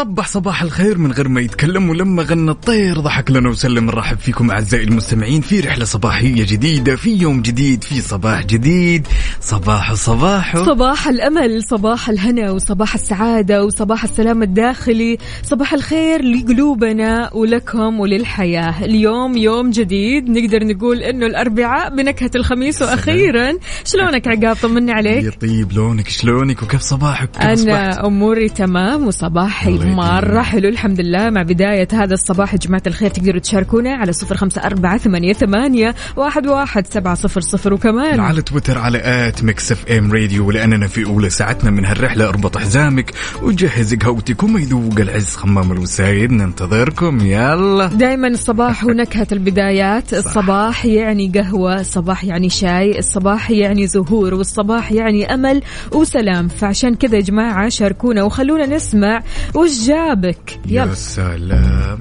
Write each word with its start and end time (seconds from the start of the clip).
صبح 0.00 0.28
صباح 0.28 0.62
الخير 0.62 0.98
من 0.98 1.12
غير 1.12 1.28
ما 1.28 1.40
يتكلم 1.40 1.90
ولما 1.90 2.22
غنى 2.22 2.50
الطير 2.50 3.00
ضحك 3.00 3.30
لنا 3.30 3.48
وسلم. 3.48 3.86
نرحب 3.86 4.18
فيكم 4.18 4.50
أعزائي 4.50 4.84
المستمعين 4.84 5.40
في 5.40 5.60
رحلة 5.60 5.84
صباحية 5.84 6.44
جديدة 6.44 6.96
في 6.96 7.10
يوم 7.16 7.42
جديد 7.42 7.84
في 7.84 8.00
صباح 8.00 8.44
جديد. 8.44 9.06
صباح 9.40 9.94
صباح 9.94 10.56
صباح 10.56 11.08
الأمل 11.08 11.62
صباح 11.62 12.08
الهنا 12.08 12.50
وصباح 12.50 12.94
السعادة 12.94 13.64
وصباح 13.64 14.04
السلام 14.04 14.42
الداخلي. 14.42 15.18
صباح 15.42 15.74
الخير 15.74 16.22
لقلوبنا 16.22 17.30
ولكم 17.34 18.00
وللحياة. 18.00 18.84
اليوم 18.84 19.36
يوم 19.36 19.70
جديد. 19.70 20.30
نقدر 20.30 20.64
نقول 20.64 21.02
إنه 21.02 21.26
الأربعاء 21.26 21.96
بنكهة 21.96 22.30
الخميس 22.34 22.82
وأخيرا. 22.82 23.52
شلونك 23.84 24.28
عقاب؟ 24.28 24.56
طمني 24.56 24.92
عليك. 24.92 25.24
يطيب 25.24 25.72
لونك؟ 25.72 26.08
شلونك؟ 26.08 26.62
وكيف 26.62 26.80
صباحك؟ 26.80 27.30
أنا؟ 27.40 28.06
أموري 28.06 28.48
تمام 28.48 29.06
وصباحي 29.06 29.78
مرة. 29.78 30.42
حلو 30.42 30.68
الحمد 30.68 31.00
لله. 31.00 31.30
مع 31.30 31.42
بداية 31.42 31.88
هذا 31.92 32.14
الصباح 32.14 32.52
يا 32.52 32.58
جماعة 32.58 32.82
الخير 32.86 33.10
تقدروا 33.10 33.40
تشاركونا 33.40 33.94
على 33.94 34.12
صفر 34.12 34.36
خمسة 34.36 34.62
أربعة 34.62 34.98
ثمانية, 34.98 35.32
ثمانية 35.32 35.94
واحد, 36.16 36.46
واحد 36.46 36.86
سبعة 36.86 37.14
صفر 37.14 37.40
صفر. 37.40 37.74
وكمان 37.74 38.20
على 38.20 38.42
تويتر 38.42 38.78
على 38.78 39.29
Mix 39.42 39.72
FM 39.72 40.12
Radio 40.12 40.46
ولأننا 40.48 40.86
في 40.86 41.04
أولى 41.04 41.30
ساعتنا 41.30 41.70
من 41.70 41.84
هالرحلة. 41.84 42.28
أربط 42.28 42.58
حزامك 42.58 43.12
وجهز 43.42 43.94
قهوتك 43.94 44.42
وما 44.42 44.60
يذوق 44.60 45.00
العز 45.00 45.36
خمام 45.36 45.72
الوسايد. 45.72 46.32
ننتظركم. 46.32 47.20
يلا. 47.20 47.86
دائما 47.86 48.28
الصباح 48.28 48.84
ونكهة 48.86 49.26
البدايات. 49.32 50.14
الصباح 50.14 50.86
يعني 50.86 51.32
قهوة 51.34 51.80
الصباح 51.80 52.24
يعني 52.24 52.48
شاي 52.48 52.98
الصباح 52.98 53.50
يعني 53.50 53.86
زهور 53.86 54.34
والصباح 54.34 54.92
يعني 54.92 55.34
أمل 55.34 55.62
وسلام. 55.92 56.48
فعشان 56.48 56.94
كذا 56.94 57.16
يا 57.16 57.20
جماعة 57.22 57.68
شاركونا 57.68 58.22
وخلونا 58.22 58.66
نسمع 58.66 59.22
وش 59.54 59.86
جابك. 59.86 60.60
يا 60.66 60.82
يلا. 60.82 60.94
سلام. 60.94 61.98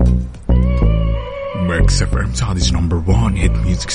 Mix 1.70 2.02
FM 2.02 2.34
Saudi's 2.34 2.74
number 2.74 3.04
1 3.08 3.38
hit 3.38 3.52
music 3.52 3.90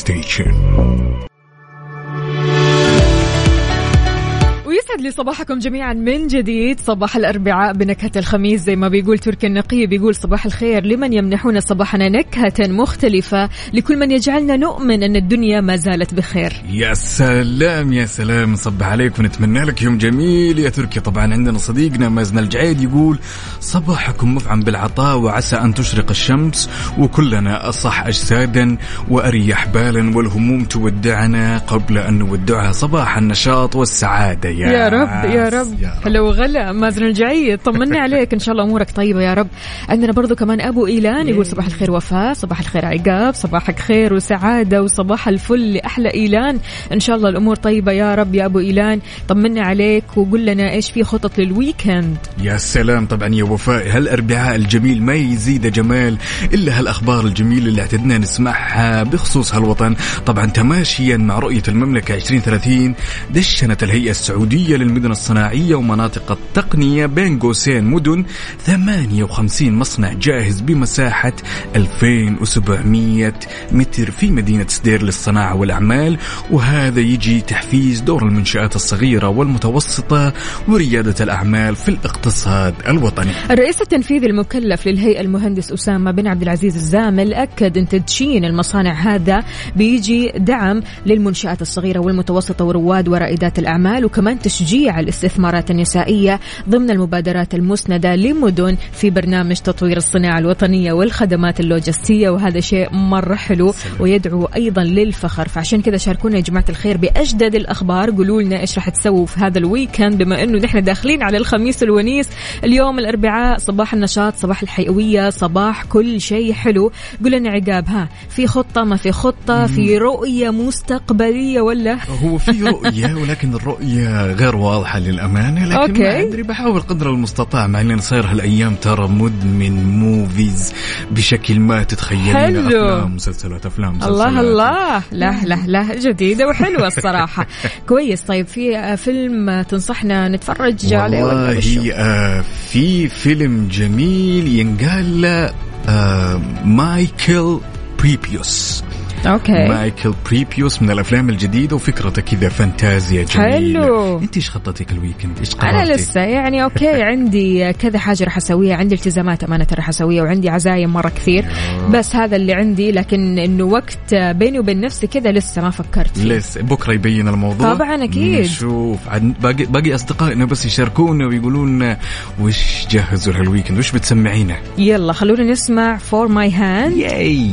لي 5.04 5.10
صباحكم 5.10 5.58
جميعا 5.58 5.92
من 5.92 6.26
جديد. 6.26 6.80
صباح 6.80 7.16
الأربعاء 7.16 7.72
بنكهة 7.72 8.10
الخميس 8.16 8.60
زي 8.60 8.76
ما 8.76 8.88
بيقول 8.88 9.18
تركي 9.18 9.46
النقي 9.46 9.86
بيقول 9.86 10.14
صباح 10.14 10.46
الخير. 10.46 10.84
لمن 10.84 11.12
يمنحون 11.12 11.60
صباحنا 11.60 12.08
نكهة 12.08 12.68
مختلفة؟ 12.68 13.48
لكل 13.72 13.98
من 13.98 14.10
يجعلنا 14.10 14.56
نؤمن 14.56 15.02
أن 15.02 15.16
الدنيا 15.16 15.60
ما 15.60 15.76
زالت 15.76 16.14
بخير. 16.14 16.52
يا 16.70 16.94
سلام 16.94 17.92
يا 17.92 18.06
سلام. 18.06 18.52
نصبح 18.52 18.86
عليك 18.86 19.18
ونتمنى 19.18 19.64
لك 19.64 19.82
يوم 19.82 19.98
جميل. 19.98 20.58
يا 20.58 20.68
تركي 20.68 21.00
طبعا 21.00 21.32
عندنا 21.32 21.58
صديقنا 21.58 22.08
مازن 22.08 22.38
الجعيد 22.38 22.80
يقول 22.80 23.18
صباحكم 23.60 24.34
مفعم 24.34 24.60
بالعطاء 24.60 25.18
وعسى 25.18 25.56
أن 25.56 25.74
تشرق 25.74 26.10
الشمس 26.10 26.70
وكلنا 26.98 27.68
أصح 27.68 28.06
أجسادا 28.06 28.76
وأريح 29.08 29.66
بالا 29.66 30.16
والهموم 30.16 30.64
تودعنا 30.64 31.58
قبل 31.58 31.98
أن 31.98 32.18
نودعها. 32.18 32.72
صباح 32.72 33.18
النشاط 33.18 33.76
والسعادة 33.76 34.48
يا, 34.48 34.68
يا 34.68 34.93
رب 34.94 35.30
يا 35.30 35.48
رب. 35.48 35.80
يا 35.80 35.88
رب. 35.88 36.06
هلا 36.06 36.20
وغلا 36.20 36.72
مازن 36.72 37.02
الجعيد 37.04 37.58
طمنا 37.58 37.98
عليك 37.98 38.32
إن 38.32 38.38
شاء 38.38 38.52
الله 38.52 38.64
أمورك 38.64 38.90
طيبة 38.90 39.22
يا 39.22 39.34
رب. 39.34 39.48
عندنا 39.88 40.12
برضو 40.12 40.34
كمان 40.34 40.60
أبو 40.60 40.86
إيلان 40.86 41.28
يقول 41.28 41.46
صباح 41.46 41.66
الخير 41.66 41.90
وفاء 41.90 42.32
صباح 42.32 42.60
الخير 42.60 42.84
عقاب 42.86 43.34
صباحك 43.34 43.78
خير 43.78 44.14
وسعادة 44.14 44.82
وصباح 44.82 45.28
الفل 45.28 45.74
لأحلى 45.74 46.14
إيلان. 46.14 46.58
إن 46.92 47.00
شاء 47.00 47.16
الله 47.16 47.28
الأمور 47.28 47.56
طيبة 47.56 47.92
يا 47.92 48.14
رب 48.14 48.34
يا 48.34 48.44
أبو 48.44 48.58
إيلان. 48.58 49.00
طمنا 49.28 49.62
عليك 49.62 50.04
وقول 50.16 50.46
لنا 50.46 50.70
إيش 50.70 50.90
في 50.90 51.04
خطط 51.04 51.38
لل 51.38 51.56
weekend 51.56 52.16
يا 52.42 52.56
سلام 52.56 53.06
طبعا 53.06 53.34
يا 53.34 53.44
وفاء. 53.44 53.96
هالأربعاء 53.96 54.56
الجميل 54.56 55.02
ما 55.02 55.14
يزيد 55.14 55.66
جمال 55.66 56.16
إلا 56.54 56.78
هالأخبار 56.78 57.26
الجميلة 57.26 57.66
اللي 57.66 57.80
اعتدنا 57.80 58.18
نسمعها 58.18 59.02
بخصوص 59.02 59.54
هالوطن. 59.54 59.96
طبعا 60.26 60.46
تماشيا 60.46 61.16
مع 61.16 61.38
رؤية 61.38 61.62
المملكة 61.68 62.14
2030 62.14 62.94
دشنت 63.30 63.82
الهيئة 63.82 64.10
السعودية 64.10 64.76
للمدن 64.84 65.10
الصناعية 65.10 65.74
ومناطق 65.74 66.32
التقنية 66.32 67.06
بين 67.06 67.38
قوسين 67.38 67.84
مدن 67.84 68.24
58 68.58 69.72
مصنع 69.72 70.12
جاهز 70.12 70.60
بمساحة 70.60 71.32
2700 71.76 73.32
متر 73.72 74.10
في 74.10 74.30
مدينة 74.30 74.66
سدير 74.68 75.02
للصناعة 75.02 75.56
والأعمال. 75.56 76.18
وهذا 76.50 77.00
يجي 77.00 77.40
تحفيز 77.40 78.00
دور 78.00 78.22
المنشآت 78.22 78.76
الصغيرة 78.76 79.28
والمتوسطة 79.28 80.32
وريادة 80.68 81.24
الأعمال 81.24 81.76
في 81.76 81.88
الاقتصاد 81.88 82.74
الوطني. 82.88 83.32
الرئيس 83.50 83.82
التنفيذي 83.82 84.26
المكلف 84.26 84.86
للهيئة 84.86 85.20
المهندس 85.20 85.72
أسامة 85.72 86.10
بن 86.10 86.26
عبد 86.26 86.42
العزيز 86.42 86.74
الزامل 86.76 87.34
أكد 87.34 87.78
أن 87.78 87.88
تدشين 87.88 88.44
المصانع 88.44 88.92
هذا 88.92 89.44
بيجي 89.76 90.32
دعم 90.36 90.82
للمنشآت 91.06 91.62
الصغيرة 91.62 92.00
والمتوسطة 92.00 92.64
ورواد 92.64 93.08
ورائدات 93.08 93.58
الأعمال 93.58 94.04
وكمان 94.04 94.38
تشجيع 94.38 94.63
الاستثمارات 94.72 95.70
النسائية 95.70 96.40
ضمن 96.68 96.90
المبادرات 96.90 97.54
المسندة 97.54 98.16
لمدن 98.16 98.76
في 98.92 99.10
برنامج 99.10 99.56
تطوير 99.56 99.96
الصناعة 99.96 100.38
الوطنية 100.38 100.92
والخدمات 100.92 101.60
اللوجستية 101.60 102.30
وهذا 102.30 102.60
شيء 102.60 102.92
مرة 102.92 103.34
حلو 103.34 103.74
ويدعو 104.00 104.44
أيضا 104.44 104.84
للفخر. 104.84 105.48
فعشان 105.48 105.82
كذا 105.82 105.96
شاركونا 105.96 106.36
يا 106.36 106.40
جماعة 106.42 106.64
الخير 106.68 106.96
بأجدد 106.96 107.54
الأخبار. 107.54 108.10
قولوا 108.10 108.42
لنا 108.42 108.60
إيش 108.60 108.78
راح 108.78 108.88
تسووا 108.88 109.26
في 109.26 109.40
هذا 109.40 109.58
ال 109.58 109.66
weekend 109.66 110.22
بما 110.22 110.42
أنه 110.42 110.58
نحن 110.58 110.82
داخلين 110.82 111.22
على 111.22 111.36
الخميس 111.36 111.82
الونيس. 111.82 112.28
اليوم 112.64 112.98
الأربعاء 112.98 113.58
صباح 113.58 113.94
النشاط 113.94 114.34
صباح 114.34 114.62
الحيوية 114.62 115.30
صباح 115.30 115.84
كل 115.84 116.20
شيء 116.20 116.52
حلو. 116.52 116.92
قول 117.22 117.32
لنا 117.32 117.50
عقاب 117.50 117.88
ها 117.88 118.08
في 118.28 118.46
خطة 118.46 118.84
ما 118.84 118.96
في 118.96 119.12
خطة؟ 119.12 119.66
في 119.66 119.98
رؤية 119.98 120.50
مستقبلية 120.50 121.60
ولا؟ 121.60 121.98
هو 122.22 122.38
في 122.38 122.64
رؤية 122.64 123.14
ولكن 123.14 123.54
الرؤية 123.54 124.32
غير 124.32 124.53
واضحة 124.54 124.98
للأمانة 124.98 125.64
لكن 125.64 125.76
okay. 125.76 126.02
ما 126.02 126.20
أدري 126.20 126.42
بحاول 126.42 126.80
قدر 126.80 127.10
المستطاع 127.10 127.66
مع 127.66 127.80
أني 127.80 128.00
صاير 128.00 128.26
هالأيام 128.26 128.74
ترى 128.74 129.08
مدمن 129.08 129.98
movies 129.98 130.72
بشكل 131.10 131.60
ما 131.60 131.82
تتخيلين 131.82 132.34
حلو. 132.36 132.60
أفلام 132.68 133.14
مسلسلات 133.14 133.66
أفلام 133.66 133.96
مسلسلات. 133.96 134.28
الله. 134.28 134.40
الله 134.40 135.02
لا 135.12 135.34
لا 135.44 135.56
لا 135.66 135.94
جديدة 135.94 136.48
وحلوة 136.48 136.86
الصراحة. 136.86 137.46
كويس. 137.88 138.22
طيب 138.22 138.46
في 138.46 138.76
آه، 138.78 138.94
فيلم 138.94 139.62
تنصحنا 139.62 140.28
نتفرج 140.28 140.94
عليه؟ 140.94 141.24
والله 141.24 141.92
آه 141.94 142.44
في 142.70 143.08
فيلم 143.08 143.68
جميل 143.70 144.48
ينقال 144.48 145.20
له 145.22 145.50
آه 145.88 146.40
Michael 146.64 147.60
Morbius. 147.98 148.84
Okay. 149.26 149.68
Michael 149.68 150.14
Morbius 150.26 150.82
من 150.82 150.90
الأفلام 150.90 151.28
الجديده 151.28 151.76
وفكرته 151.76 152.22
كذا 152.22 152.48
فانتازيا 152.48 153.24
جميلة. 153.24 153.52
حلو. 153.52 154.18
أنت 154.18 154.36
إيش 154.36 154.50
خطتك 154.50 154.92
ال 154.92 154.97
weekend؟ 154.97 155.38
إيش 155.38 155.54
أنا 155.62 155.94
لسه 155.94 156.20
يعني 156.20 156.64
okay 156.64 157.02
عندي 157.10 157.72
كذا 157.72 157.98
حاجة 157.98 158.24
راح 158.24 158.36
أسويها 158.36 158.76
عندي 158.76 158.94
التزامات 158.94 159.44
أمانة 159.44 159.66
راح 159.72 159.88
أسويها 159.88 160.22
وعندي 160.22 160.48
عزايم 160.48 160.92
مرة 160.92 161.08
كثير. 161.08 161.44
بس 161.90 162.16
هذا 162.16 162.36
اللي 162.36 162.52
عندي 162.54 162.92
لكن 162.92 163.38
إنه 163.38 163.64
وقت 163.64 164.14
بيني 164.14 164.58
وبين 164.58 164.80
نفسي 164.80 165.06
كذا 165.06 165.32
لسه 165.32 165.62
ما 165.62 165.70
فكرت 165.70 166.18
فيه. 166.18 166.24
لسه 166.24 166.62
بكرة 166.62 166.92
يبين 166.92 167.28
الموضوع. 167.28 167.74
طبعاً 167.74 168.04
أكيد. 168.04 168.40
نشوف. 168.40 168.98
باقي 169.40 169.64
باقي 169.64 169.94
أصدقائنا 169.94 170.44
بس 170.44 170.66
يشاركونا 170.66 171.26
ويقولون 171.26 171.96
وش 172.40 172.86
جهزوا 172.90 173.32
لهال 173.32 173.45
weekend؟ 173.45 173.78
وش 173.78 173.92
بتسمعينا 173.92 174.56
يلا 174.78 175.12
خلونا 175.12 175.44
نسمع 175.44 175.96
For 175.96 176.28
My 176.28 176.50
Hand 176.52 176.96
yay 176.96 177.50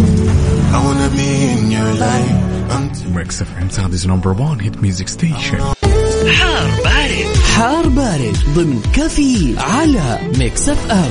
I 0.00 0.78
wanna 0.86 1.08
be 1.16 1.28
in 1.52 1.70
your 1.70 1.92
life. 2.06 2.40
Until 2.76 3.08
Mix 3.16 3.42
FM 3.42 3.68
Saudi's 3.70 4.06
number 4.06 4.30
1 4.42 4.62
hit 4.62 4.82
music 4.82 5.08
station 5.08 5.58
حار 6.38 6.70
بارد 6.84 7.36
حار 7.56 7.88
بارد 7.88 8.36
ضمن 8.54 8.82
كفي 8.94 9.54
على 9.58 10.18
Mix 10.38 10.68
FM 10.68 11.10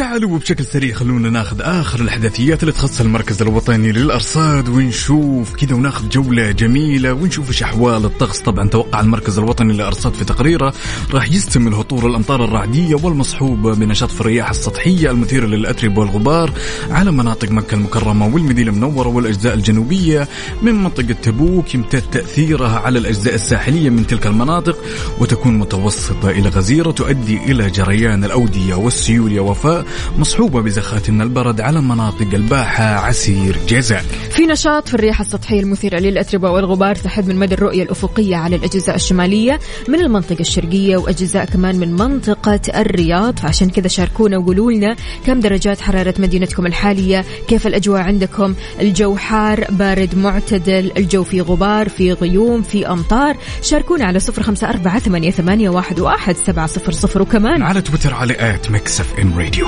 تعالوا 0.00 0.30
وبشكل 0.34 0.64
سريع 0.64 0.94
خلونا 0.94 1.30
ناخذ 1.30 1.56
آخر 1.60 2.00
الأحداثيات 2.00 2.62
اللي 2.62 2.72
تخص 2.72 3.00
المركز 3.00 3.42
الوطني 3.42 3.92
للأرصاد 3.92 4.68
ونشوف 4.68 5.54
كذا 5.54 5.74
وناخذ 5.74 6.08
جولة 6.08 6.50
جميلة 6.50 7.12
ونشوف 7.12 7.48
إيش 7.48 7.62
أحوال 7.62 8.04
الطقس. 8.04 8.40
طبعا 8.40 8.68
توقع 8.68 9.00
المركز 9.00 9.38
الوطني 9.38 9.72
للأرصاد 9.72 10.14
في 10.14 10.24
تقريره 10.24 10.74
راح 11.14 11.32
يستمر 11.32 11.80
هطول 11.80 12.10
الأمطار 12.10 12.44
الرعدية 12.44 12.94
والمصحوبه 12.94 13.74
بنشاط 13.74 14.10
في 14.10 14.20
الرياح 14.20 14.50
السطحية 14.50 15.10
المثيرة 15.10 15.46
للاتربه 15.46 16.00
والغبار 16.00 16.52
على 16.90 17.10
مناطق 17.10 17.50
مكة 17.50 17.74
المكرمة 17.74 18.34
والمدينة 18.34 18.70
المنورة 18.70 19.08
والأجزاء 19.08 19.54
الجنوبية 19.54 20.28
من 20.62 20.74
منطقة 20.74 21.12
تبوك 21.22 21.74
يمتد 21.74 22.02
تأثيرها 22.12 22.78
على 22.78 22.98
الأجزاء 22.98 23.34
الساحلية 23.34 23.90
من 23.90 24.06
تلك 24.06 24.26
المناطق 24.26 24.78
وتكون 25.18 25.58
متوسطة 25.58 26.30
إلى 26.30 26.48
غزيرة 26.48 26.90
تؤدي 26.90 27.36
إلى 27.36 27.70
جريان 27.70 28.24
الأودية 28.24 28.74
والسيول 28.74 29.32
يا 29.32 29.40
وفاء. 29.40 29.89
مصحوبة 30.18 30.62
بزخات 30.62 31.10
من 31.10 31.22
البرد 31.22 31.60
على 31.60 31.80
مناطق 31.80 32.34
الباحة 32.34 32.84
عسير 32.84 33.56
جازان 33.68 34.04
في 34.30 34.46
نشاط 34.46 34.88
في 34.88 34.94
الرياح 34.94 35.20
السطحية 35.20 35.60
المثيرة 35.60 35.98
للأتربة 35.98 36.50
والغبار 36.50 36.94
تحد 36.94 37.28
من 37.28 37.36
مدى 37.36 37.54
الرؤية 37.54 37.82
الأفقية 37.82 38.36
على 38.36 38.56
الأجزاء 38.56 38.96
الشمالية 38.96 39.60
من 39.88 40.00
المنطقة 40.00 40.40
الشرقية 40.40 40.96
وأجزاء 40.96 41.44
كمان 41.44 41.76
من 41.76 41.92
منطقة 41.92 42.60
الرياض. 42.80 43.38
فعشان 43.38 43.70
كذا 43.70 43.88
شاركونا 43.88 44.38
وقولوا 44.38 44.72
لنا 44.72 44.96
كم 45.26 45.40
درجات 45.40 45.80
حرارة 45.80 46.14
مدينتكم 46.18 46.66
الحالية 46.66 47.24
كيف 47.48 47.66
الأجواء 47.66 48.02
عندكم؟ 48.02 48.54
الجو 48.80 49.16
حار 49.16 49.64
بارد 49.70 50.18
معتدل 50.18 50.92
الجو 50.96 51.24
في 51.24 51.40
غبار 51.40 51.88
في 51.88 52.12
غيوم 52.12 52.62
في 52.62 52.88
أمطار. 52.88 53.36
شاركونا 53.62 54.04
على 54.04 54.20
صفر 54.20 54.42
خمسة 54.42 54.68
أربعة 54.70 54.98
ثمانية, 54.98 55.30
ثمانية 55.30 55.68
واحد, 55.68 56.00
واحد 56.00 56.36
سبعة 56.36 56.66
صفر 56.66 56.92
صفر. 56.92 57.22
وكمان 57.22 57.62
على 57.62 57.80
تويتر 57.80 58.14
على 58.14 58.36
at 58.38 58.70
Mix 58.70 59.00
FM 59.00 59.38
Radio 59.38 59.66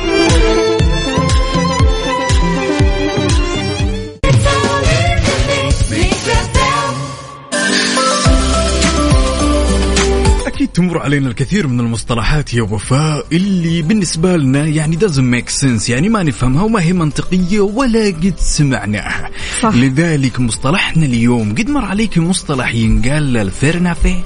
أكيد 10.46 10.68
تمر 10.68 10.98
علينا 10.98 11.28
الكثير 11.28 11.66
من 11.66 11.80
المصطلحات 11.80 12.54
يا 12.54 12.62
وفاء 12.62 13.26
اللي 13.32 13.82
بالنسبة 13.82 14.36
لنا 14.36 14.66
يعني 14.66 14.98
doesn't 14.98 15.34
make 15.40 15.50
sense 15.62 15.88
يعني 15.90 16.08
ما 16.08 16.22
نفهمها 16.22 16.62
وما 16.62 16.82
هي 16.82 16.92
منطقية 16.92 17.60
ولا 17.60 18.06
قد 18.06 18.34
سمعناها 18.38 19.30
صح. 19.60 19.74
لذلك 19.74 20.40
مصطلحنا 20.40 21.06
اليوم 21.06 21.54
قد 21.54 21.70
مر 21.70 21.84
عليك 21.84 22.18
مصطلح 22.18 22.74
ينقال 22.74 23.36
الفرنافي 23.36 24.16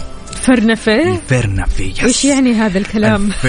فرنفة 0.46 1.14
الفرنافي 1.14 1.84
يس. 1.84 2.00
إيش 2.04 2.24
يعني 2.24 2.54
هذا 2.54 2.78
الكلام 2.78 3.30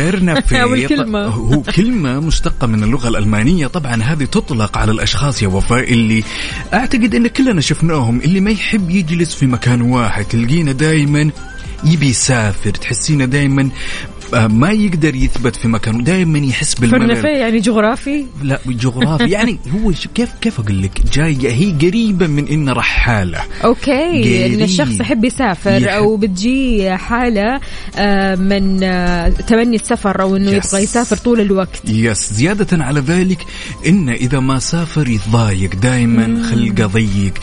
الكلمة. 0.73 1.25
هو 1.25 1.61
كلمة 1.61 2.19
مشتقة 2.19 2.67
من 2.67 2.83
اللغة 2.83 3.07
الألمانية 3.07 3.67
طبعا 3.67 4.03
هذه 4.03 4.23
تطلق 4.23 4.77
على 4.77 4.91
الأشخاص 4.91 5.43
يا 5.43 5.47
وفاء 5.47 5.93
اللي 5.93 6.23
أعتقد 6.73 7.15
أن 7.15 7.27
كلنا 7.27 7.61
شفناهم 7.61 8.19
اللي 8.19 8.39
ما 8.39 8.51
يحب 8.51 8.89
يجلس 8.89 9.35
في 9.35 9.45
مكان 9.45 9.81
واحد 9.81 10.25
تلقينا 10.25 10.71
دائما 10.71 11.31
يبي 11.83 12.07
يسافر 12.09 12.71
تحسينه 12.71 13.25
دائما 13.25 13.69
ما 14.33 14.71
يقدر 14.71 15.15
يثبت 15.15 15.55
في 15.55 15.67
مكانه. 15.67 16.03
دائما 16.03 16.39
يحس 16.39 16.73
بالملل. 16.73 17.25
يعني 17.25 17.59
جغرافي. 17.59 18.25
لا 18.43 18.59
جغرافي. 18.67 19.29
يعني 19.29 19.59
هو 19.73 19.91
كيف 20.15 20.29
كيف 20.41 20.59
أقول 20.59 20.83
لك؟ 20.83 21.01
جاية 21.13 21.51
هي 21.51 21.87
قريبة 21.87 22.27
من 22.27 22.47
إنه 22.47 22.73
رحاله 22.73 23.41
okay. 23.63 24.45
ان 24.45 24.61
الشخص 24.61 24.99
يحب 24.99 25.25
يسافر 25.25 25.81
يحب. 25.81 25.87
أو 25.87 26.17
بتجي 26.17 26.91
حالة 26.97 27.59
آه، 27.95 28.35
من 28.35 28.83
آه، 28.83 29.29
تمني 29.29 29.75
السفر 29.75 30.21
أو 30.21 30.35
إنه. 30.35 30.51
يبغى 30.51 30.83
يسافر 30.83 31.17
طول 31.17 31.41
الوقت. 31.41 31.89
yes 31.89 32.33
زيادة 32.33 32.83
على 32.85 32.99
ذلك 32.99 33.45
إن 33.87 34.09
إذا 34.09 34.39
ما 34.39 34.59
سافر 34.59 35.07
يتضايق 35.07 35.75
دائما 35.75 36.43
خلقه 36.51 36.85
ضيق. 36.85 37.33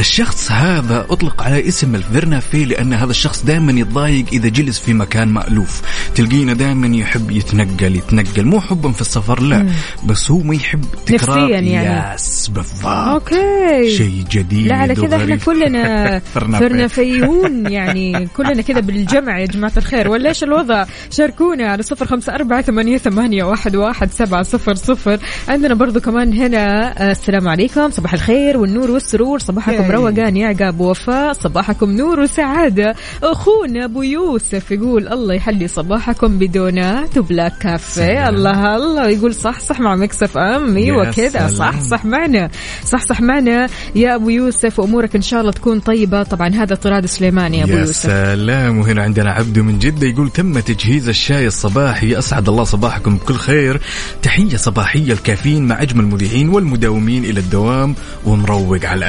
الشخص 0.00 0.52
هذا 0.52 1.06
أطلق 1.10 1.42
على 1.42 1.68
اسم 1.68 1.94
الفيرنافي 1.94 2.64
لأن 2.64 2.92
هذا 2.92 3.10
الشخص 3.10 3.44
دائما 3.44 3.72
يتضايق 3.72 4.24
إذا 4.32 4.48
جلس 4.48 4.78
في 4.78 4.94
مكان 4.94 5.28
مألوف. 5.28 5.82
تلقينا 6.14 6.52
دائما 6.52 6.96
يحب 6.96 7.30
يتنقل 7.30 7.96
يتنقل. 7.96 8.44
مو 8.44 8.60
حبا 8.60 8.92
في 8.92 9.00
السفر 9.00 9.42
لا. 9.42 9.66
بس 10.06 10.30
هو 10.30 10.38
ما 10.38 10.54
يحب 10.54 10.84
تكرار 11.06 11.42
نفسياً 11.42 11.60
يعني. 11.60 12.14
yes 12.14 12.48
بالضبط. 12.48 12.86
okay. 12.86 13.96
شيء 13.96 14.24
جديد 14.30 14.66
لا 14.66 14.74
على 14.76 14.94
كذا 14.94 15.16
إحنا. 15.16 15.36
كلنا 15.36 16.18
فرنافي. 16.34 16.68
فرنفيون 16.68 17.72
يعني. 17.72 18.28
كلنا 18.36 18.62
كذا 18.62 18.80
بالجمع 18.80 19.38
يا 19.38 19.46
جماعة 19.46 19.72
الخير. 19.76 20.08
ولا 20.08 20.28
إيش 20.28 20.42
الوضع؟ 20.44 20.84
شاركونا 21.10 21.66
على 21.68 21.82
صفر 21.82 22.06
خمسة 22.06 22.34
أربعة 22.34 22.62
ثمانية, 22.62 22.98
ثمانية 22.98 23.44
واحد, 23.44 23.76
واحد 23.76 24.10
سبعة 24.10 24.42
صفر 24.42 24.74
صفر. 24.74 25.18
عندنا 25.48 25.74
برضو 25.74 26.00
كمان 26.00 26.32
هنا 26.32 26.92
آه، 27.08 27.10
السلام 27.10 27.48
عليكم. 27.48 27.90
صباح 27.90 28.12
الخير 28.14 28.56
والنور 28.58 28.90
والسرور. 28.90 29.38
صباحكم 29.38 29.81
روقان 29.90 30.36
يا 30.36 30.48
عقاب 30.48 30.80
ووفاء 30.80 31.32
صباحكم 31.32 31.90
نور 31.90 32.20
وسعادة. 32.20 32.94
أخونا 33.22 33.84
أبو 33.84 34.02
يوسف 34.02 34.70
يقول 34.70 35.08
الله 35.08 35.34
يحلي 35.34 35.68
صباحكم 35.68 36.38
ب 36.38 36.49
donuts 36.49 37.18
و 37.18 37.25
black 37.25 37.58
coffee. 37.58 38.02
سلام. 38.02 38.34
الله 38.34 38.76
الله 38.76 39.08
يقول 39.08 39.34
صح 39.34 39.60
صح 39.60 39.80
مع 39.80 39.96
Mix 39.96 40.38
FM 40.38 40.76
أيوة 40.76 41.06
يا 41.06 41.10
كذا 41.10 41.48
صح. 41.48 41.80
صح 41.80 42.04
معنا. 42.04 42.50
صح 42.84 43.06
صح 43.06 43.20
معنا. 43.20 43.68
يا 43.94 44.14
أبو 44.14 44.28
يوسف 44.28 44.78
وامورك 44.78 45.16
إن 45.16 45.22
شاء 45.22 45.40
الله 45.40 45.52
تكون 45.52 45.80
طيبة. 45.80 46.22
طبعا 46.22 46.48
هذا 46.48 46.74
طراد 46.74 47.06
سليمان 47.06 47.54
يا 47.54 47.66
يا 47.66 47.78
يوسف. 47.78 47.96
سلام. 47.96 48.78
وهنا 48.78 49.02
عندنا 49.02 49.30
عبده 49.30 49.62
من 49.62 49.78
جدة 49.78 50.06
يقول 50.06 50.30
تم 50.30 50.60
تجهيز 50.60 51.08
الشاي 51.08 51.46
الصباحي. 51.46 52.18
أسعد 52.18 52.48
الله 52.48 52.64
صباحكم 52.64 53.16
بكل 53.16 53.34
خير. 53.34 53.80
تحية 54.22 54.56
صباحية 54.56 55.12
الكافيين 55.12 55.66
مع 55.66 55.82
أجمل 55.82 56.04
المذيعين 56.04 56.48
والمداومين 56.48 57.24
إلى 57.24 57.40
الدوام. 57.40 57.94
ومروق 58.26 58.84
على 58.84 59.06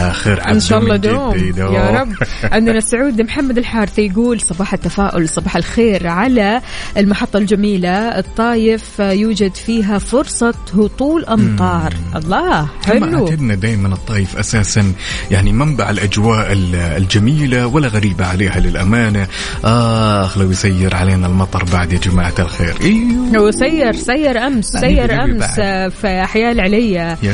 الآخر 0.00 0.40
عبده 0.40 0.50
ان 0.52 0.60
شاء 0.60 0.78
الله 0.78 0.96
دوم. 0.96 1.36
يدوم. 1.36 1.74
يا 1.74 1.90
رب. 1.90 2.12
عندنا 2.52 2.80
سعود 2.80 3.20
محمد 3.20 3.58
الحارثي 3.58 4.06
يقول 4.06 4.40
صباح 4.40 4.72
التفاؤل 4.72 5.28
صباح 5.28 5.56
الخير 5.56 6.06
على 6.06 6.60
المحطة 6.96 7.36
الجميلة. 7.36 7.90
الطايف 8.18 8.98
يوجد 8.98 9.54
فيها 9.54 9.98
فرصة 9.98 10.54
هطول 10.74 11.24
أمطار. 11.24 11.92
الله 12.16 12.68
كما 12.86 13.06
حلو. 13.06 13.26
أعتدنا 13.26 13.54
دائما 13.54 13.88
الطايف 13.88 14.36
أساسا 14.36 14.92
يعني 15.30 15.52
منبع 15.52 15.90
الأجواء 15.90 16.52
ال- 16.52 16.74
الجميلة 16.74 17.66
ولا 17.66 17.88
غريبه 17.88 18.26
عليها 18.26 18.60
للأمانة. 18.60 19.26
آخ 19.64 20.38
لو 20.38 20.50
يسير 20.50 20.94
علينا 20.94 21.26
المطر 21.26 21.64
بعد 21.64 21.92
يا 21.92 21.98
جماعة 21.98 22.34
الخير. 22.38 22.74
إيوه. 22.82 23.38
هو 23.38 23.50
سير 23.50 23.92
سير 23.92 24.46
أمس 24.46 24.74
يعني 24.74 24.96
سير 24.96 25.24
أمس. 25.24 25.60
في 26.00 26.20
أحياء 26.24 26.52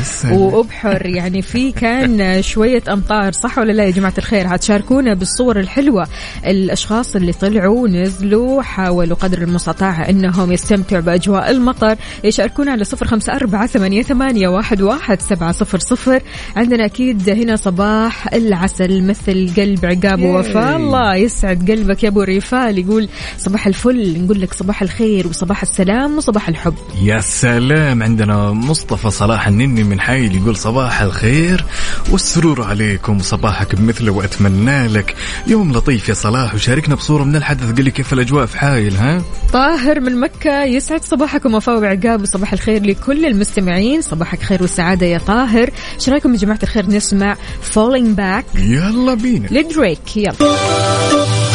سلام. 0.03 0.35
وأبحر 0.37 1.05
يعني 1.05 1.41
في 1.41 1.71
كان 1.71 2.41
شوية 2.57 2.83
أمطار 2.89 3.31
صح 3.31 3.57
ولا 3.57 3.71
لا 3.71 3.83
يا 3.83 3.91
جماعة 3.91 4.13
الخير؟ 4.17 4.55
هتشاركونا 4.55 5.13
بالصور 5.13 5.59
الحلوة. 5.59 6.07
الأشخاص 6.45 7.15
اللي 7.15 7.33
طلعوا 7.33 7.87
نزلوا 7.87 8.61
حاولوا 8.61 9.17
قدر 9.17 9.41
المستطاع 9.41 10.09
إنهم 10.09 10.51
يستمتعوا 10.51 11.01
بأجواء 11.01 11.51
المطر. 11.51 11.95
يشاركونا 12.23 12.71
على 12.71 12.83
صفر 12.83 13.07
خمسة 13.07 13.33
أربعة 13.33 13.67
ثمانية, 13.67 14.01
ثمانية 14.01 14.47
واحد, 14.47 14.81
واحد 14.81 15.21
سبعة 15.21 15.51
صفر 15.51 15.79
صفر. 15.79 16.21
عندنا 16.55 16.85
أكيد 16.85 17.29
هنا 17.29 17.55
صباح 17.55 18.33
العسل 18.33 19.03
مثل 19.03 19.49
قلب 19.57 19.85
عقاب 19.85 20.21
ووفاء. 20.21 20.75
الله 20.75 21.15
يسعد 21.15 21.71
قلبك 21.71 22.03
يا 22.03 22.09
أبو 22.09 22.21
ريفال. 22.21 22.77
يقول 22.77 23.09
صباح 23.37 23.67
الفل 23.67 24.23
نقول 24.23 24.41
لك 24.41 24.53
صباح 24.53 24.81
الخير 24.81 25.27
وصباح 25.27 25.61
السلام 25.61 26.17
وصباح 26.17 26.49
الحب. 26.49 26.75
يا 27.01 27.19
سلام 27.19 28.03
عندنا 28.03 28.51
مصطفى 28.51 29.09
صلاح 29.09 29.47
النني 29.47 29.83
من 29.83 29.99
حايل 29.99 30.35
يقول 30.35 30.55
صباح 30.55 31.01
الخير 31.01 31.65
والسرور 32.11 32.46
عليكم 32.55 33.19
صباحك 33.19 33.75
بمثله 33.75 34.11
وأتمنى 34.11 34.87
لك 34.87 35.15
يوم 35.47 35.71
لطيف 35.73 36.09
يا 36.09 36.13
صلاح 36.13 36.55
وشاركنا 36.55 36.95
بصورة 36.95 37.23
من 37.23 37.35
الحدث 37.35 37.71
قل 37.77 37.83
لي 37.83 37.91
كيف 37.91 38.13
الأجواء 38.13 38.45
في 38.45 38.59
حايل 38.59 38.95
ها؟ 38.95 39.21
طاهر 39.53 39.99
من 39.99 40.19
مكة 40.19 40.63
يسعد 40.63 41.03
صباحكم 41.03 41.53
وفاء 41.53 41.79
وعقاب 41.79 42.21
وصباح 42.21 42.53
الخير 42.53 42.85
لكل 42.85 43.25
المستمعين 43.25 44.01
صباحك 44.01 44.41
خير 44.41 44.63
وسعادة 44.63 45.05
يا 45.05 45.17
طاهر. 45.17 45.69
إيش 45.95 46.09
رايكم 46.09 46.33
يا 46.33 46.37
جماعة 46.37 46.59
الخير 46.63 46.85
نسمع 46.89 47.35
Falling 47.73 48.17
Back. 48.17 48.59
يلا 48.59 49.13
بينا. 49.13 49.47
لدريك 49.47 50.17
يلا. 50.17 51.46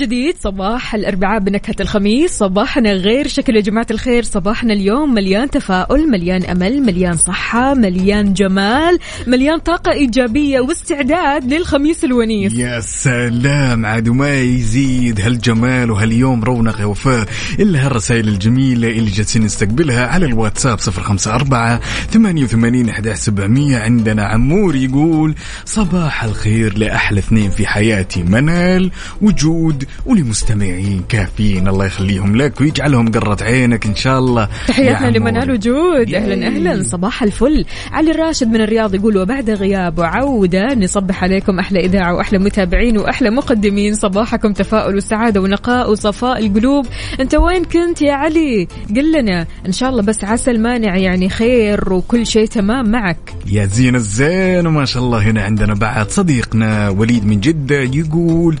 جديد 0.00 0.36
صباح 0.40 0.94
الأربعاء 0.94 1.40
بنكهة 1.40 1.74
الخميس 1.80 2.32
صباحنا 2.38 2.92
غير 2.92 3.28
شكل 3.28 3.56
يا 3.56 3.60
جماعة 3.60 3.86
الخير 3.90 4.22
صباحنا 4.22 4.72
اليوم 4.72 5.14
مليان 5.14 5.50
تفاؤل 5.50 6.10
مليان 6.10 6.44
أمل 6.44 6.82
مليان 6.82 7.16
صحة 7.16 7.74
مليان 7.74 8.32
جمال 8.32 8.98
مليان 9.26 9.58
طاقة 9.58 9.92
إيجابية 9.92 10.60
واستعداد 10.60 11.52
للخميس 11.54 12.04
الونيس 12.04 12.52
يا 12.52 12.80
سلام 12.80 13.86
عاد 13.86 14.08
ما 14.08 14.40
يزيد 14.40 15.20
هالجمال 15.20 15.90
وهاليوم 15.90 16.44
رونق 16.44 16.80
يا 16.80 16.84
وفاء 16.84 17.28
إلا 17.58 17.86
هالرسائل 17.86 18.28
الجميلة 18.28 18.88
اللي 18.90 19.10
جالسين 19.10 19.42
نستقبلها 19.42 20.06
على 20.06 20.26
الواتساب 20.26 20.78
صفر 20.78 21.02
خمسة 21.02 21.34
أربعة 21.34 21.80
ثمانية 22.10 22.44
وثمانين 22.44 22.88
أحد 22.88 23.08
سبعمية 23.12 23.78
عندنا 23.78 24.24
عمور 24.24 24.76
يقول 24.76 25.34
صباح 25.64 26.24
الخير 26.24 26.78
لأحلى 26.78 27.18
اثنين 27.18 27.50
في 27.50 27.66
حياتي 27.66 28.22
منال 28.22 28.90
وجود 29.22 29.83
ولمستمعين 30.06 31.02
كافيين. 31.08 31.68
الله 31.68 31.86
يخليهم 31.86 32.36
لك 32.36 32.60
ويجعلهم 32.60 33.10
قرة 33.10 33.36
عينك 33.42 33.86
إن 33.86 33.94
شاء 33.94 34.18
الله. 34.18 34.48
تحياتنا 34.68 35.06
يا 35.06 35.10
لمنال. 35.10 35.50
وجود. 35.50 36.14
أهلا. 36.14 36.46
أهلا. 36.46 36.82
صباح 36.82 37.22
الفل. 37.22 37.64
علي 37.92 38.10
الراشد 38.10 38.48
من 38.48 38.60
الرياض 38.60 38.94
يقول 38.94 39.16
وبعد 39.16 39.50
غياب 39.50 39.98
وعودة 39.98 40.74
نصبح 40.74 41.24
عليكم 41.24 41.58
أحلى 41.58 41.80
إذاعة 41.80 42.14
وأحلى 42.14 42.38
متابعين 42.38 42.98
وأحلى 42.98 43.30
مقدمين. 43.30 43.94
صباحكم 43.94 44.52
تفاؤل 44.52 44.96
وسعادة 44.96 45.40
ونقاء 45.40 45.90
وصفاء 45.90 46.46
القلوب. 46.46 46.86
أنت 47.20 47.34
وين 47.34 47.64
كنت 47.64 48.02
يا 48.02 48.12
علي؟ 48.12 48.68
قل 48.96 49.12
لنا. 49.12 49.46
إن 49.66 49.72
شاء 49.72 49.90
الله 49.90 50.02
بس 50.02 50.24
عسى 50.24 50.50
المانع 50.50 50.96
يعني 50.96 51.28
خير 51.28 51.92
وكل 51.92 52.26
شيء 52.26 52.46
تمام 52.46 52.90
معك. 52.90 53.34
يا 53.46 53.64
زين 53.66 53.94
الزين 53.94 54.66
وما 54.66 54.84
شاء 54.84 55.02
الله 55.02 55.22
هنا 55.22 55.42
عندنا 55.42 55.74
بعد 55.74 56.10
صديقنا 56.10 56.88
وليد 56.88 57.26
من 57.26 57.40
جدة 57.40 57.80
يقول 57.80 58.58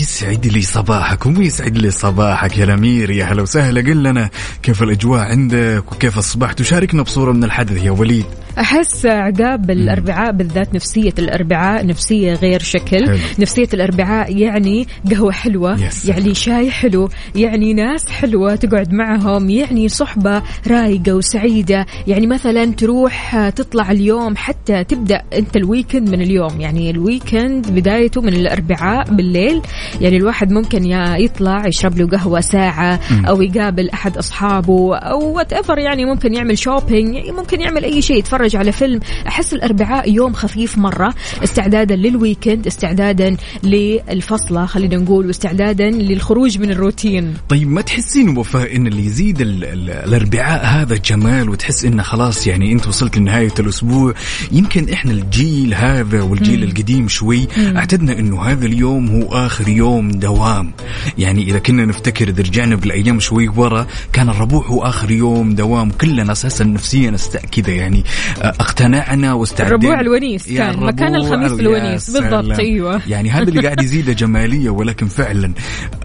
يسعد 0.00 0.46
لي 0.52 0.62
صباحكم 0.62 1.38
ويسعد 1.38 1.78
لي 1.78 1.90
صباحك 1.90 2.58
يا 2.58 2.64
الأمير 2.64 3.10
يا 3.10 3.24
هلا 3.24 3.42
وسهلا. 3.42 3.80
قل 3.80 4.02
لنا 4.02 4.30
كيف 4.62 4.82
الأجواء 4.82 5.20
عندك؟ 5.20 5.92
وكيف 5.92 6.18
أصبحت؟ 6.18 6.60
وشاركنا 6.60 7.02
بصورة 7.02 7.32
من 7.32 7.44
الحدث 7.44 7.84
يا 7.84 7.90
وليد. 7.90 8.24
أحس 8.58 9.06
عقاب 9.06 9.70
الأربعاء 9.70 10.32
بالذات 10.32 10.74
نفسية 10.74 11.14
الأربعاء 11.18 11.86
نفسية 11.86 12.34
غير 12.34 12.60
شكل. 12.62 13.06
حلو. 13.06 13.18
نفسية 13.38 13.68
الأربعاء 13.74 14.36
يعني 14.36 14.86
قهوة 15.10 15.32
حلوة 15.32 15.76
سلام. 15.88 16.18
يعني 16.18 16.34
شاي 16.34 16.70
حلو 16.70 17.08
يعني 17.34 17.74
ناس 17.74 18.08
حلوة 18.08 18.54
تقعد 18.54 18.92
معهم 18.92 19.50
يعني 19.50 19.88
صحبة 19.88 20.42
رايقة 20.66 21.14
وسعيدة. 21.14 21.86
يعني 22.06 22.26
مثلا 22.26 22.64
تروح 22.64 23.48
تطلع 23.48 23.90
اليوم 23.90 24.36
حتى 24.36 24.84
تبدأ 24.84 25.22
أنت 25.32 25.56
ال 25.56 25.62
weekend 25.62 26.08
من 26.08 26.22
اليوم. 26.22 26.60
يعني 26.60 26.90
ال 26.90 27.00
weekend 27.00 27.70
بدايته 27.70 28.20
من 28.20 28.34
الأربعاء 28.34 29.14
بالليل. 29.14 29.62
يعني 30.00 30.16
الواحد 30.16 30.41
ممكن 30.50 30.84
يا 30.84 31.16
يطلع 31.16 31.66
يشرب 31.66 31.98
له 31.98 32.06
قهوة 32.08 32.40
ساعة 32.40 33.00
أو 33.28 33.42
يقابل 33.42 33.90
أحد 33.90 34.16
أصحابه 34.16 34.96
أو 34.96 35.32
whatever 35.32 35.78
يعني 35.78 36.04
ممكن 36.04 36.34
يعمل 36.34 36.58
shopping 36.58 37.16
ممكن 37.30 37.60
يعمل 37.60 37.84
أي 37.84 38.02
شيء 38.02 38.18
يتفرج 38.18 38.56
على 38.56 38.72
فيلم. 38.72 39.00
أحس 39.28 39.54
الأربعاء 39.54 40.10
يوم 40.10 40.32
خفيف 40.32 40.78
مرة 40.78 41.14
استعدادا 41.44 41.96
لل 41.96 42.12
weekend 42.12 42.66
استعدادا 42.66 43.36
للفصلة 43.62 44.66
خلينا 44.66 44.96
نقول 44.96 45.26
واستعدادا 45.26 45.90
للخروج 45.90 46.58
من 46.58 46.70
الروتين. 46.70 47.34
طيب 47.48 47.68
ما 47.68 47.80
تحسين 47.80 48.38
وفاء 48.38 48.76
إن 48.76 48.86
اللي 48.86 49.06
يزيد 49.06 49.40
ال 49.40 49.64
ال 49.64 49.90
الأربعاء 49.90 50.64
هذا 50.64 50.96
جمال 50.96 51.48
وتحس 51.48 51.84
انه 51.84 52.02
خلاص 52.02 52.46
يعني 52.46 52.72
أنت 52.72 52.86
وصلت 52.86 53.16
لنهاية 53.18 53.54
الأسبوع؟ 53.58 54.14
يمكن 54.52 54.88
إحنا 54.88 55.12
الجيل 55.12 55.74
هذا 55.74 56.22
والجيل 56.22 56.62
القديم 56.62 57.08
شوي 57.08 57.48
أعتدنا 57.76 58.18
إنه 58.18 58.42
هذا 58.42 58.66
اليوم 58.66 59.08
هو 59.08 59.46
آخر 59.46 59.68
يوم 59.68 60.10
دوام. 60.32 60.72
يعني 61.18 61.42
إذا 61.42 61.58
كنا 61.58 61.84
نفتكر 61.84 62.28
اذا 62.28 62.42
رجعنا 62.42 62.76
بالايام 62.76 63.20
شوي 63.20 63.48
ورا 63.48 63.86
كان 64.12 64.28
الربوع 64.28 64.66
هو 64.66 64.82
آخر 64.82 65.10
يوم 65.10 65.54
دوام 65.54 65.90
كلنا 65.90 66.32
أساسا 66.32 66.64
نفسيا 66.64 67.16
كذا 67.52 67.70
يعني 67.70 68.04
آه، 68.42 68.48
اقتنعنا 68.48 69.32
واستعدنا. 69.32 69.68
الربوع 69.68 70.00
الونيس 70.00 70.52
كان 70.52 70.80
مكان 70.80 71.14
الخميس 71.14 71.52
الونيس. 71.52 72.10
بالضبط. 72.10 72.58
أيوه. 72.58 73.00
يعني 73.12 73.30
هذا 73.30 73.42
اللي 73.42 73.60
قاعد 73.60 73.82
يزيد 73.82 74.10
جمالية 74.10 74.70
ولكن 74.70 75.06
فعلا 75.06 75.52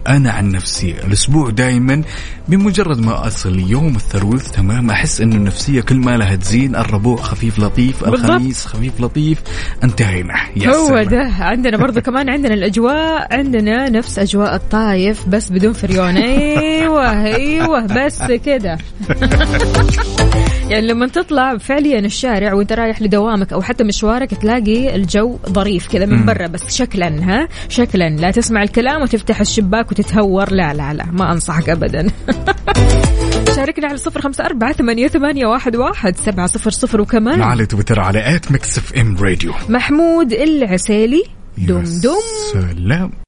أنا 0.08 0.30
عن 0.30 0.50
نفسي 0.50 0.94
الأسبوع 1.06 1.50
دائما 1.50 2.02
بمجرد 2.48 3.00
ما 3.00 3.26
أصل 3.26 3.58
يوم 3.58 3.96
الثروث 3.96 4.50
تمام 4.50 4.90
أحس 4.90 5.20
انه 5.20 5.36
النفسية 5.36 5.80
كل 5.80 5.96
ما 5.96 6.16
لها 6.16 6.36
تزيد 6.36 6.76
الربوع 6.76 7.16
خفيف 7.16 7.58
لطيف. 7.58 8.04
الخميس 8.04 8.66
خفيف 8.66 9.00
لطيف 9.00 9.38
انتهينا. 9.84 10.34
هو. 10.66 11.02
ده. 11.02 11.32
عندنا 11.40 11.76
برضو 11.76 12.00
كمان 12.00 12.28
عندنا 12.28 12.54
الأجواء 12.54 13.34
عندنا 13.38 13.88
نفس 13.90 14.17
أجواء 14.18 14.54
الطايف 14.54 15.28
بس 15.28 15.48
بدون 15.48 15.72
فريون 15.72 16.16
أيوه 16.16 17.24
أيوه 17.24 17.86
بس 17.86 18.22
كده. 18.22 18.78
يعني 20.70 20.86
لما 20.86 21.06
تطلع 21.06 21.56
فعليا 21.56 21.98
الشارع 21.98 22.54
وأنت 22.54 22.72
رايح 22.72 23.02
لدوامك 23.02 23.52
أو 23.52 23.62
حتى 23.62 23.84
مشوارك 23.84 24.34
تلاقي 24.34 24.96
الجو 24.96 25.38
ظريف 25.48 25.88
كذا 25.88 26.06
من 26.06 26.24
برا 26.24 26.46
بس 26.46 26.76
شكلا 26.76 27.08
ها؟ 27.08 27.48
شكلا. 27.68 28.08
لا 28.08 28.30
تسمع 28.30 28.62
الكلام 28.62 29.02
وتفتح 29.02 29.40
الشباك 29.40 29.90
وتتهور. 29.90 30.52
لا 30.52 30.74
لا 30.74 30.92
لا 30.92 31.04
ما 31.12 31.32
أنصحك 31.32 31.68
ابدا. 31.68 32.06
شاركنا 33.56 33.86
على 33.88 33.96
صفر 33.96 34.20
خمسة 34.20 34.44
أربعة 34.44 34.72
ثمانية, 34.72 35.08
ثمانية 35.08 35.46
واحد, 35.46 35.76
واحد 35.76 36.16
سبعة 36.16 36.46
صفر 36.46 36.70
صفر 36.70 37.00
وكمان 37.00 37.42
على 37.42 37.66
تويتر 37.66 38.00
على 38.00 38.36
at 38.36 38.52
Mix 38.52 38.78
FM 38.78 39.16
Radio 39.16 39.52
محمود 39.68 40.32
العسيلي. 40.32 41.24
دم 41.58 41.76
يا 41.76 41.80
دم 41.80 42.14
سلام. 42.52 43.27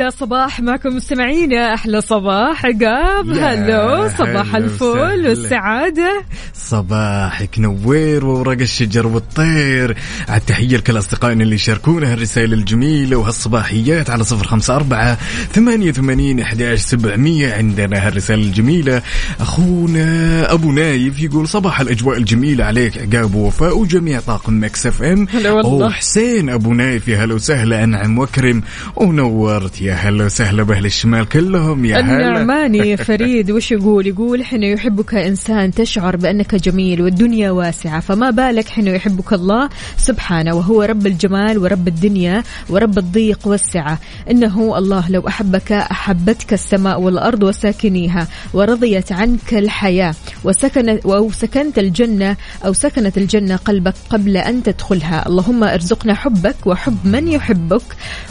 واحلى 0.00 0.10
صباح 0.10 0.60
معكم 0.60 0.96
مستمعينا 0.96 1.74
أحلى 1.74 2.00
صباح 2.00 2.66
عقاب 2.66 3.30
هلو 3.30 4.08
صباح 4.18 4.56
الفل. 4.56 5.26
والسعادة. 5.28 6.22
صباحك 6.54 7.58
نور 7.58 8.26
وورق 8.26 8.60
الشجر 8.60 9.06
والطير. 9.06 9.96
على 10.28 10.40
التحية 10.40 10.76
لكل 10.76 10.98
أصدقائنا 10.98 11.44
اللي 11.44 11.54
يشاركونا 11.54 12.12
هالرسائل 12.12 12.52
الجميلة 12.52 13.16
وهالصباحيات 13.16 14.10
على 14.10 14.24
صفر 14.24 14.46
خمسة 14.46 14.76
أربعة 14.76 15.18
ثمانية 15.52 15.92
ثمانين 15.92 16.40
إحداش 16.40 16.80
سبعمية. 16.80 17.54
عندنا 17.54 18.06
هالرسالة 18.06 18.42
الجميلة. 18.42 19.02
أخونا 19.40 20.52
أبو 20.52 20.72
نايف 20.72 21.20
يقول 21.20 21.48
صباح 21.48 21.80
الأجواء 21.80 22.16
الجميلة 22.18 22.64
عليك 22.64 22.98
عقاب 22.98 23.34
ووفاء 23.34 23.78
وجميع 23.78 24.20
طاقم 24.20 24.64
Mix 24.64 24.86
FM. 24.86 25.26
وحسين 25.64 26.50
أبو 26.50 26.74
نايف 26.74 27.08
يا 27.08 27.24
هلا 27.24 27.34
وسهلا 27.34 27.84
أنعم 27.84 28.18
وكرم 28.18 28.62
ونورت 28.96 29.80
يا 29.80 29.89
هلا 29.92 30.24
وسهلا 30.24 30.62
بأهل 30.62 30.86
الشمال 30.86 31.28
كلهم 31.28 31.84
يا 31.84 32.00
هلا. 32.00 32.16
النعماني 32.16 32.96
فريد 32.96 33.50
وش 33.50 33.72
يقول؟ 33.72 34.06
يقول 34.06 34.44
حين 34.44 34.62
يحبك 34.62 35.14
إنسان 35.14 35.70
تشعر 35.70 36.16
بأنك 36.16 36.54
جميل 36.54 37.02
والدنيا 37.02 37.50
واسعة 37.50 38.00
فما 38.00 38.30
بالك 38.30 38.68
حين 38.68 38.86
يحبك 38.86 39.32
الله 39.32 39.68
سبحانه 39.96 40.54
وهو 40.54 40.82
رب 40.82 41.06
الجمال 41.06 41.58
ورب 41.58 41.88
الدنيا 41.88 42.42
ورب 42.68 42.98
الضيق 42.98 43.48
والسعة. 43.48 43.98
إنه 44.30 44.78
الله 44.78 45.10
لو 45.10 45.28
أحبك 45.28 45.72
أحبتك 45.72 46.52
السماء 46.52 47.00
والأرض 47.00 47.42
وساكنيها 47.42 48.28
ورضيت 48.54 49.12
عنك 49.12 49.54
الحياة 49.54 50.14
وسكنت 50.44 51.06
أو 51.06 51.30
سكنت 51.30 51.78
الجنة 51.78 52.36
أو 52.66 52.72
سكنت 52.72 53.18
الجنة 53.18 53.56
قلبك 53.56 53.94
قبل 54.10 54.36
أن 54.36 54.62
تدخلها. 54.62 55.28
اللهم 55.28 55.64
ارزقنا 55.64 56.14
حبك 56.14 56.56
وحب 56.66 56.98
من 57.04 57.28
يحبك 57.28 57.82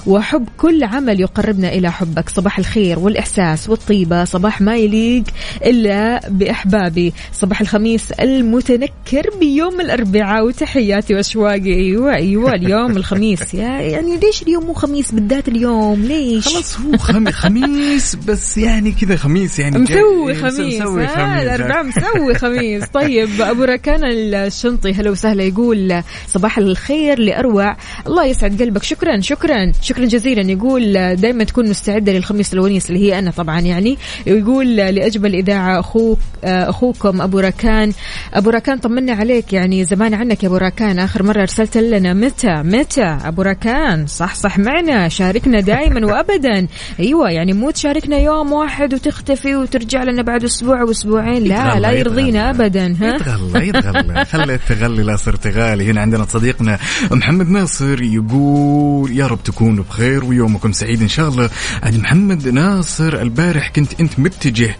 وحب 0.08 0.46
كل 0.58 0.84
عمل 0.84 1.20
يقربنا 1.50 1.74
إلى 1.74 1.92
حبك. 1.92 2.30
صباح 2.30 2.60
الخير 2.60 3.00
والإحساس 3.00 3.70
والطيبة. 3.70 4.24
صباح 4.24 4.62
ما 4.62 4.78
يليق 4.78 5.24
إلا 5.66 6.22
بأحبابي. 6.30 7.14
صباح 7.34 7.62
الخميس 7.62 8.12
المتنكر 8.12 9.30
بيوم 9.40 9.82
الأربعاء. 9.82 10.46
وتحياتي 10.46 11.16
وأشواقي. 11.16 11.74
أيوة 11.74 12.14
أيوة 12.16 12.54
اليوم 12.54 12.98
الخميس. 12.98 13.54
يا 13.54 13.68
يعني 13.82 14.18
ليش 14.18 14.42
اليوم 14.42 14.66
مو 14.66 14.74
خميس 14.74 15.12
بالذات 15.12 15.48
اليوم؟ 15.48 16.02
ليش؟ 16.06 16.48
خلاص 16.48 16.80
هو 16.80 16.98
خم... 16.98 17.30
خميس 17.32 18.16
بس 18.16 18.58
يعني 18.58 18.92
كذا 18.92 19.16
خميس 19.16 19.60
يعني 19.60 19.78
مسوي 19.80 20.34
جاي- 20.34 20.36
خميس. 20.36 20.82
مسوي 20.82 21.04
آه، 21.04 21.08
خميس. 21.08 21.44
الأربعاء 21.44 21.84
مسوي 21.90 22.34
خميس. 22.34 22.84
طيب 22.94 23.42
أبو 23.42 23.64
ركان 23.64 24.00
الشنطي. 24.04 24.92
هلا 24.94 25.10
وسهلا 25.12 25.44
يقول 25.44 26.02
صباح 26.28 26.58
الخير 26.58 27.20
لأروع. 27.20 27.78
الله 28.08 28.26
يسعد 28.26 28.62
قلبك. 28.62 28.84
شكرا 28.84 29.20
شكرا. 29.22 29.72
شكرا 29.82 30.06
جزيلا. 30.06 30.52
يقول 30.52 30.94
دائما 31.16 31.39
تكون 31.44 31.70
مستعدة 31.70 32.12
للخميس 32.12 32.54
الونيس 32.54 32.90
اللي 32.90 33.00
هي 33.00 33.20
أنا 33.20 33.32
طبعا 33.32 33.60
يعني 33.60 33.98
يقول 34.26 34.76
لأجمل 34.76 35.36
إذاعة 35.36 35.80
أخوك 35.80 36.20
أخوكم 36.44 37.22
أبو 37.22 37.40
ركان 37.40 37.94
أبو 38.34 38.50
راكان 38.50 38.78
طمنا 38.78 39.14
عليك 39.14 39.54
يعني 39.54 39.86
زمان 39.86 40.14
عنك 40.14 40.44
يا 40.44 40.48
أبو 40.48 40.58
راكان 40.58 41.00
آخر 41.00 41.24
مرة 41.24 41.42
أرسلت 41.42 41.78
لنا. 41.78 42.14
متى؟ 42.14 42.54
متى؟ 42.64 43.18
أبو 43.24 43.42
راكان 43.42 44.08
صح 44.08 44.36
صح 44.36 44.60
معنا. 44.60 45.08
شاركنا 45.08 45.60
دائما 45.60 46.06
وابدا. 46.06 46.68
أيوه 47.00 47.30
يعني 47.30 47.54
مو 47.54 47.72
تشاركنا 47.72 48.18
يوم 48.18 48.54
واحد 48.54 48.94
وتختفي 48.94 49.56
وترجع 49.56 50.04
لنا 50.04 50.22
بعد 50.22 50.44
أسبوع 50.44 50.84
واسبوعين 50.84 51.44
لا 51.44 51.80
لا 51.80 51.92
يرضينا. 51.92 52.50
ابدا 52.50 52.96
ها؟ 53.02 53.16
يتغلى 53.16 53.68
يتغلى. 53.68 54.26
خلي 54.26 54.54
التغلي 54.54 55.04
لا 55.04 55.16
صرت 55.16 55.48
غالي. 55.48 55.92
هنا 55.92 56.02
عندنا 56.02 56.26
صديقنا 56.26 56.80
محمد 57.12 57.50
ناصر 57.50 58.02
يقول 58.02 59.12
يا 59.12 59.28
رب 59.28 59.44
تكونوا 59.44 59.84
بخير 59.84 60.26
ويومكم 60.26 60.72
سعيد 60.72 61.02
إن 61.02 61.08
شاء 61.08 61.19
الله 61.28 61.50
عاد 61.84 61.98
محمد 61.98 62.48
ناصر 62.48 63.22
البارح 63.22 63.70
كنت 63.70 64.00
أنت 64.00 64.20
متجه 64.20 64.76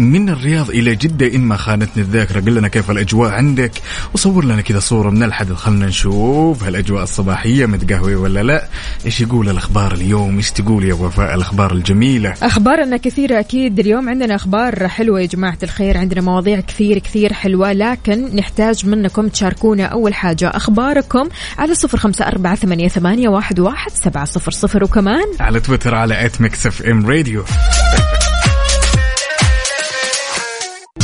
من 0.00 0.28
الرياض 0.28 0.70
إلى 0.70 0.94
جدة. 0.94 1.34
ان 1.34 1.40
ما 1.40 1.56
خانتني 1.56 2.02
الذاكرة 2.02 2.40
قل 2.40 2.54
لنا 2.54 2.68
كيف 2.68 2.90
الأجواء 2.90 3.30
عندك؟ 3.30 3.72
وصور 4.14 4.44
لنا 4.44 4.60
كذا 4.60 4.78
صورة 4.78 5.10
من 5.10 5.22
الحدث. 5.22 5.52
خلنا 5.52 5.86
نشوف 5.86 6.64
هالاجواء 6.64 7.02
الصباحية 7.02 7.66
متقهوي 7.66 8.14
ولا 8.14 8.42
لا. 8.42 8.68
إيش 9.06 9.20
يقول 9.20 9.48
الأخبار 9.48 9.92
اليوم؟ 9.92 10.36
إيش 10.36 10.50
تقول 10.50 10.84
يا 10.84 10.94
وفاء؟ 10.94 11.34
الأخبار 11.34 11.72
الجميلة. 11.72 12.34
أخبارنا 12.42 12.96
كثيرة 12.96 13.40
أكيد. 13.40 13.78
اليوم 13.78 14.08
عندنا 14.08 14.34
أخبار 14.34 14.88
حلوة 14.88 15.20
يا 15.20 15.26
جماعة 15.26 15.58
الخير. 15.62 15.98
عندنا 15.98 16.20
مواضيع 16.20 16.60
كثير 16.60 16.98
كثير 16.98 17.32
حلوة. 17.32 17.72
لكن 17.72 18.36
نحتاج 18.36 18.86
منكم 18.86 19.28
تشاركونا 19.28 19.84
أول 19.84 20.14
حاجة 20.14 20.48
أخباركم 20.48 21.28
على 21.58 21.74
صفر 21.74 21.98
خمسة 21.98 22.26
أربعة 22.26 22.54
ثمانية, 22.54 22.88
ثمانية 22.88 23.28
واحد, 23.28 23.60
واحد 23.60 23.90
سبعة 23.90 24.24
صفر 24.24 24.50
صفر. 24.50 24.84
وكمان 24.84 25.24
على 25.40 25.60
تويتر 25.60 25.94
على 25.94 26.26
at 26.26 26.40
Mix 26.40 26.66
FM 26.66 27.06
Radio 27.06 27.44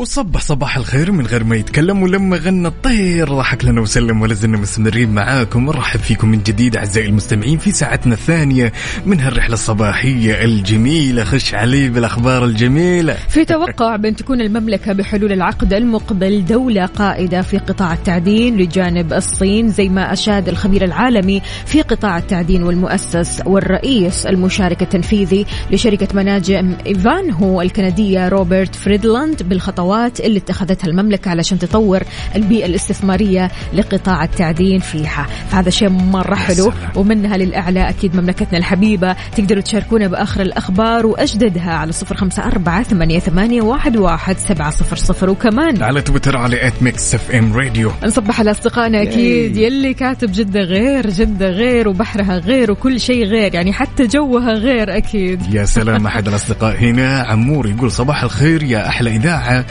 وصبح 0.00 0.40
صباح 0.40 0.76
الخير 0.76 1.12
من 1.12 1.26
غير 1.26 1.44
ما 1.44 1.56
يتكلم 1.56 2.02
ولما 2.02 2.36
غنى 2.36 2.68
الطير. 2.68 3.28
ضحك 3.28 3.64
لنا 3.64 3.80
وسلم 3.80 4.22
ولا 4.22 4.34
زلنا 4.34 4.58
مستمرين 4.58 5.10
معاكم. 5.10 5.68
ونرحب 5.68 6.00
فيكم 6.00 6.28
من 6.28 6.42
جديد 6.42 6.76
أعزائي 6.76 7.08
المستمعين 7.08 7.58
في 7.58 7.72
ساعتنا 7.72 8.14
الثانية 8.14 8.72
من 9.06 9.20
هالرحلة 9.20 9.54
الصباحية 9.54 10.44
الجميلة. 10.44 11.24
خش 11.24 11.54
علي 11.54 11.88
بالأخبار 11.88 12.44
الجميلة. 12.44 13.16
في 13.28 13.44
توقع 13.44 13.96
بأن 13.96 14.16
تكون 14.16 14.40
المملكة 14.40 14.92
بحلول 14.92 15.32
العقد 15.32 15.72
المقبل 15.72 16.44
دولة 16.44 16.86
قائدة 16.86 17.42
في 17.42 17.58
قطاع 17.58 17.92
التعدين 17.92 18.56
لجانب 18.56 19.12
الصين 19.12 19.68
زي 19.68 19.88
ما 19.88 20.12
أشاد 20.12 20.48
الخبير 20.48 20.84
العالمي 20.84 21.42
في 21.66 21.82
قطاع 21.82 22.18
التعدين 22.18 22.62
والمؤسس 22.62 23.42
والرئيس 23.46 24.26
المشارك 24.26 24.82
التنفيذي 24.82 25.46
لشركة 25.70 26.08
مناجم 26.14 26.76
إيفانهو 26.86 27.60
الكندية 27.62 28.28
روبرت 28.28 28.74
فريدلاند 28.74 29.42
بالخطوات 29.42 29.89
اللي 30.20 30.38
اتخذتها 30.38 30.88
المملكة 30.88 31.30
علشان 31.30 31.58
تطور 31.58 32.02
البيئة 32.36 32.66
الاستثمارية 32.66 33.50
لقطاع 33.74 34.24
التعدين 34.24 34.78
فيها. 34.78 35.26
فهذا 35.50 35.70
شيء 35.70 35.88
مرة 35.88 36.34
حلو. 36.34 36.72
ومنها 36.96 37.36
للأعلى 37.36 37.88
أكيد 37.88 38.16
مملكتنا 38.16 38.58
الحبيبة. 38.58 39.16
تقدروا 39.36 39.62
تشاركونا 39.62 40.06
بآخر 40.06 40.40
الأخبار 40.40 41.06
وأجددها 41.06 41.72
على 41.72 41.92
صفر 41.92 42.16
خمسة 42.16 42.44
أربعة 42.44 42.82
ثمانية, 42.82 43.18
ثمانية 43.18 43.62
واحد, 43.62 43.96
واحد 43.96 44.38
سبعة 44.38 44.70
صفر 44.70 44.96
صفر. 44.96 45.30
وكمان 45.30 45.82
على 45.82 46.00
تويتر 46.00 46.36
على 46.36 46.66
at 46.66 46.82
Mix 46.82 47.14
FM 47.14 47.56
Radio 47.56 47.92
نصبح 48.02 48.40
على 48.40 48.50
أصدقائنا 48.50 49.02
أكيد. 49.02 49.56
يلي 49.56 49.94
كاتب 49.94 50.32
جدة 50.32 50.60
غير 50.60 51.10
جدة 51.10 51.48
غير 51.48 51.88
وبحرها 51.88 52.38
غير 52.38 52.70
وكل 52.70 53.00
شيء 53.00 53.24
غير 53.24 53.54
يعني 53.54 53.72
حتى 53.72 54.06
جوها 54.06 54.52
غير 54.52 54.96
أكيد. 54.96 55.54
يا 55.54 55.64
سلام 55.64 56.06
أحد 56.06 56.28
الأصدقاء 56.28 56.76
هنا. 56.76 57.22
عمور 57.22 57.68
يقول 57.68 57.90
صباح 57.90 58.22
الخير 58.22 58.62
يا 58.62 58.88
أحلى 58.88 59.10
إذاعة. 59.10 59.64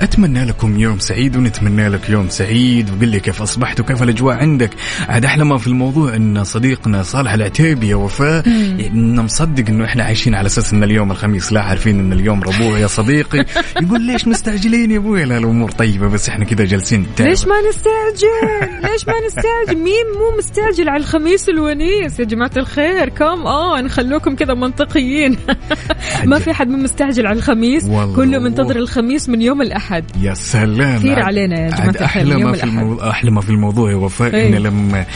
أتمنى 0.00 0.44
لكم 0.44 0.80
يوم 0.80 0.98
سعيد 0.98 1.36
ونتمنى 1.36 1.88
لك 1.88 2.10
يوم 2.10 2.28
سعيد. 2.28 2.90
وقل 2.90 3.08
لي 3.08 3.20
كيف 3.20 3.42
أصبحت 3.42 3.80
وكيف 3.80 4.02
الأجواء 4.02 4.36
عندك. 4.36 4.70
عاد 5.08 5.24
أحلى 5.24 5.44
ما 5.44 5.58
في 5.58 5.66
الموضوع 5.66 6.16
إن 6.16 6.44
صديقنا 6.44 7.02
صالح 7.02 7.32
العتيبي 7.32 7.88
يا 7.88 7.96
وفاء 7.96 8.46
إنه 8.46 9.22
مصدق 9.22 9.64
إنه 9.68 9.84
إحنا 9.84 10.04
عايشين 10.04 10.34
على 10.34 10.46
أساس 10.46 10.72
إن 10.72 10.82
اليوم 10.84 11.10
الخميس 11.10 11.52
لا 11.52 11.62
عارفين 11.62 12.00
إن 12.00 12.12
اليوم 12.12 12.42
ربوع 12.42 12.78
يا 12.78 12.86
صديقي. 12.86 13.44
يقول 13.82 14.00
ليش 14.00 14.28
مستعجلين 14.28 14.90
يا 14.90 14.98
أبوي؟ 14.98 15.24
لا 15.24 15.38
الأمور 15.38 15.70
طيبة 15.70 16.08
بس 16.08 16.28
إحنا 16.28 16.44
كذا 16.44 16.64
جالسين 16.64 17.06
ليش 17.20 17.46
ما 17.46 17.54
نستعجل؟ 17.68 18.70
ليش 18.82 19.06
ما 19.06 19.14
نستعجل؟ 19.26 19.82
مين 19.82 20.06
مو 20.18 20.38
مستعجل 20.38 20.88
على 20.88 21.00
الخميس 21.00 21.48
الونيس؟ 21.48 22.20
يا 22.20 22.24
جماعة 22.24 22.50
الخير 22.56 23.08
كم 23.08 23.46
اون 23.46 23.88
خلوكم 23.88 24.34
كذا 24.36 24.54
منطقيين. 24.54 25.36
ما 26.24 26.38
في 26.38 26.52
حد 26.52 26.68
من 26.68 26.82
مستعجل 26.82 27.26
على 27.26 27.38
الخميس. 27.38 27.84
كله 28.16 28.38
منتظر 28.38 28.76
الخميس 28.76 29.28
من 29.28 29.42
يوم 29.42 29.55
الأحد 29.62 30.04
يا 30.20 30.34
سلام 30.34 30.98
كثير 30.98 31.20
علينا 31.22 31.60
يا 31.60 31.68
جماعة 31.70 31.86
عاد 31.86 32.02
الخير 32.02 32.26
يوم 32.26 32.42
ما 32.42 32.52
في. 32.52 32.64
الموضوع 32.64 33.10
أحلى 33.10 33.30
ما 33.30 33.40
في 33.40 33.50
الموضوع 33.50 33.90
يا 33.90 33.96
وفاء 33.96 34.34
إيه. 34.34 34.48
انه 34.48 34.58
لما 34.58 35.06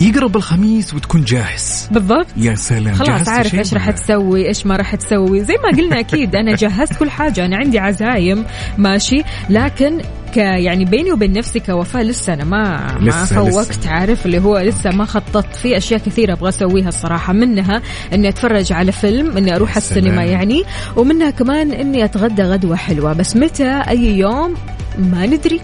يقرب 0.00 0.36
الخميس 0.36 0.94
وتكون 0.94 1.24
جاهز. 1.24 1.88
بالضبط. 1.90 2.26
يا 2.36 2.54
سلام 2.54 2.94
خلاص 2.94 3.28
عارف 3.28 3.54
إيش 3.54 3.74
راح؟ 3.74 3.90
تسوي 3.90 4.48
إيش 4.48 4.66
ما 4.66 4.76
راح 4.76 4.94
تسوي. 4.94 5.44
زي 5.44 5.54
ما 5.64 5.78
قلنا 5.78 6.00
أكيد 6.00 6.36
أنا 6.36 6.56
جهزت 6.56 6.96
كل 6.96 7.10
حاجة 7.10 7.46
أنا 7.46 7.56
عندي 7.56 7.78
عزايم 7.78 8.44
ماشي. 8.78 9.22
لكن 9.50 10.00
ك 10.34 10.36
يعني 10.36 10.84
بيني 10.84 11.12
وبين 11.12 11.32
نفسي 11.32 11.60
كوفاء 11.60 12.02
لسه 12.02 12.34
أنا 12.34 12.44
ما 12.44 12.94
ما 13.00 13.24
فوقت 13.24 13.86
عارف؟ 13.86 14.26
اللي 14.26 14.38
هو 14.38 14.58
لسه 14.58 14.90
ما 14.90 15.04
خططت. 15.04 15.56
في 15.56 15.76
أشياء 15.76 16.00
كثيرة 16.00 16.32
أبغى 16.32 16.48
أسويها 16.48 16.88
الصراحة 16.88 17.32
منها 17.32 17.82
إني 18.12 18.28
أتفرج 18.28 18.72
على 18.72 18.92
فيلم 18.92 19.36
إني 19.36 19.56
أروح 19.56 19.76
السينما. 19.76 20.24
يعني. 20.24 20.62
ومنها 20.96 21.30
كمان 21.30 21.72
إني 21.72 22.04
أتغدى 22.04 22.42
غدوة 22.42 22.76
حلوة. 22.76 23.12
بس 23.12 23.36
متى؟ 23.36 23.82
أي 23.88 24.18
يوم؟ 24.18 24.54
ما 24.98 25.26
ندري. 25.26 25.60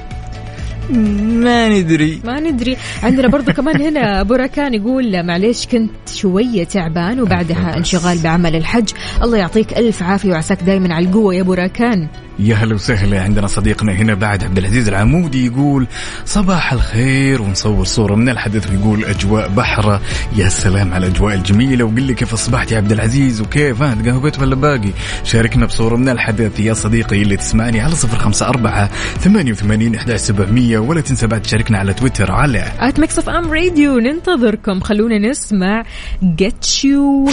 ما 0.90 1.68
ندري. 1.68 2.20
ما 2.24 2.40
ندري. 2.40 2.76
عندنا 3.02 3.28
برضو 3.28 3.52
كمان 3.52 3.80
هنا 3.80 4.20
ابو 4.20 4.34
راكان 4.34 4.74
يقول 4.74 5.22
معليش 5.22 5.66
كنت 5.66 6.08
شوية 6.14 6.64
تعبان 6.64 7.20
وبعدها. 7.20 7.76
انشغال 7.76 8.18
بعمل 8.18 8.56
الحج. 8.56 8.88
الله 9.22 9.38
يعطيك 9.38 9.78
ألف 9.78 10.02
عافية 10.02 10.30
وعساك 10.30 10.62
دائما 10.62 10.94
على 10.94 11.06
القوة 11.06 11.34
يا 11.34 11.40
ابو 11.40 11.54
راكان 11.54 12.08
يا 12.38 12.54
هلا 12.54 12.74
وسهلا. 12.74 13.22
عندنا 13.22 13.46
صديقنا 13.46 13.92
هنا 13.92 14.14
بعد 14.14 14.44
عبد 14.44 14.58
العزيز 14.58 14.88
العمودي 14.88 15.46
يقول 15.46 15.86
صباح 16.24 16.72
الخير. 16.72 17.42
ونصور 17.42 17.84
صورة 17.84 18.14
من 18.14 18.28
الحدث 18.28 18.70
ويقول 18.70 19.04
أجواء 19.04 19.48
بحرة. 19.48 20.00
يا 20.36 20.48
سلام 20.48 20.94
على 20.94 21.06
الأجواء 21.06 21.34
الجميلة. 21.34 21.84
وقل 21.84 22.02
لي 22.02 22.14
كيف 22.14 22.32
أصبحت 22.32 22.72
يا 22.72 22.76
عبد 22.76 22.92
العزيز؟ 22.92 23.40
وكيف؟ 23.40 23.82
ها 23.82 23.94
تقهويت 23.94 24.38
ولا 24.38 24.54
باقي؟ 24.54 24.90
شاركنا 25.24 25.66
بصورة 25.66 25.96
من 25.96 26.08
الحدث. 26.08 26.60
يا 26.60 26.74
صديقي 26.74 27.22
اللي 27.22 27.36
تسمعني 27.36 27.80
على 27.80 27.96
صفر 27.96 28.18
خمسة 28.18 28.48
أربعة 28.48 28.90
ثمانية 29.18 29.52
وثمانين 29.52 29.94
إحدى 29.94 30.18
سبعمية 30.18 30.78
ولا 30.78 31.00
تنسى 31.00 31.26
بعد 31.26 31.42
تشاركنا 31.42 31.78
على 31.78 31.94
تويتر 31.94 32.32
على 32.32 32.72
at 32.80 33.00
Mix 33.00 33.18
FM 33.18 33.52
Radio 33.52 33.98
ننتظركم. 33.98 34.80
خلونا 34.80 35.18
نسمع 35.18 35.84
get 36.22 36.84
you 36.84 37.30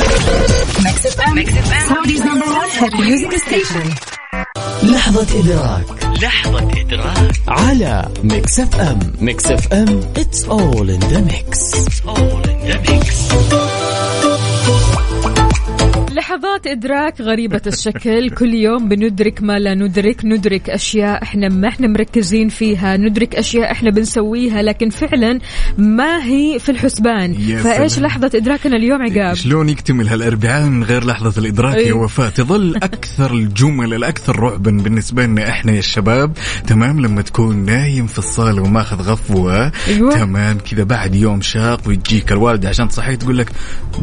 لحظة 4.83 5.39
إدراك. 5.39 5.85
لحظة 6.23 6.71
إدراك. 6.81 7.41
على 7.47 8.09
Mix 8.23 8.59
FM 8.59 8.99
Mix 9.21 9.45
FM 9.45 10.01
it's 10.15 10.43
all 10.47 10.89
in 10.89 10.99
the 10.99 11.21
mix. 11.21 11.77
لحظات 16.17 16.67
إدراك 16.67 17.21
غريبة 17.21 17.61
الشكل. 17.67 18.29
كل 18.39 18.53
يوم 18.53 18.89
بندرك 18.89 19.43
ما 19.43 19.59
لا 19.59 19.73
ندرك. 19.75 20.25
ندرك 20.25 20.69
أشياء 20.69 21.23
إحنا 21.23 21.49
ما 21.49 21.67
إحنا 21.67 21.87
مركزين 21.87 22.49
فيها. 22.49 22.97
ندرك 22.97 23.35
أشياء 23.35 23.71
إحنا 23.71 23.91
بنسويها 23.91 24.61
لكن 24.61 24.89
فعلا 24.89 25.39
ما 25.77 26.23
هي 26.23 26.59
في 26.59 26.69
الحسبان. 26.69 27.33
فإيش. 27.33 27.99
لحظة 27.99 28.31
إدراكنا 28.35 28.75
اليوم 28.75 29.01
عقاب؟ 29.01 29.33
شلون 29.33 29.69
يكتمل 29.69 30.07
هالاربعاء 30.07 30.65
من 30.65 30.83
غير 30.83 31.05
لحظة 31.05 31.41
الإدراك 31.41 31.75
يا 31.75 31.79
أيوه. 31.79 32.03
وفاء 32.03 32.29
تظل 32.29 32.75
أكثر 32.89 33.33
الجمل 33.33 33.93
الأكثر 33.93 34.39
رعبا 34.39 34.71
بالنسبة 34.71 35.25
لنا 35.25 35.49
إحنا 35.49 35.71
يا 35.71 35.79
الشباب. 35.79 36.33
تمام؟ 36.67 37.01
لما 37.05 37.21
تكون 37.21 37.65
نايم 37.65 38.07
في 38.07 38.19
الصالة 38.19 38.61
وماخذ 38.61 39.01
غفوة. 39.01 39.71
أيوه. 39.87 40.15
تمام؟ 40.15 40.57
كذا 40.57 40.83
بعد 40.83 41.15
يوم 41.15 41.41
شاق 41.41 41.87
ويجيك 41.87 42.31
الوالده 42.31 42.69
عشان 42.69 42.87
تصحيك 42.87 43.21
تقول 43.21 43.37
لك 43.37 43.51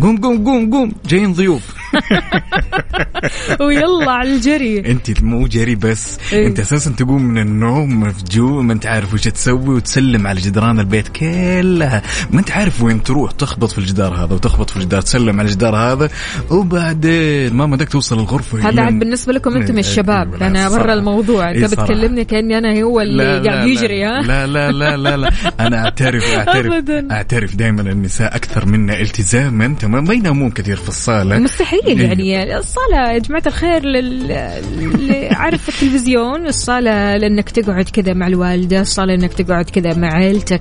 قوم 0.03 0.16
قوم 0.16 0.44
قوم 0.44 0.70
قوم. 0.70 0.92
جايين 1.09 1.33
ضيوف. 1.33 1.62
ويلا 3.61 4.11
على 4.11 4.35
الجري. 4.35 4.79
انت 4.90 5.23
مو 5.23 5.47
جري 5.47 5.75
بس 5.75 6.19
إيه. 6.33 6.47
انت 6.47 6.61
أساسا 6.61 6.90
تقوم 6.90 7.23
من 7.23 7.38
النوم 7.38 8.01
مفجوع 8.01 8.62
ما 8.62 8.73
انت 8.73 8.87
عارف 8.87 9.14
وش 9.14 9.23
تسوي 9.23 9.75
وتسلم 9.75 10.27
على 10.27 10.40
جدران 10.40 10.81
البيت 10.81 11.09
كلها. 11.09 12.03
ما 12.31 12.40
انت 12.40 12.51
عارف 12.51 12.83
وين 12.83 13.03
تروح 13.03 13.33
تخبط 13.33 13.71
في 13.73 13.79
الجدار 13.79 14.14
هذا 14.14 14.35
وتخبط 14.35 14.71
في 14.71 14.77
الجدار 14.77 15.01
تسلم 15.01 15.40
على 15.40 15.49
الجدار 15.49 15.77
هذا 15.77 16.11
وبعدين 16.51 17.55
ما 17.55 17.67
بدك 17.67 17.88
توصل 17.88 18.19
الغرفة 18.19 18.69
هذا 18.69 18.83
عاد 18.83 18.99
بالنسبة 18.99 19.33
لكم 19.33 19.57
أنتم 19.57 19.73
إيه، 19.73 19.81
الشباب 19.81 20.35
إيه، 20.35 20.47
أنا. 20.47 20.69
برا 20.69 20.95
الموضوع. 20.95 21.51
إيه، 21.51 21.57
انت 21.64 21.75
صراحة. 21.75 21.83
بتكلمني 21.83 22.25
كأني 22.25 22.59
أنا 22.59 22.83
هو 22.83 23.01
اللي 23.01 23.49
قاعد 23.49 23.67
يجري 23.69 24.05
ها؟ 24.05 24.23
لا 24.23 24.47
لا 24.47 24.73
لا 24.73 24.97
لا 24.97 25.17
لا. 25.17 25.31
أنا 25.67 25.85
أعترف 25.85 26.25
أعترف. 26.35 26.85
أعترف 27.11 27.57
دائما 27.57 27.81
النساء 27.83 28.37
أكثر 28.37 28.67
منا 28.67 29.01
التزاما 29.01 29.75
تمام؟ 29.81 30.05
ما 30.05 30.14
ينامون 30.14 30.51
كثير 30.51 30.77
في 30.77 30.88
الصالة. 30.88 31.38
مستحيل. 31.38 31.93
إيه. 32.00 32.33
يعني 32.33 32.57
الصالة 32.57 33.12
يا 33.12 33.18
جماعة 33.18 33.42
الخير 33.46 33.85
لل... 33.85 34.33
اللي 34.33 35.28
عارف 35.28 35.68
التلفزيون 35.68 36.46
الصالة 36.46 37.16
لأنك 37.16 37.50
تقعد 37.50 37.85
كذا 37.85 38.12
مع 38.14 38.26
الوالدة 38.26 38.80
الصالة 38.80 39.14
إنك 39.14 39.33
تقعد 39.33 39.64
كذا 39.64 39.94
مع 39.94 40.14
عيلتك. 40.14 40.61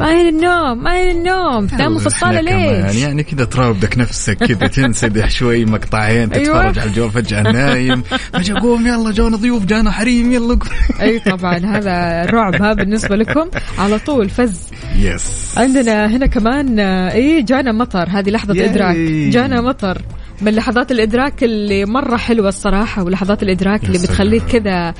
ما 0.00 0.10
هي 0.10 0.28
النوم 0.28 0.82
ما 0.82 0.94
هي 0.94 1.10
النوم 1.10 1.66
تناموا 1.66 1.98
في 1.98 2.06
الصالة 2.06 2.40
ليش؟ 2.40 2.96
يعني 2.96 3.22
كذا 3.22 3.44
تراودك 3.44 3.98
نفسك 3.98 4.36
كذا 4.38 4.66
تنسدح 4.66 5.30
شوي 5.38 5.64
مقطعين 5.64 6.32
أيوة. 6.32 6.44
تتفرج 6.44 6.78
على 6.78 6.88
الجو 6.88 7.08
فجأة 7.08 7.42
نايم. 7.42 8.02
فجأة 8.32 8.60
قوم 8.60 8.86
يلا 8.86 9.10
جونا 9.10 9.36
ضيوف 9.36 9.64
جانا 9.64 9.90
حريم 9.90 10.32
يلا 10.32 10.54
قوم. 10.54 11.00
أي 11.00 11.18
طبعا 11.18 11.58
هذا 11.58 12.24
رعب 12.24 12.62
ها 12.62 12.72
بالنسبة 12.72 13.16
لكم. 13.16 13.50
على 13.78 13.98
طول 13.98 14.28
فز. 14.28 14.60
يس 14.98 15.54
عندنا 15.58 16.06
هنا 16.06 16.26
كمان 16.26 16.78
إيه 16.80 17.44
جانا 17.44 17.72
مطر 17.72 18.08
هذه 18.10 18.30
لحظة. 18.30 18.64
إدراك. 18.64 18.96
جانا 19.30 19.60
مطر. 19.60 20.02
من 20.40 20.54
لحظات 20.54 20.92
الإدراك 20.92 21.44
اللي 21.44 21.84
مرة 21.84 22.16
حلوة 22.16 22.48
الصراحة 22.48 23.02
ولحظات 23.02 23.42
الإدراك 23.42 23.84
اللي. 23.84 23.98
بتخليك 23.98 24.42
كذا 24.42 24.94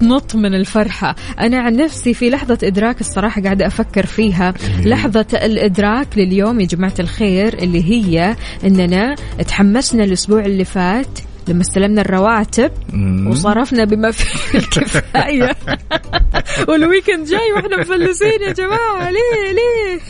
تنط 0.00 0.36
من 0.36 0.54
الفرحة. 0.54 1.16
أنا 1.40 1.58
عن 1.60 1.76
نفسي 1.76 2.14
في 2.14 2.30
لحظة 2.30 2.58
إدراك 2.62 3.00
الصراحة 3.00 3.42
قاعدة 3.42 3.66
أفكر 3.66 4.06
فيها. 4.06 4.54
لحظة 4.84 5.26
الإدراك 5.32 6.08
لليوم 6.16 6.60
يا 6.60 6.66
جماعة 6.66 6.94
الخير 7.00 7.58
اللي 7.58 7.84
هي 7.84 8.36
إننا 8.64 9.14
تحمسنا 9.48 10.04
الأسبوع 10.04 10.44
اللي 10.44 10.64
فات 10.64 11.18
لما 11.48 11.60
استلمنا 11.60 12.00
الرواتب. 12.00 12.70
وصرفنا 13.26 13.84
بما 13.84 14.10
فيه 14.10 14.58
الكفاية. 14.58 15.56
والويكند 16.68 17.26
جاي 17.26 17.52
وإحنا 17.56 17.76
مفلسين 17.76 18.42
يا 18.46 18.52
جماعة. 18.52 19.10
ليه 19.10 19.52
ليه؟ 19.52 20.00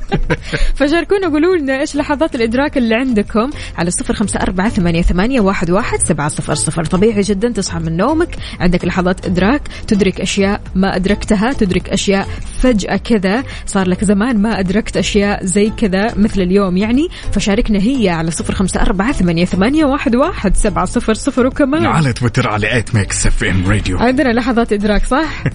فشاركونا 0.76 1.28
قولوا 1.28 1.56
لنا 1.56 1.80
إيش 1.80 1.96
لحظات 1.96 2.34
الإدراك 2.34 2.78
اللي 2.78 2.94
عندكم 2.94 3.50
على 3.78 3.90
صفر 3.90 4.14
خمسة 4.14 4.40
أربعة 4.40 4.68
ثمانية, 4.68 5.02
ثمانية 5.02 5.40
واحد, 5.40 5.70
واحد 5.70 6.06
سبعة 6.06 6.28
صفر 6.28 6.54
صفر. 6.54 6.84
طبيعي 6.84 7.20
جدا 7.20 7.48
تصحى 7.48 7.78
من 7.78 7.96
نومك 7.96 8.36
عندك 8.60 8.84
لحظات 8.84 9.26
إدراك 9.26 9.62
تدرك 9.86 10.20
أشياء 10.20 10.60
ما 10.74 10.96
أدركتها 10.96 11.52
تدرك 11.52 11.88
أشياء 11.88 12.28
فجأة 12.60 12.96
كذا 12.96 13.42
صار 13.66 13.88
لك 13.88 14.04
زمان 14.04 14.42
ما 14.42 14.60
أدركت 14.60 14.96
أشياء 14.96 15.44
زي 15.44 15.70
كذا 15.70 16.14
مثل 16.16 16.40
اليوم 16.40 16.76
يعني 16.76 17.08
فشاركنا 17.32 17.78
هي 17.78 18.08
على 18.08 18.30
صفر 18.30 18.54
خمسة 18.54 18.82
أربعة 18.82 19.12
ثمانية, 19.12 19.44
ثمانية 19.44 19.84
واحد, 19.84 20.16
واحد 20.16 20.56
سبعة 20.56 20.84
صفر 20.84 21.14
صفر 21.14 21.46
وكمان. 21.46 21.86
على 21.86 22.12
تويتر 22.12 22.48
على 22.48 22.78
at 22.78 22.94
Mix 22.94 23.26
FM 23.26 23.68
Radio 23.68 23.98
عندنا 23.98 24.32
لحظات 24.32 24.72
إدراك 24.72 25.04
صح؟ 25.04 25.44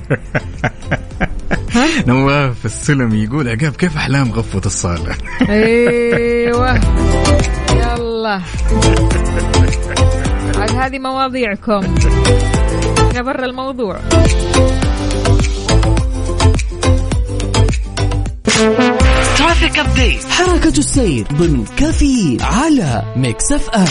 نواف 2.07 2.65
السلم 2.65 3.15
يقول 3.15 3.49
عقاب 3.49 3.75
كيف 3.75 3.97
احلام 3.97 4.26
غفوة 4.31 4.61
الصالة 4.65 5.15
أيوه. 5.49 6.79
يلا. 7.71 8.41
عاد 10.57 10.71
هذه 10.71 10.99
مواضيعكم. 10.99 11.95
إحنا 13.07 13.21
برا 13.21 13.45
الموضوع. 13.45 13.99
traffic 19.37 19.79
update 19.79 20.23
حركة 20.29 20.77
السير 20.77 21.25
ضمن 21.33 21.65
كافيين 21.77 22.37
على 22.41 23.03
Mix 23.15 23.51
FM 23.51 23.85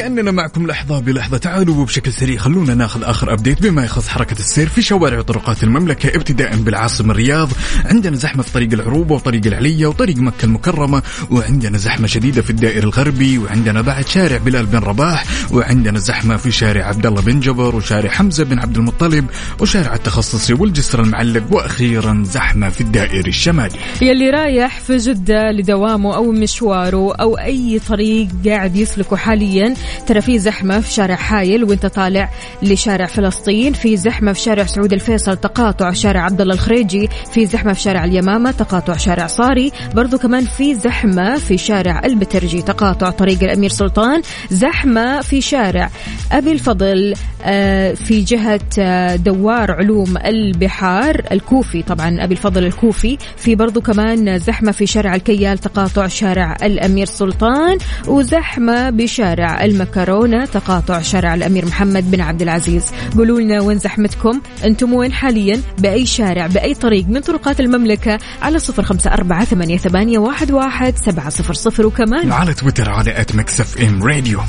ولاننا 0.00 0.30
معكم 0.30 0.66
لحظة 0.66 1.00
بلحظة. 1.00 1.38
تعالوا 1.38 1.74
وبشكل 1.74 2.12
سريع 2.12 2.38
خلونا 2.38 2.74
ناخذ 2.74 3.02
آخر 3.04 3.32
ابديت 3.32 3.62
بما 3.62 3.84
يخص 3.84 4.08
حركة 4.08 4.38
السير 4.38 4.68
في 4.68 4.82
شوارع 4.82 5.18
وطرقات 5.18 5.62
المملكة 5.62 6.16
ابتداء 6.16 6.56
بالعاصمة 6.56 7.12
الرياض. 7.12 7.48
عندنا 7.84 8.16
زحمة 8.16 8.42
في 8.42 8.52
طريق 8.52 8.72
العروبة 8.72 9.14
وطريق 9.14 9.46
العليه 9.46 9.86
وطريق 9.86 10.16
مكة 10.16 10.44
المكرمة. 10.44 11.02
وعندنا 11.30 11.78
زحمة 11.78 12.06
شديدة 12.06 12.42
في 12.42 12.50
الدائر 12.50 12.84
الغربي. 12.84 13.38
وعندنا 13.38 13.80
بعد 13.80 14.06
شارع 14.06 14.36
بلال 14.36 14.66
بن 14.66 14.78
رباح. 14.78 15.24
وعندنا 15.52 15.98
زحمة 15.98 16.36
في 16.36 16.52
شارع 16.52 16.86
عبد 16.86 17.06
الله 17.06 17.22
بن 17.22 17.40
جبر 17.40 17.76
وشارع 17.76 18.10
حمزة 18.10 18.44
بن 18.44 18.58
عبد 18.58 18.76
المطلب. 18.76 19.26
وشارع 19.60 19.94
التخصصي 19.94 20.54
والجسر 20.54 21.02
المعلق. 21.02 21.42
وأخيرا 21.50 22.22
زحمة 22.26 22.68
في 22.68 22.80
الدائري 22.80 23.30
الشمالي. 23.30 23.78
يلي 24.02 24.30
رايح 24.30 24.80
في 24.80 24.96
جدة 24.96 25.50
لدوامه 25.50 26.16
أو 26.16 26.32
مشواره 26.32 27.14
أو 27.14 27.38
أي 27.38 27.80
طريق 27.88 28.28
قاعد 28.46 28.76
يسلكه 28.76 29.16
حاليا. 29.16 29.74
ترى 30.06 30.20
في 30.20 30.38
زحمة 30.38 30.80
في 30.80 30.92
شارع 30.92 31.14
حايل 31.14 31.64
وانت 31.64 31.86
طالع 31.86 32.30
لشارع 32.62 33.06
فلسطين 33.06 33.72
في 33.72 33.96
زحمة 33.96 34.32
في 34.32 34.40
شارع 34.40 34.64
سعود 34.64 34.92
الفيصل 34.92 35.36
تقاطع 35.36 35.92
شارع 35.92 36.20
عبد 36.20 36.40
الله 36.40 36.54
الخريجي 36.54 37.08
في 37.32 37.46
زحمة 37.46 37.72
في 37.72 37.80
شارع 37.80 38.04
اليمامة 38.04 38.50
تقاطع 38.50 38.96
شارع 38.96 39.26
صاري 39.26 39.72
برضو 39.94 40.18
كمان 40.18 40.44
في 40.44 40.74
زحمة 40.74 41.36
في 41.36 41.58
شارع 41.58 42.02
البترجي 42.04 42.62
تقاطع 42.62 43.10
طريق 43.10 43.42
الأمير 43.42 43.70
سلطان 43.70 44.22
زحمة 44.50 45.20
في 45.20 45.40
شارع 45.40 45.90
أبي 46.32 46.52
الفضل 46.52 47.14
آه، 47.42 47.92
في 47.92 48.20
جهة 48.20 48.60
آه، 48.78 49.16
دوار 49.16 49.72
علوم 49.72 50.16
البحار 50.16 51.22
الكوفي 51.32 51.82
طبعا 51.82 52.24
أبي 52.24 52.34
الفضل 52.34 52.64
الكوفي 52.66 53.18
في 53.36 53.54
برضو 53.54 53.80
كمان 53.80 54.38
زحمة 54.38 54.72
في 54.72 54.86
شارع 54.86 55.14
الكيال 55.14 55.58
تقاطع 55.58 56.06
شارع 56.06 56.56
الأمير 56.62 57.06
سلطان 57.06 57.78
وزحمة 58.06 58.90
بشارع 58.90 59.64
المكرونة 59.70 60.44
تقاطع 60.44 61.02
شارع 61.02 61.34
الأمير 61.34 61.66
محمد 61.66 62.10
بن 62.10 62.20
عبد 62.20 62.42
العزيز. 62.42 62.84
قولوا 63.16 63.40
لنا 63.40 63.60
وين 63.60 63.78
زحمتكم؟ 63.78 64.40
أنتم 64.64 64.94
وين 64.94 65.12
حاليا؟ 65.12 65.60
بأي 65.78 66.06
شارع 66.06 66.46
بأي 66.46 66.74
طريق؟ 66.74 67.08
من 67.08 67.20
طرقات 67.20 67.60
المملكة 67.60 68.18
على 68.42 68.58
صفر 68.58 68.82
خمسة 68.82 69.12
أربعة 69.12 69.44
ثمانية, 69.44 69.76
ثمانية 69.76 70.18
واحد, 70.18 70.50
واحد 70.50 70.96
سبعة 70.96 71.28
صفر 71.28 71.54
صفر. 71.54 71.86
وكمان 71.86 72.32
على 72.32 72.54
تويتر 72.54 72.90
على 72.90 73.20
at 73.20 73.34
Mix 73.34 73.60
FM 73.60 74.02
Radio. 74.02 74.40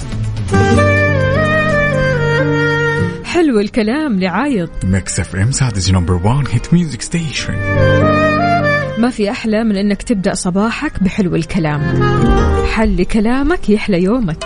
حلو 3.23 3.60
الكلام 3.60 4.19
لعايض 4.19 4.69
Mix 4.84 5.19
FM 5.19 5.51
Saudi's 5.51 5.91
number 5.91 6.13
1 6.13 6.47
hit 6.51 6.73
music 6.73 7.01
station 7.01 7.54
ما 8.97 9.10
في 9.10 9.31
أحلى 9.31 9.63
من 9.63 9.75
أنك 9.77 10.03
تبدأ 10.03 10.34
صباحك 10.34 11.03
بحلو 11.03 11.36
الكلام. 11.36 11.81
حل 12.65 13.03
كلامك 13.03 13.69
يحلى 13.69 14.03
يومك. 14.03 14.43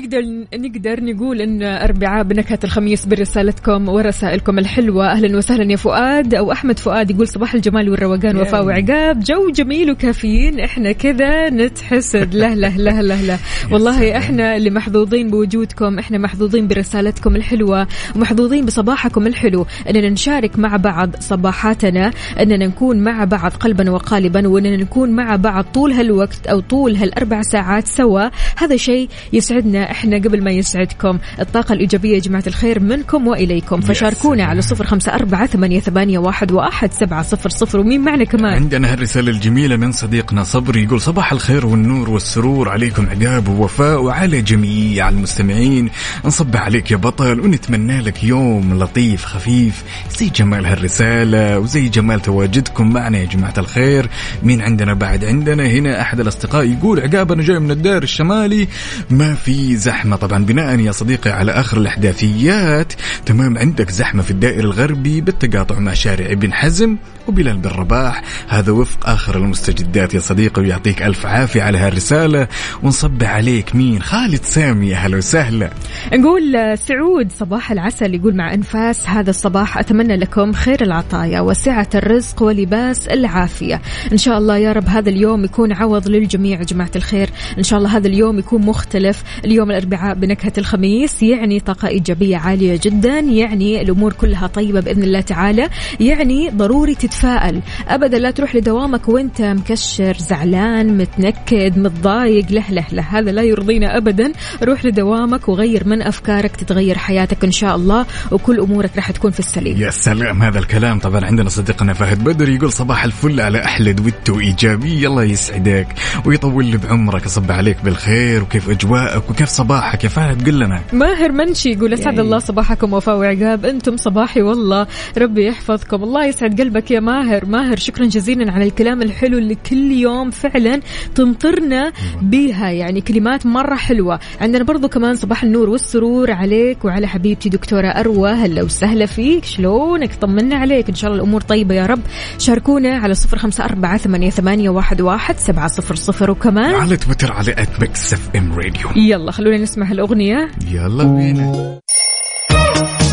نقدر 0.00 0.22
نقدر 0.54 1.04
نقول 1.04 1.40
إن 1.40 1.62
أربعاء 1.62 2.22
بنكهة 2.24 2.58
الخميس 2.64 3.06
برسالتكم 3.06 3.88
ورسائلكم 3.88 4.58
الحلوة. 4.58 5.12
أهلا 5.12 5.36
وسهلا 5.36 5.70
يا 5.70 5.76
فؤاد. 5.76 6.34
أو 6.34 6.52
أحمد 6.52 6.78
فؤاد 6.78 7.10
يقول 7.10 7.28
صباح 7.28 7.54
الجمال 7.54 7.90
والروقان 7.90 8.36
وفاء 8.36 8.64
وعقاب. 8.64 9.20
جو 9.20 9.50
جميل 9.50 9.90
وكافيين. 9.90 10.60
إحنا 10.60 10.92
كذا 10.92 11.50
نتحسد. 11.50 12.34
له 12.34 12.54
له 12.54 12.76
له 12.76 13.00
له 13.00 13.20
له 13.20 13.38
والله 13.72 14.18
إحنا 14.18 14.56
اللي 14.56 14.70
محظوظين 14.70 15.30
بوجودكم. 15.30 15.98
إحنا 15.98 16.18
محظوظين 16.18 16.68
برسالتكم 16.68 17.36
الحلوة. 17.36 17.86
ومحظوظين 18.16 18.64
بصباحكم 18.64 19.26
الحلو. 19.26 19.66
إننا 19.90 20.08
نشارك 20.08 20.58
مع 20.58 20.76
بعض 20.76 21.10
صباحاتنا. 21.20 22.10
إننا 22.40 22.66
نكون 22.66 23.04
مع 23.04 23.24
بعض 23.24 23.52
قلبا 23.52 23.90
وقالبا. 23.90 24.48
وإننا 24.48 24.76
نكون 24.76 25.10
مع 25.10 25.36
بعض 25.36 25.64
طول 25.64 25.92
هالوقت 25.92 26.46
أو 26.46 26.60
طول 26.60 26.96
هالأربع 26.96 27.42
ساعات 27.42 27.86
سوا. 27.86 28.28
هذا 28.56 28.76
شيء 28.76 29.08
يسعدنا 29.32 29.89
إحنا 29.90 30.16
قبل 30.16 30.44
ما 30.44 30.50
يسعدكم 30.50 31.18
الطاقة 31.40 31.72
الإيجابية 31.72 32.14
يا 32.14 32.20
جماعة 32.20 32.44
الخير 32.46 32.80
منكم 32.80 33.26
وإليكم. 33.26 33.80
فشاركونا 33.80 34.44
على 34.44 34.62
صفر 34.62 34.86
خمسة 34.86 35.14
أربعة 35.14 35.46
ثمانية, 35.46 35.80
ثمانية 35.80 36.18
واحد, 36.18 36.52
واحد 36.52 36.92
سبعة 36.92 37.22
صفر. 37.22 37.50
صفر 37.50 37.80
ومين 37.80 38.00
معنا 38.00 38.24
كمان؟ 38.24 38.54
عندنا 38.54 38.92
هالرسالة 38.92 39.30
الجميلة 39.30 39.76
من 39.76 39.92
صديقنا 39.92 40.42
صبري 40.42 40.82
يقول 40.82 41.00
صباح 41.00 41.32
الخير 41.32 41.66
والنور 41.66 42.10
والسرور 42.10 42.68
عليكم 42.68 43.06
عقاب 43.06 43.48
ووفاء 43.48 44.02
وعلى 44.02 44.42
جميع 44.42 45.08
المستمعين. 45.08 45.90
نصبح 46.24 46.62
عليك 46.62 46.90
يا 46.90 46.96
بطل 46.96 47.40
ونتمنى 47.40 48.00
لك 48.00 48.24
يوم 48.24 48.78
لطيف 48.78 49.24
خفيف. 49.24 49.84
زي 50.18 50.28
جمال 50.28 50.66
هالرسالة 50.66 51.58
وزي 51.58 51.88
جمال 51.88 52.22
تواجدكم 52.22 52.92
معنا 52.92 53.18
يا 53.18 53.24
جماعة 53.24 53.54
الخير. 53.58 54.08
مين 54.42 54.60
عندنا 54.60 54.94
بعد 54.94 55.24
عندنا؟ 55.24 55.66
هنا 55.66 56.00
أحد 56.00 56.20
الأصدقاء 56.20 56.64
يقول 56.64 57.00
عقاب 57.00 57.32
أنا 57.32 57.42
جاي 57.42 57.58
من 57.58 57.70
الدائر 57.70 58.02
الشمالي 58.02 58.68
ما 59.10 59.34
في 59.34 59.76
زحمة. 59.80 60.00
الزحمة 60.00 60.16
طبعا 60.16 60.44
بناء 60.44 60.80
يا 60.80 60.92
صديقي 60.92 61.30
على 61.30 61.52
آخر 61.52 61.78
الإحداثيات 61.78 62.92
تمام 63.26 63.58
عندك 63.58 63.90
زحمة 63.90 64.22
في 64.22 64.30
الدائري 64.30 64.60
الغربي 64.60 65.20
بالتقاطع 65.20 65.78
مع 65.78 65.94
شارع 65.94 66.26
ابن 66.26 66.52
حزم. 66.52 66.96
وبلال 67.28 67.56
بن 67.56 67.70
رباح 67.70 68.22
هذا 68.48 68.72
وفق 68.72 69.08
آخر 69.08 69.36
المستجدات 69.36 70.14
يا 70.14 70.20
صديقي 70.20 70.62
ويعطيك 70.62 71.02
ألف 71.02 71.26
عافية 71.26 71.62
على 71.62 71.78
هالرسالة 71.78 72.48
ونصبح 72.82 73.30
عليك 73.30 73.76
مين؟ 73.76 74.02
خالد 74.02 74.42
سامي 74.42 74.88
يا 74.88 74.96
هلا 74.96 75.16
وسهلا. 75.16 75.70
نقول 76.12 76.78
سعود 76.78 77.32
صباح 77.32 77.72
العسل 77.72 78.14
يقول 78.14 78.36
مع 78.36 78.54
أنفاس 78.54 79.08
هذا 79.08 79.30
الصباح 79.30 79.78
أتمنى 79.78 80.16
لكم 80.16 80.52
خير 80.52 80.82
العطايا 80.82 81.40
وسعة 81.40 81.88
الرزق 81.94 82.42
ولباس 82.42 83.08
العافية. 83.08 83.80
إن 84.12 84.18
شاء 84.18 84.38
الله 84.38 84.56
يا 84.56 84.72
رب 84.72 84.88
هذا 84.88 85.10
اليوم 85.10 85.44
يكون 85.44 85.72
عوض 85.72 86.08
للجميع 86.08 86.58
يا 86.58 86.64
جماعة 86.64 86.90
الخير. 86.96 87.30
إن 87.58 87.62
شاء 87.62 87.78
الله 87.78 87.96
هذا 87.96 88.08
اليوم 88.08 88.38
يكون 88.38 88.62
مختلف. 88.62 89.22
اليوم 89.44 89.70
الأربعاء 89.70 90.14
بنكهة 90.14 90.52
الخميس 90.58 91.22
يعني 91.22 91.60
طاقة 91.60 91.88
إيجابية 91.88 92.36
عالية 92.36 92.80
جدا 92.82 93.18
يعني 93.18 93.82
الأمور 93.82 94.12
كلها 94.12 94.46
طيبة 94.46 94.80
بإذن 94.80 95.02
الله 95.02 95.20
تعالى 95.20 95.68
يعني 96.00 96.50
ضروري 96.50 96.94
تتفائل. 97.20 97.60
ابدا 97.88 98.18
لا 98.18 98.30
تروح 98.30 98.54
لدوامك 98.54 99.08
وأنت 99.08 99.42
مكشر 99.42 100.16
زعلان 100.18 100.98
متنكد 100.98 101.78
متضايق. 101.78 102.46
له 102.50 102.64
له 102.70 102.84
له. 102.92 103.02
هذا 103.02 103.32
لا 103.32 103.42
يرضينا 103.42 103.96
ابدا. 103.96 104.32
روح 104.62 104.84
لدوامك 104.84 105.48
وغير 105.48 105.88
من 105.88 106.02
أفكارك 106.02 106.56
تتغير 106.56 106.98
حياتك 106.98 107.44
إن 107.44 107.52
شاء 107.52 107.76
الله 107.76 108.06
وكل 108.30 108.60
أمورك 108.60 108.90
راح 108.96 109.10
تكون 109.10 109.30
في 109.30 109.40
السليم. 109.40 109.78
يا 109.78 109.90
سلام 109.90 110.42
هذا 110.42 110.58
الكلام. 110.58 110.98
طبعا 110.98 111.24
عندنا 111.24 111.48
صديقنا 111.48 111.92
فهد 111.92 112.24
بدر 112.24 112.48
يقول 112.48 112.72
صباح 112.72 113.04
الفل 113.04 113.40
على 113.40 113.64
أحلى 113.64 113.92
دويتو 113.92 114.40
إيجابي. 114.40 115.06
الله 115.06 115.24
يسعدك 115.24 115.86
ويطول 116.24 116.64
لي 116.64 116.76
بعمرك. 116.76 117.24
أصب 117.24 117.52
عليك 117.52 117.76
بالخير 117.84 118.42
وكيف 118.42 118.70
أجواءك 118.70 119.30
وكيف 119.30 119.48
صباحك 119.48 120.04
يا 120.04 120.08
فهد؟ 120.08 120.48
قل 120.48 120.58
لنا. 120.58 120.80
ماهر 120.92 121.32
منشي 121.32 121.70
يقول 121.70 121.92
أسعد 121.92 122.18
الله 122.18 122.38
صباحكم 122.38 122.92
وفاء 122.92 123.16
وعقاب. 123.16 123.64
أنتم 123.64 123.96
صباحي 123.96 124.42
والله. 124.42 124.86
ربي 125.18 125.46
يحفظكم. 125.46 126.02
الله 126.02 126.26
يسعد 126.26 126.60
قلبك 126.60 126.90
يا 126.90 126.99
ماهر. 127.00 127.44
ماهر 127.44 127.76
شكرا 127.76 128.06
جزيلا 128.06 128.52
على 128.52 128.64
الكلام 128.64 129.02
الحلو 129.02 129.38
اللي 129.38 129.54
كل 129.54 129.90
يوم 129.90 130.30
فعلا 130.30 130.80
تمطرنا 131.14 131.92
بيها. 132.22 132.70
يعني 132.70 133.00
كلمات 133.00 133.46
مرة 133.46 133.74
حلوة. 133.74 134.20
عندنا 134.40 134.64
برضو 134.64 134.88
كمان 134.88 135.16
صباح 135.16 135.42
النور 135.42 135.70
والسرور 135.70 136.30
عليك 136.30 136.84
وعلى 136.84 137.08
حبيبتي 137.08 137.48
دكتورة 137.48 137.88
أروى. 137.88 138.30
هلا 138.30 138.62
وسهلا 138.62 139.06
فيك. 139.06 139.44
شلونك؟ 139.44 140.14
طمنا 140.14 140.56
عليك. 140.56 140.88
إن 140.88 140.94
شاء 140.94 141.10
الله 141.10 141.22
الأمور 141.22 141.40
طيبة 141.40 141.74
يا 141.74 141.86
رب. 141.86 142.00
شاركونا 142.38 142.98
على 142.98 143.14
صفر 143.14 143.38
خمسة 143.38 143.64
أربعة 143.64 143.98
ثمانية, 143.98 144.30
ثمانية 144.30 144.70
واحد, 144.70 145.00
واحد 145.00 145.38
سبعة 145.38 145.68
صفر 145.68 145.94
صفر. 145.94 146.30
وكمان 146.30 146.74
على 146.74 146.96
تويتر 146.96 147.32
على 147.32 147.52
at 147.52 147.80
Mix 147.80 148.12
FM 148.12 148.52
Radio 148.52 148.88
يلا 148.96 149.32
خلونا 149.32 149.56
نسمع 149.56 149.90
الأغنية. 149.90 150.50
يلا 150.70 151.04
بينا. 151.04 151.78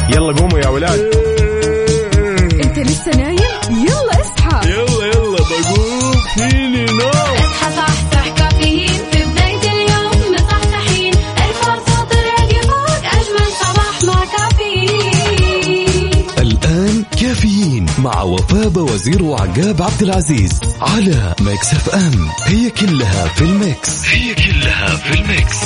يلا 0.10 0.34
قوموا 0.34 0.60
يا 0.60 0.68
ولاد. 0.68 1.00
إنت 2.66 2.80
لسه 2.80 3.12
نايم؟ 3.18 3.37
يلا 3.70 4.22
اصحى. 4.22 4.70
يلا 4.70 5.06
يلا 5.06 5.38
بقوم 5.38 6.22
فيني 6.36 6.86
نوم. 6.86 7.10
اصحى 7.10 7.76
صحصح 7.76 8.28
كافيين. 8.38 8.94
في 9.12 9.24
بداية 9.26 9.72
اليوم 9.72 10.34
مصحصحين. 10.34 11.14
الفرصة 11.14 12.04
تراك 12.10 12.52
فوق 12.64 13.04
أجمل 13.06 13.52
صباح 13.62 14.04
مع 14.04 14.26
كافيين. 14.38 16.12
الآن 16.38 17.04
كافيين 17.22 17.86
مع 18.00 18.22
وفاء 18.22 18.80
وزير 18.80 19.24
وعقاب 19.24 19.82
عبد 19.82 20.02
العزيز 20.02 20.60
على 20.82 21.36
Mix 21.42 21.74
FM. 21.74 22.30
هي 22.44 22.70
كلها 22.70 23.28
في 23.28 23.42
ال 23.42 23.55
Mix. 23.55 24.06
هي 24.06 24.36
كلها 24.36 24.96
في 24.96 25.14
ال 25.20 25.27
Mix. 25.27 25.58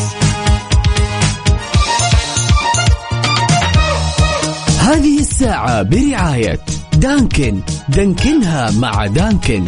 هذه 4.80 5.20
الساعة 5.20 5.84
برعاية 5.84 6.60
دانكن. 6.98 7.60
دانكنها 7.90 8.72
مع 8.72 9.06
دانكن. 9.08 9.66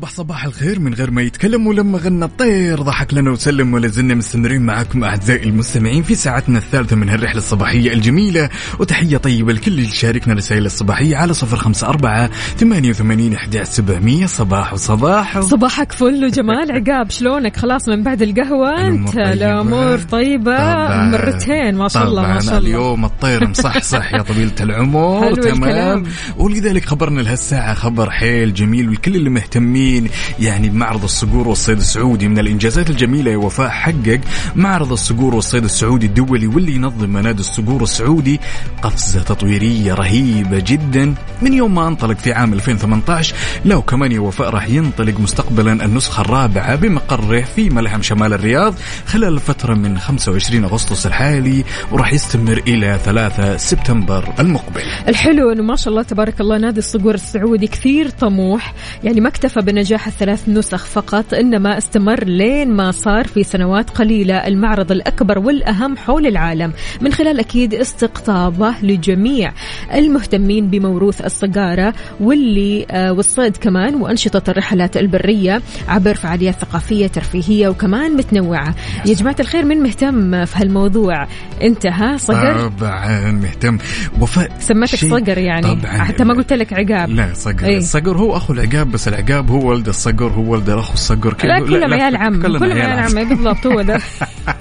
وصبح 0.00 0.12
صباح 0.16 0.44
الخير 0.44 0.80
من 0.80 0.94
غير 0.94 1.10
ما 1.10 1.22
يتكلم 1.22 1.66
ولما 1.66 1.98
غنى 1.98 2.24
الطير 2.24 2.82
ضحك 2.82 3.14
لنا 3.14 3.30
وسلم 3.30 3.74
ولا 3.74 3.88
زلنا 3.88 4.14
مستمرين 4.14 4.62
معكم 4.62 5.04
أعزائي 5.04 5.48
المستمعين 5.48 6.02
في 6.02 6.14
ساعتنا 6.14 6.58
الثالثة 6.58 6.96
من 6.96 7.08
هالرحلة 7.08 7.38
الصباحية 7.38 7.92
الجميلة 7.92 8.48
وتحية 8.78 9.16
طيبة 9.16 9.52
لكل 9.52 9.72
اللي 9.72 9.90
شاركنا 9.90 10.34
رسائل 10.34 10.66
الصباحية 10.66 11.16
على 11.16 11.34
صفر 11.34 11.56
خمسة 11.56 11.88
أربعة 11.88 12.30
ثمانية 12.56 12.90
وثمانين 12.90 13.34
احدى 13.34 13.64
سبعمية 13.64 14.26
صباح 14.26 14.72
وصباح 14.72 15.40
صباحك 15.40 15.92
فل 15.92 16.24
وجمال 16.24 16.72
عقاب 16.76 17.10
شلونك 17.10 17.56
خلاص 17.56 17.88
من 17.88 18.02
بعد 18.02 18.22
الأمور 18.22 18.80
أنت 18.80 19.08
طيبة. 19.08 19.32
الأمور 19.32 19.98
طبعاً. 19.98 21.10
مرتين 21.10 21.74
ما 21.74 21.88
شاء 21.88 22.08
الله 22.08 22.22
ما 22.22 22.40
شاء 22.40 22.58
الله 22.58 22.68
اليوم 22.68 23.04
الطير 23.04 23.48
مصحصح 23.48 24.12
يا 24.14 24.22
طويلة 24.22 24.54
العمر 24.60 25.34
تمام 25.34 25.54
الكلام. 25.64 26.04
ولذلك 26.36 26.84
خبرنا 26.84 27.20
لهالساعة 27.20 27.74
خبر 27.74 28.10
حيل 28.10 28.54
جميل 28.54 28.88
والكل 28.88 29.16
اللي 29.16 29.30
مهتمين 29.30 29.89
يعني 30.38 30.68
بمعرض 30.68 31.04
الصقور 31.04 31.48
والصيد 31.48 31.78
السعودي. 31.78 32.28
من 32.28 32.38
الإنجازات 32.38 32.90
الجميلة 32.90 33.30
يا 33.30 33.36
وفاء 33.36 33.68
حقق 33.68 34.20
معرض 34.56 34.92
الصقور 34.92 35.34
والصيد 35.34 35.64
السعودي 35.64 36.06
الدولي 36.06 36.46
واللي 36.46 36.74
ينظم 36.74 37.10
منادي 37.10 37.40
الصقور 37.40 37.82
السعودي 37.82 38.40
قفزة 38.82 39.22
تطويرية 39.22 39.94
رهيبة 39.94 40.58
جدا. 40.58 41.14
من 41.42 41.52
يوم 41.52 41.74
ما 41.74 41.88
انطلق 41.88 42.18
في 42.18 42.32
عام 42.32 42.52
2018 42.52 43.34
لو 43.64 43.82
كمان 43.82 44.12
يا 44.12 44.20
وفاء 44.20 44.50
راح 44.50 44.68
ينطلق 44.68 45.20
مستقبلا 45.20 45.84
النسخة 45.84 46.20
الرابعة 46.20 46.76
بمقره 46.76 47.40
في 47.56 47.70
ملحم 47.70 48.02
شمال 48.02 48.32
الرياض 48.32 48.74
خلال 49.06 49.34
الفترة 49.34 49.74
من 49.74 49.98
25 49.98 50.64
أغسطس 50.64 51.06
الحالي 51.06 51.64
وراح 51.92 52.12
يستمر 52.12 52.62
إلى 52.66 53.00
3 53.04 53.56
سبتمبر 53.56 54.32
المقبل. 54.40 54.82
الحلو 55.08 55.52
إنه 55.52 55.62
ما 55.62 55.76
شاء 55.76 55.88
الله 55.88 56.02
تبارك 56.02 56.40
الله 56.40 56.58
نادي 56.58 56.78
الصقور 56.78 57.14
السعودي 57.14 57.66
كثير 57.66 58.08
طموح. 58.08 58.74
يعني 59.04 59.20
ما 59.20 59.28
اكتفى 59.28 59.60
بنجاح 59.80 60.06
الثلاث 60.06 60.48
نسخ 60.48 60.84
فقط 60.84 61.34
إنما 61.34 61.78
استمر 61.78 62.24
لين 62.24 62.70
ما 62.70 62.90
صار 62.90 63.26
في 63.26 63.44
سنوات 63.44 63.90
قليلة 63.90 64.34
المعرض 64.34 64.92
الأكبر 64.92 65.38
والأهم 65.38 65.96
حول 65.96 66.26
العالم. 66.26 66.72
من 67.00 67.12
خلال 67.12 67.40
أكيد 67.40 67.74
استقطابه 67.74 68.74
لجميع 68.82 69.52
المهتمين 69.94 70.66
بموروث 70.70 71.20
الصقاره 71.20 71.94
واللي 72.20 72.86
آه 72.90 73.12
والصيد 73.12 73.56
كمان 73.56 73.94
وأنشطة 73.94 74.50
الرحلات 74.50 74.96
البرية 74.96 75.62
عبر 75.88 76.14
فعاليات 76.14 76.54
ثقافية 76.54 77.06
ترفيهية 77.06 77.68
وكمان 77.68 78.16
متنوعة. 78.16 78.74
يا 79.06 79.14
جماعة 79.14 79.36
الخير 79.40 79.64
من 79.64 79.82
مهتم 79.82 80.44
في 80.44 80.58
هالموضوع؟ 80.58 81.26
انت 81.62 81.86
ها 81.86 82.16
صقر؟ 82.16 82.68
طبعا 82.68 83.30
مهتم. 83.32 83.78
وفاء 84.20 84.52
سمتك 84.58 84.96
صقر 84.96 85.38
يعني. 85.38 85.62
طبعا. 85.62 85.98
حتى 85.98 86.24
ما 86.24 86.34
قلت 86.34 86.52
لك 86.52 86.72
عقاب. 86.72 87.10
لا 87.10 87.28
صقر. 87.34 87.64
إيه. 87.64 87.78
الصقر 87.78 88.18
هو 88.18 88.36
أخو 88.36 88.52
العقاب 88.52 88.92
بس 88.92 89.08
العقاب 89.08 89.50
هو 89.50 89.69
ولد 89.70 89.88
الصقر 89.88 90.26
هو 90.28 90.52
ولد 90.52 90.68
الاخو 90.70 90.92
الصقر. 90.94 91.32
كيف- 91.32 91.44
لا 91.44 91.58
كلهم 91.60 91.94
عيال 91.94 92.16
عم 92.16 92.42
كلهم 92.42 92.58
كلهم 92.58 92.72
عيال 92.72 92.98
عم. 93.18 93.28
بالضبط 93.28 93.66
هو 93.66 93.82
ده. 93.82 93.98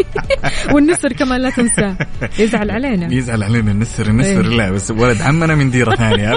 والنسر 0.73 1.13
كمان 1.13 1.41
لا 1.41 1.49
تنساه 1.49 1.95
يزعل 2.39 2.71
علينا. 2.71 3.13
يزعل 3.13 3.43
علينا 3.43 3.71
النسر 3.71 4.07
النسر. 4.07 4.29
إيه. 4.51 4.57
لا 4.57 4.71
بس 4.71 4.91
ولد 4.91 5.21
عمنا 5.21 5.55
من 5.55 5.71
ديرة 5.71 5.95
ثانية. 5.95 6.35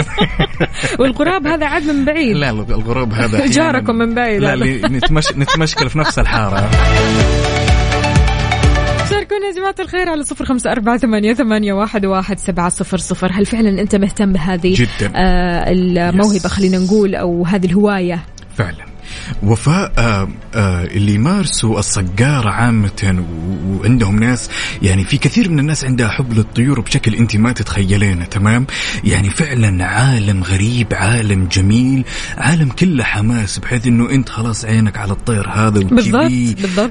والغراب 1.00 1.46
هذا 1.46 1.66
عاد 1.66 1.82
من 1.82 2.04
بعيد. 2.04 2.36
لا 2.36 2.50
الغراب 2.50 3.12
هذا 3.12 3.46
جاركم 3.56 3.94
من 3.94 4.14
بعيد 4.14 4.42
لا 4.42 4.56
نتمش 4.88 5.32
نتمشكل 5.36 5.88
في 5.90 5.98
نفس 5.98 6.18
الحارة. 6.18 6.70
شاركونا 9.10 9.46
يا 9.46 9.52
جماعة 9.56 9.74
الخير 9.80 10.08
على 10.08 10.24
صفر 10.24 10.44
خمسة 10.44 10.72
أربعة 10.72 10.96
ثمانية, 10.98 11.34
ثمانية 11.34 11.72
واحد, 11.72 12.06
واحد 12.06 12.38
سبعة 12.38 12.68
صفر 12.68 12.96
صفر. 12.98 13.30
هل 13.32 13.46
فعلا 13.46 13.80
أنت 13.80 13.96
مهتم 13.96 14.32
بهذه 14.32 14.74
جداً. 14.74 15.12
آه 15.16 15.70
الموهبة 15.70 16.38
Yes. 16.38 16.46
خلينا 16.46 16.78
نقول 16.78 17.14
أو 17.14 17.44
هذه 17.46 17.66
الهواية 17.66 18.22
فعلا 18.56 18.91
وفاء 19.42 19.92
آه 19.98 20.28
آه 20.54 20.84
اللي 20.84 21.14
يمارسوا 21.14 21.78
الصقارة 21.78 22.50
عامة 22.50 23.24
وعندهم 23.68 24.18
ناس 24.18 24.48
يعني 24.82 25.04
في 25.04 25.18
كثير 25.18 25.50
من 25.50 25.58
الناس 25.58 25.84
عندها 25.84 26.08
حب 26.08 26.32
للطيور 26.32 26.80
بشكل 26.80 27.14
أنت 27.14 27.36
ما 27.36 27.52
تتخيلينه 27.52 28.24
تمام 28.24 28.66
يعني 29.04 29.30
فعلا 29.30 29.84
عالم 29.86 30.42
غريب 30.42 30.86
عالم 30.94 31.48
جميل 31.52 32.04
عالم 32.38 32.68
كله 32.68 33.04
حماس 33.04 33.58
بحيث 33.58 33.86
إنه 33.86 34.10
أنت 34.10 34.28
خلاص 34.28 34.64
عينك 34.64 34.96
على 34.98 35.12
الطير 35.12 35.48
هذا 35.48 35.80
بالضبط،. 35.80 36.30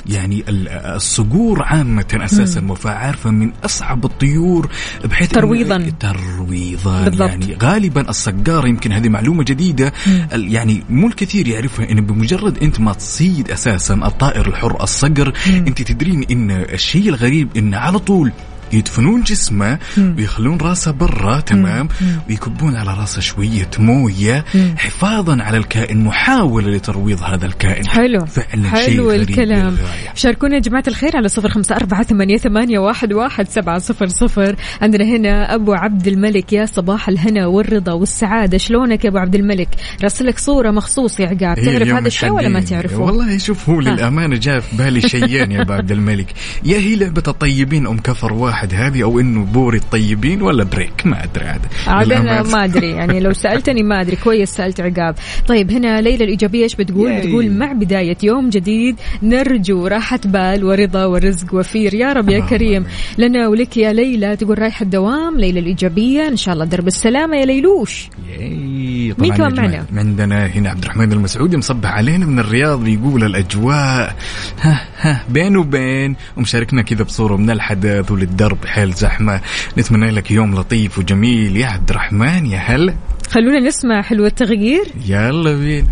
يعني 0.10 0.44
ال- 0.50 0.68
الصقور 0.68 1.64
عامة 1.64 2.06
أساسا 2.14 2.66
وفاء 2.70 2.94
عارفة 2.94 3.32
من 3.32 3.52
أصعب 3.66 4.06
الطيور 4.06 4.70
بحيث 5.06 5.30
ترويضاً. 5.30 5.92
ترويضا 6.00 7.04
بالضبط. 7.04 7.30
يعني 7.30 7.58
غالبا 7.64 8.10
الصقار 8.10 8.68
يمكن 8.68 8.92
هذه 8.92 9.10
معلومة 9.10 9.44
جديدة 9.44 9.94
يعني 10.34 10.84
مو 10.90 11.08
الكثير 11.08 11.48
يعرفها 11.48 11.92
ان 11.92 12.02
بمجرد 12.22 12.64
أنت 12.64 12.80
ما 12.80 12.94
تصيد 12.94 13.52
أساسا 13.52 13.94
الطائر 13.94 14.48
الحر 14.48 14.84
الصقر 14.84 15.34
أنت 15.48 15.82
تدرين 15.82 16.26
إن 16.32 16.52
الشيء 16.52 17.10
الغريب 17.10 17.58
انه 17.58 17.78
على 17.78 18.00
طول 18.00 18.32
يدفنون 18.74 19.22
جسمه 19.22 19.80
ويخلون 19.98 20.58
راسه 20.58 20.92
برا 20.92 21.40
تمام؟ 21.40 21.88
ويكبون 22.30 22.76
على 22.76 22.94
راسه 22.94 23.22
شوية 23.22 23.70
موية 23.80 24.46
حفاظا 24.78 25.44
على 25.44 25.58
الكائن 25.58 26.04
محاولة 26.04 26.70
لترويض 26.70 27.24
هذا 27.24 27.46
الكائن. 27.46 27.88
حلو. 27.88 28.26
فعلا 28.26 28.70
حلو 28.70 29.12
الكلام. 29.12 29.78
شاركونا 30.16 30.56
يا 30.56 30.60
جماعة 30.60 30.84
الخير 30.88 31.18
على 31.18 31.28
صفر 31.28 31.50
خمسة 31.50 31.76
أربعة 31.76 32.04
ثمانية, 32.04 32.38
ثمانية 32.38 32.80
واحد, 32.80 33.14
واحد 33.14 33.50
سبعة 33.50 33.80
صفر 33.80 34.08
صفر. 34.08 34.56
عندنا 34.82 35.06
هنا 35.06 35.56
أبو 35.56 35.74
عبد 35.74 36.08
الملك 36.08 36.54
يا 36.54 36.66
صباح 36.66 37.10
الهنا 37.10 37.46
والرضا 37.46 37.92
والسعادة. 37.92 38.58
شلونك 38.58 39.06
يا 39.06 39.10
أبو 39.10 39.18
عبد 39.18 39.36
الملك؟ 39.36 39.70
راسلك 40.04 40.40
صورة 40.40 40.72
مخصوص 40.72 41.20
يا 41.20 41.28
عقاب. 41.28 41.60
هي 41.60 41.80
تعرف 41.80 41.88
هذا 41.88 42.08
الشيء 42.08 42.32
ولا 42.32 42.50
ما. 42.50 42.62
تعرفه؟ 42.62 43.00
والله 43.00 43.38
شوف 43.38 43.70
هو 43.70 43.80
للأمانة 43.80 44.38
جاء 44.38 44.60
في 44.60 44.76
بالي 44.76 45.02
شيئين 45.02 45.52
يا 45.52 45.62
أبو 45.62 45.74
عبد 45.74 45.92
الملك. 45.92 46.28
يا 46.64 46.78
هي 46.78 46.96
لعبة 46.96 47.24
الطيبين 47.28 47.88
أم 47.88 47.98
كفر 47.98 48.34
واحد. 48.34 48.61
هذه 48.70 49.04
أو 49.04 49.20
إنه 49.20 49.44
بوري 49.44 49.78
الطيبين 49.78 50.42
ولا 50.42 50.64
بريك؟ 50.64 51.06
ما 51.06 51.24
أدري 51.24 51.46
عاد. 51.46 51.62
عاد 51.88 52.12
أنا. 52.12 52.44
ما 52.44 52.66
أدري. 52.66 52.90
يعني 52.92 53.20
لو 53.20 53.34
سألتني 53.34 53.84
ما 53.84 54.02
أدري. 54.02 54.16
كويس 54.16 54.50
سألت 54.50 54.80
عقاب. 54.82 55.16
طيب 55.48 55.72
هنا 55.72 56.02
ليلى 56.02 56.24
الإيجابية 56.24 56.64
إيش 56.64 56.76
بتقول؟ 56.76 57.12
ياي. 57.12 57.22
بتقول 57.22 57.52
مع 57.52 57.72
بداية 57.72 58.18
يوم 58.24 58.50
جديد 58.50 58.96
نرجو 59.24 59.88
راحة 59.88 60.20
بال 60.26 60.64
ورضا 60.64 61.06
ورزق 61.06 61.54
وفير. 61.54 61.94
يا 61.94 62.14
رب 62.14 62.30
يا 62.30 62.40
كريم. 62.40 62.86
لنا 63.18 63.48
ولك 63.48 63.78
يا 63.78 63.94
ليلى 63.94 64.36
تقول 64.36 64.60
رايحة 64.60 64.84
الدوام. 64.84 65.40
ليلى 65.40 65.60
الإيجابية 65.60 66.28
إن 66.28 66.38
شاء 66.38 66.54
الله 66.54 66.66
درب 66.66 66.88
السلامة 66.88 67.38
يا 67.38 67.46
ليلوش. 67.46 68.10
ياي. 68.30 69.16
مين 69.18 69.34
طبعاً 69.34 69.50
كمان 69.50 69.56
معنا؟ 69.56 69.86
عندنا 69.98 70.46
هنا 70.46 70.70
عبد 70.70 70.84
الرحمن 70.84 71.12
المسعودي 71.12 71.58
مصبح 71.58 71.92
علينا 71.92 72.26
من 72.26 72.40
الرياض 72.40 72.84
بيقول 72.84 73.24
الأجواء. 73.24 74.16
ها 74.62 74.82
ها 75.02 75.24
بين 75.30 75.58
وبين 75.58 76.16
ومشاركنا 76.38 76.82
كذا 76.82 77.04
بصورة 77.04 77.36
من 77.38 77.50
الحدث 77.50 78.12
وللدرب. 78.12 78.51
حيل 78.66 78.94
زحمة. 78.94 79.42
نتمنى 79.78 80.12
لك 80.12 80.32
يوم 80.32 80.56
لطيف 80.56 80.98
وجميل. 80.98 81.58
يا 81.58 81.68
عبد 81.68 81.90
الرحمن 81.90 82.46
يا 82.46 82.58
هلا. 82.58 82.94
خلونا 83.30 83.60
نسمع 83.60 84.02
حلو 84.02 84.26
التغيير. 84.26 84.86
يلا 85.06 85.54
بينا. 85.54 85.88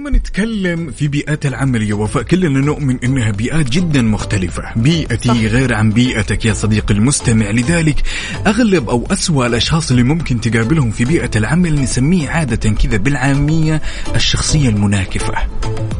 لما 0.00 0.10
نتكلم 0.10 0.90
في 0.90 1.08
بيئات 1.08 1.46
العمل 1.46 1.82
يا 1.82 1.94
وفاء 1.94 2.22
كلنا 2.22 2.60
نؤمن 2.60 2.98
إنها 3.04 3.30
بيئات 3.30 3.70
جدا 3.70 4.02
مختلفة. 4.02 4.62
بيئتي 4.76 5.28
صح. 5.28 5.34
غير 5.34 5.74
عن 5.74 5.90
بيئتك 5.90 6.44
يا 6.44 6.52
صديقي 6.52 6.94
المستمع. 6.94 7.50
لذلك 7.50 8.02
أغلب 8.46 8.90
أو 8.90 9.06
أسوأ 9.10 9.46
الأشخاص 9.46 9.90
اللي 9.90 10.02
ممكن 10.02 10.40
تقابلهم 10.40 10.90
في 10.90 11.04
بيئة 11.04 11.30
العمل 11.36 11.74
نسميه 11.80 12.28
عادة 12.28 12.70
كذا 12.70 12.96
بالعامية 12.96 13.82
الشخصية 14.16 14.68
المناكفة. 14.68 15.34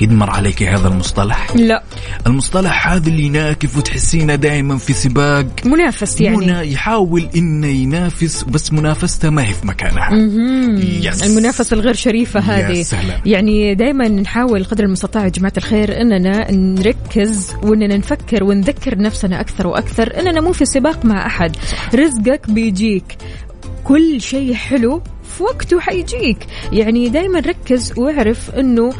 قد 0.00 0.12
مر 0.12 0.30
عليك 0.30 0.62
هذا 0.62 0.88
المصطلح؟ 0.88 1.56
لا. 1.56 1.82
المصطلح 2.26 2.88
هذا 2.88 3.08
اللي 3.08 3.22
يناكف 3.22 3.76
وتحسينه 3.76 4.34
دائما 4.34 4.78
في 4.78 4.92
سباق. 4.92 5.46
منافس 5.64 6.20
يعني. 6.20 6.36
منا 6.36 6.62
يحاول 6.62 7.28
إنه 7.36 7.66
ينافس 7.66 8.42
بس 8.42 8.72
منافسته 8.72 9.30
ما 9.30 9.48
هي 9.48 9.54
في 9.54 9.66
مكانها. 9.66 10.10
يس. 11.02 11.22
المنافسة 11.22 11.74
الغير 11.74 11.94
شريفة 11.94 12.58
يا 12.58 12.68
هذه. 12.68 12.82
سلام. 12.82 13.20
يعني 13.26 13.74
دائما 13.74 13.99
نحاول 14.08 14.64
قدر 14.64 14.84
المستطاع 14.84 15.24
يا 15.24 15.28
جماعة 15.28 15.52
الخير 15.56 16.00
إننا 16.00 16.50
نركز 16.50 17.54
وإننا 17.62 17.96
نفكر 17.96 18.44
ونذكر 18.44 18.98
نفسنا 18.98 19.40
أكثر 19.40 19.66
وأكثر 19.66 20.20
إننا 20.20 20.40
مو 20.40 20.52
في 20.52 20.64
سباق 20.64 21.04
مع 21.04 21.26
أحد. 21.26 21.56
رزقك 21.94 22.50
بيجيك. 22.50 23.16
كل 23.84 24.20
شيء 24.20 24.54
حلو 24.54 25.02
في 25.36 25.42
وقته 25.42 25.80
حيجيك. 25.80 26.46
يعني 26.72 27.08
دائما 27.08 27.40
ركز 27.40 27.98
واعرف 27.98 28.50
إنه 28.50 28.92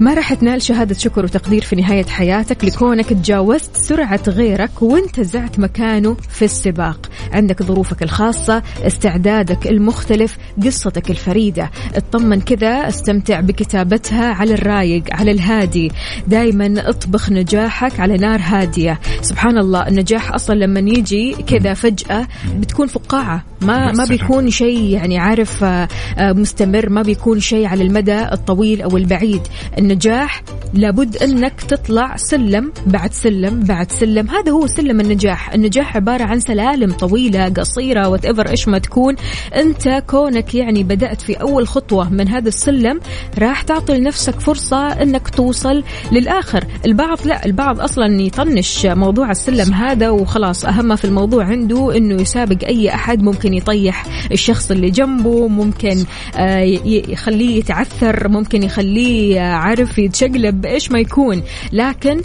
ما 0.00 0.14
راح 0.14 0.34
تنال 0.34 0.62
شهادة 0.62 0.94
شكر 0.94 1.24
وتقدير 1.24 1.62
في 1.62 1.76
نهاية 1.76 2.04
حياتك 2.04 2.64
لكونك 2.64 3.06
تجاوزت 3.06 3.76
سرعة 3.76 4.20
غيرك 4.28 4.82
وانتزعت 4.82 5.58
مكانه 5.58 6.16
في 6.30 6.44
السباق. 6.44 7.05
عندك 7.32 7.62
ظروفك 7.62 8.02
الخاصة 8.02 8.62
استعدادك 8.86 9.66
المختلف 9.66 10.36
قصتك 10.64 11.10
الفريدة. 11.10 11.70
اطمن 11.94 12.40
كذا 12.40 12.88
استمتع 12.88 13.40
بكتابتها 13.40 14.32
على 14.32 14.54
الرايق 14.54 15.02
على 15.12 15.30
الهادي. 15.30 15.92
دايما 16.28 16.88
اطبخ 16.88 17.30
نجاحك 17.30 18.00
على 18.00 18.16
نار 18.16 18.40
هادية. 18.42 19.00
سبحان 19.20 19.58
الله 19.58 19.88
النجاح 19.88 20.32
أصلا 20.32 20.54
لما 20.54 20.80
يجي 20.80 21.36
كذا 21.46 21.74
فجأة 21.74 22.26
بتكون 22.56 22.86
فقاعة. 22.86 23.44
ما 23.60 23.92
ما. 23.92 24.04
بيكون 24.04 24.50
شيء 24.50 24.82
يعني 24.82 25.18
عارف 25.18 25.64
آه، 25.64 25.88
آه، 26.18 26.32
مستمر. 26.32 26.88
ما 26.88 27.02
بيكون 27.02 27.40
شيء 27.40 27.66
على 27.66 27.84
المدى 27.84 28.22
الطويل 28.32 28.82
أو 28.82 28.96
البعيد. 28.96 29.42
النجاح 29.78 30.42
لابد 30.74 31.16
إنك 31.16 31.60
تطلع 31.60 32.16
سلم 32.16 32.72
بعد 32.86 33.12
سلم 33.12 33.60
بعد 33.60 33.92
سلم. 33.92 34.30
هذا 34.30 34.52
هو 34.52 34.66
سلم 34.66 35.00
النجاح. 35.00 35.54
النجاح 35.54 35.96
عبارة 35.96 36.24
عن 36.24 36.40
سلالم 36.40 36.92
طويلة 37.16 37.48
قصيرة 37.48 38.08
whatever 38.08 38.50
إيش 38.50 38.68
ما 38.68 38.78
تكون. 38.78 39.16
أنت 39.54 40.02
كونك 40.06 40.54
يعني 40.54 40.84
بدأت 40.84 41.20
في 41.20 41.32
أول 41.32 41.68
خطوة 41.68 42.08
من 42.10 42.28
هذا 42.28 42.48
السلم 42.48 43.00
راح 43.38 43.62
تعطي 43.62 43.98
لنفسك 43.98 44.40
فرصة 44.40 44.86
إنك 44.86 45.28
توصل 45.28 45.84
للآخر. 46.12 46.64
البعض 46.86 47.18
لا 47.26 47.46
البعض 47.46 47.80
أصلا 47.80 48.22
يطنش 48.22 48.86
موضوع 48.86 49.30
السلم 49.30 49.74
هذا 49.74 50.10
وخلاص 50.10 50.64
ما 50.64 50.96
في 50.96 51.04
الموضوع 51.04 51.44
عنده 51.44 51.96
إنه 51.96 52.22
يسابق 52.22 52.64
أي 52.66 52.94
أحد 52.94 53.22
ممكن 53.22 53.54
يطيح 53.54 54.04
الشخص 54.32 54.70
اللي 54.70 54.90
جنبه 54.90 55.48
ممكن 55.48 56.04
آه، 56.36 56.60
يخليه 56.84 57.58
يتعثر 57.58 58.28
ممكن 58.28 58.62
يخليه 58.62 59.40
آه، 59.40 59.54
عارف 59.54 59.98
يتشقلب 59.98 60.66
إيش 60.66 60.90
ما 60.90 60.98
يكون. 60.98 61.42
لكن 61.72 62.20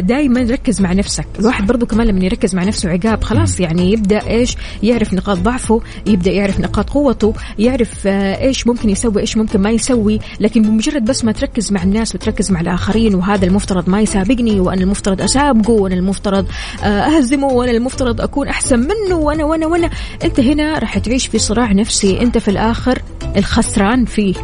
دائما 0.00 0.42
ركز 0.42 0.80
مع 0.80 0.92
نفسك. 0.92 1.26
الواحد 1.38 1.66
برضو 1.66 1.86
كمان 1.86 2.06
لما 2.06 2.24
يركز 2.24 2.54
مع 2.54 2.64
نفسه 2.64 2.90
عقاب 2.90 3.24
خلاص 3.24 3.60
يعني 3.60 3.92
يبدأ 3.92 4.21
إيش؟ 4.26 4.56
يعرف 4.82 5.14
نقاط 5.14 5.38
ضعفه 5.38 5.80
يبدأ 6.06 6.30
يعرف 6.30 6.60
نقاط 6.60 6.90
قوته 6.90 7.34
يعرف 7.58 8.06
آه، 8.06 8.40
إيش 8.42 8.66
ممكن 8.66 8.90
يسوي 8.90 9.20
إيش 9.20 9.36
ممكن 9.36 9.60
ما 9.60 9.70
يسوي. 9.70 10.20
لكن 10.40 10.62
بمجرد 10.62 11.04
بس 11.04 11.24
ما 11.24 11.32
تركز 11.32 11.72
مع 11.72 11.82
الناس 11.82 12.14
وتركز 12.14 12.50
مع 12.52 12.60
الآخرين 12.60 13.14
وهذا 13.14 13.46
المفترض 13.46 13.88
ما 13.88 14.00
يسابقني 14.00 14.60
وأنا 14.60 14.80
المفترض 14.80 15.22
أسابقه 15.22 15.72
وأنا 15.72 15.94
المفترض 15.94 16.46
آه، 16.82 16.86
أهزمه 16.86 17.46
وأنا 17.46 17.70
المفترض 17.70 18.20
أكون 18.20 18.48
أحسن 18.48 18.78
منه 18.78 19.16
وأنا 19.16 19.44
وأنا 19.44 19.66
وأنا. 19.66 19.90
أنت 20.24 20.40
هنا 20.40 20.78
راح 20.78 20.98
تعيش 20.98 21.26
في 21.26 21.38
صراع 21.38 21.72
نفسي 21.72 22.20
أنت 22.22 22.38
في 22.38 22.48
الآخر 22.48 23.02
الخسران 23.36 24.04
فيه. 24.04 24.34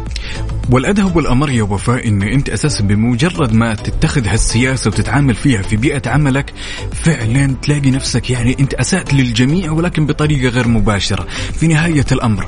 والأدهى 0.71 1.11
والأمر 1.15 1.49
يا 1.49 1.63
وفاء 1.63 2.07
إن 2.07 2.23
أنت 2.23 2.49
أساسا 2.49 2.83
بمجرد 2.83 3.53
ما 3.53 3.75
تتخذ 3.75 4.27
هالسياسة 4.27 4.87
وتتعامل 4.87 5.35
فيها 5.35 5.61
في 5.61 5.75
بيئة 5.75 6.09
عملك 6.09 6.53
فعلا 6.93 7.55
تلاقي 7.61 7.91
نفسك 7.91 8.29
يعني 8.29 8.55
أنت 8.59 8.73
أسأت 8.73 9.13
للجميع 9.13 9.71
ولكن 9.71 10.05
بطريقة 10.05 10.49
غير 10.49 10.67
مباشرة. 10.67 11.27
في 11.59 11.67
نهاية 11.67 12.05
الأمر 12.11 12.45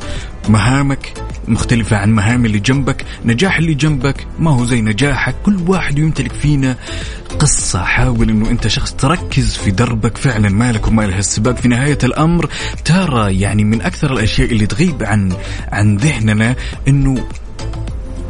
مهامك 0.49 1.13
مختلفة 1.47 1.97
عن 1.97 2.11
مهام 2.11 2.45
اللي 2.45 2.59
جنبك 2.59 3.05
نجاح 3.25 3.57
اللي 3.57 3.73
جنبك 3.73 4.27
ما 4.39 4.51
هو 4.51 4.65
زي 4.65 4.81
نجاحك. 4.81 5.35
كل 5.43 5.57
واحد 5.67 5.99
يمتلك 5.99 6.31
فينا 6.33 6.75
قصة. 7.39 7.83
حاول 7.83 8.29
أنه 8.29 8.49
أنت 8.49 8.67
شخص 8.67 8.93
تركز 8.93 9.55
في 9.55 9.71
دربك 9.71 10.17
فعلا 10.17 10.49
مالك 10.49 10.87
ومال 10.87 11.13
هالسباق 11.13 11.55
في 11.55 11.67
نهاية 11.67 11.97
الأمر 12.03 12.49
ترى 12.85 13.39
يعني 13.39 13.63
من 13.63 13.81
أكثر 13.81 14.13
الأشياء 14.13 14.51
اللي 14.51 14.65
تغيب 14.65 15.03
عن 15.03 15.33
عن 15.71 15.97
ذهننا 15.97 16.55
أنه 16.87 17.27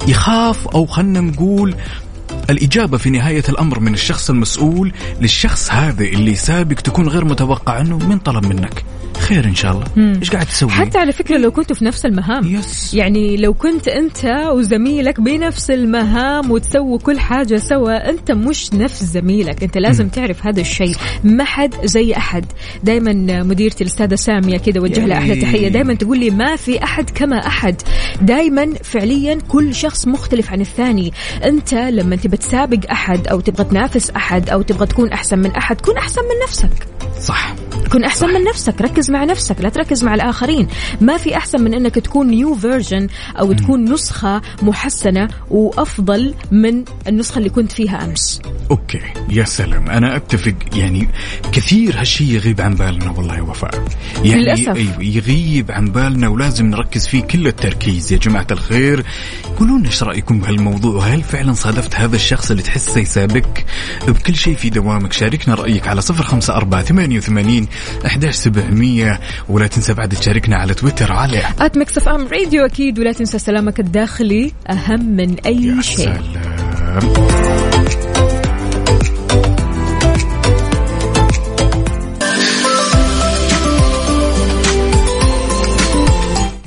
يخاف 0.08 0.68
أو 0.68 0.86
خلنا 0.86 1.22
نقول 1.22 1.76
الإجابة 2.50 2.98
في 2.98 3.10
نهاية 3.10 3.44
الأمر 3.50 3.80
من 3.80 3.94
الشخص 3.94 4.30
المسؤول 4.30 4.94
للشخص 5.22 5.72
هذا 5.72 6.04
اللي 6.04 6.36
سابق 6.36 6.76
تكون 6.76 7.08
غير 7.08 7.26
متوقع 7.26 7.82
أنه 7.82 7.98
من 7.98 8.18
طلب 8.18 8.46
منك. 8.46 8.84
خير 9.22 9.46
إن 9.46 9.56
شاء 9.56 9.72
الله. 9.72 10.18
إيش 10.20 10.32
قاعد 10.32 10.46
تسوي؟ 10.46 10.70
حتى 10.70 10.98
على 10.98 11.12
فكرة 11.12 11.38
لو 11.38 11.52
كنتوا 11.52 11.76
في 11.76 11.86
نفس 11.86 12.06
المهام. 12.06 12.56
يس. 12.56 12.94
يعني 12.94 13.38
لو 13.38 13.54
كنت 13.54 13.88
أنت 13.88 14.26
وزميلك 14.54 15.22
بنفس 15.22 15.72
المهام 15.72 16.52
وتسووا 16.52 17.00
كل 17.00 17.20
حاجة 17.20 17.58
سوا 17.58 18.10
أنت 18.10 18.32
مش 18.32 18.74
نفس 18.74 19.04
زميلك. 19.04 19.64
أنت 19.64 19.78
لازم 19.78 20.08
تعرف 20.08 20.46
هذا 20.48 20.62
الشيء. 20.62 20.96
ما 21.24 21.44
حد 21.44 21.76
زي 21.84 22.14
أحد. 22.14 22.46
دايما 22.84 23.44
مديرتي 23.44 23.84
الأستاذة 23.84 24.16
سامية 24.16 24.58
كده 24.58 24.82
وجه 24.82 25.06
لها 25.06 25.18
أحلى 25.18 25.30
ياي. 25.30 25.42
تحية. 25.42 25.68
دايما 25.68 25.94
تقول 25.94 26.20
لي 26.20 26.30
ما 26.30 26.56
في 26.56 26.84
أحد 26.84 27.10
كما 27.10 27.48
أحد. 27.48 27.82
دايما 28.22 28.74
فعليا 28.84 29.38
كل 29.48 29.76
شخص 29.76 30.08
مختلف 30.08 30.52
عن 30.52 30.62
الثاني. 30.62 31.14
أنت 31.46 31.74
لما 31.74 32.16
تبى 32.16 32.38
تسابق 32.38 32.92
أحد 32.92 33.28
أو 33.28 33.40
تبغى 33.40 33.64
تنافس 33.64 34.10
أحد 34.10 34.50
أو 34.50 34.62
تبغى 34.62 34.86
تكون 34.86 35.10
أحسن 35.10 35.40
من 35.40 35.52
أحد 35.52 35.82
كن 35.82 35.98
أحسن 35.98 36.22
من 36.22 36.48
نفسك. 36.48 36.88
صح. 37.22 37.56
كن 37.94 38.04
أحسن 38.04 38.28
من 38.28 38.44
نفسك. 38.44 38.82
ركز 38.82 39.11
مع 39.12 39.24
نفسك 39.24 39.56
لا 39.62 39.70
تركز 39.70 40.04
مع 40.04 40.16
الآخرين. 40.16 40.68
ما 41.02 41.18
في 41.18 41.38
أحسن 41.38 41.62
من 41.62 41.74
إنك 41.74 41.96
تكون 41.96 42.28
new 42.28 42.56
version 42.56 43.08
أو 43.40 43.54
تكون 43.54 43.94
نسخة 43.94 44.42
محسنة 44.62 45.28
وأفضل 45.50 46.34
من 46.52 46.84
النسخة 47.08 47.38
اللي 47.38 47.50
كنت 47.50 47.72
فيها 47.72 48.06
أمس. 48.06 48.42
okay. 48.72 49.02
يا 49.30 49.44
سلام. 49.44 49.90
أنا 49.90 50.16
أتفق. 50.16 50.54
يعني 50.74 51.08
كثير 51.52 52.00
هالشيء 52.00 52.28
يغيب 52.28 52.62
عن 52.62 52.74
بالنا. 52.74 53.12
والله 53.12 53.36
يا 53.36 53.42
وفاء. 53.42 53.86
يعني 54.24 54.42
للأسف. 54.42 54.76
أيوة 54.76 55.04
يغيب 55.04 55.72
عن 55.72 55.86
بالنا 55.86 56.28
ولازم 56.28 56.66
نركز 56.66 57.08
فيه 57.08 57.22
كل 57.22 57.48
التركيز. 57.48 58.14
يا 58.14 58.18
جماعة 58.18 58.48
الخير 58.52 59.04
قولوا 59.60 59.78
لنا 59.78 59.88
إيش 59.88 60.04
رأيكم 60.04 60.40
بهالموضوع؟ 60.40 60.96
وهل 60.96 61.24
فعلا 61.24 61.54
صادفت 61.54 61.96
هذا 61.96 62.16
الشخص 62.16 62.52
اللي 62.52 62.64
تحسه 62.64 63.02
يسابقك 63.02 63.66
بكل 64.08 64.36
شيء 64.36 64.56
في 64.56 64.70
دوامك؟ 64.70 65.14
شاركنا 65.14 65.56
رأيك 65.56 65.88
على 65.88 66.02
صفر 66.02 66.24
خمسة 66.24 66.56
أربعة 66.56 66.84
ثمانية 66.84 67.18
وثمانين 67.18 67.68
احداش 68.06 68.36
سبعمية. 68.36 69.01
ولا 69.50 69.68
تنسى 69.68 69.94
بعد 69.94 70.10
تشاركنا 70.10 70.58
على 70.58 70.74
تويتر 70.74 71.12
على 71.12 71.42
at 71.60 71.78
Mix 71.78 71.98
FM 71.98 72.28
Radio 72.28 72.66
أكيد 72.66 73.00
ولا 73.00 73.12
تنسى 73.12 73.40
سلامك 73.40 73.80
الداخلي 73.80 74.52
أهم 74.70 75.06
من 75.06 75.36
أي 75.46 75.84
شيء. 75.84 76.06
سلام. 76.06 78.01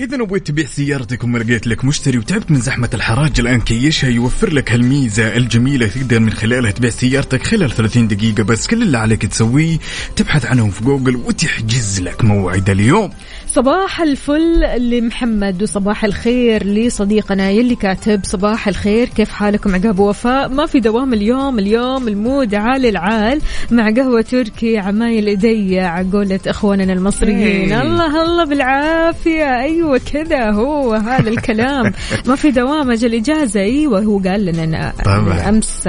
إذا 0.05 0.17
نويت 0.17 0.47
تبيع 0.47 0.67
سيارتك 0.67 1.25
وما 1.25 1.39
لقيت 1.39 1.67
لك 1.67 1.85
مشتري 1.85 2.19
وتعبت 2.19 2.51
من 2.51 2.61
زحمة 2.61 2.91
الحراج 2.95 3.41
الآن 3.41 3.61
كيشها 3.61 4.11
يوفر 4.11 4.53
لك 4.53 4.73
هالميزة 4.73 5.37
الجميلة 5.37 5.87
تقدر 5.87 6.21
من 6.21 6.33
خلالها 6.33 6.71
تبيع 6.71 6.91
سيارتك 6.91 7.43
خلال 7.43 7.71
30 7.71 8.09
دقيقة 8.09 8.43
بس. 8.43 8.67
كل 8.67 8.83
اللي 8.83 8.99
عليك 8.99 9.27
تسويه 9.27 9.79
تبحث 10.17 10.47
عنهم 10.47 10.71
في 10.71 10.85
جوجل 10.85 11.17
وتحجز 11.17 12.01
لك 12.01 12.25
موعد 12.25 12.71
اليوم. 12.71 13.11
صباح 13.55 14.01
الفل 14.01 14.81
لمحمد 14.91 15.63
وصباح 15.63 16.05
الخير 16.05 16.67
لصديقنا 16.67 17.51
يلي 17.51 17.75
كاتب 17.75 18.21
صباح 18.25 18.69
الخير. 18.69 19.09
كيف 19.09 19.31
حالكم 19.31 19.75
عقاب 19.75 19.99
وفاء؟ 19.99 20.49
ما 20.49 20.67
في 20.67 20.81
دوام 20.81 21.15
اليوم 21.15 21.59
اليوم 21.59 22.09
ال 22.09 22.18
mood 22.18 22.55
عالي 22.55 22.89
العال 22.89 23.41
مع 23.71 23.91
قهوة 23.91 24.21
تركي 24.21 24.79
عمايل 24.79 25.27
ايدي 25.27 25.81
على 25.81 26.06
قولة 26.06 26.41
إخواننا 26.47 26.93
المصريين. 26.93 27.73
إيه. 27.73 27.83
الله 27.83 28.23
الله 28.23 28.45
بالعافية. 28.45 29.61
أيوه 29.61 30.01
كذا 30.13 30.51
هو 30.51 30.95
هذا 30.95 31.29
الكلام. 31.29 31.93
ما 32.29 32.37
في 32.37 32.51
دوام 32.51 32.91
أجل 32.91 33.15
إجازة. 33.15 33.61
أيوه 33.61 34.01
هو 34.01 34.19
قال 34.19 34.45
لنا 34.45 34.93
طبعاً. 35.05 35.49
أمس 35.49 35.89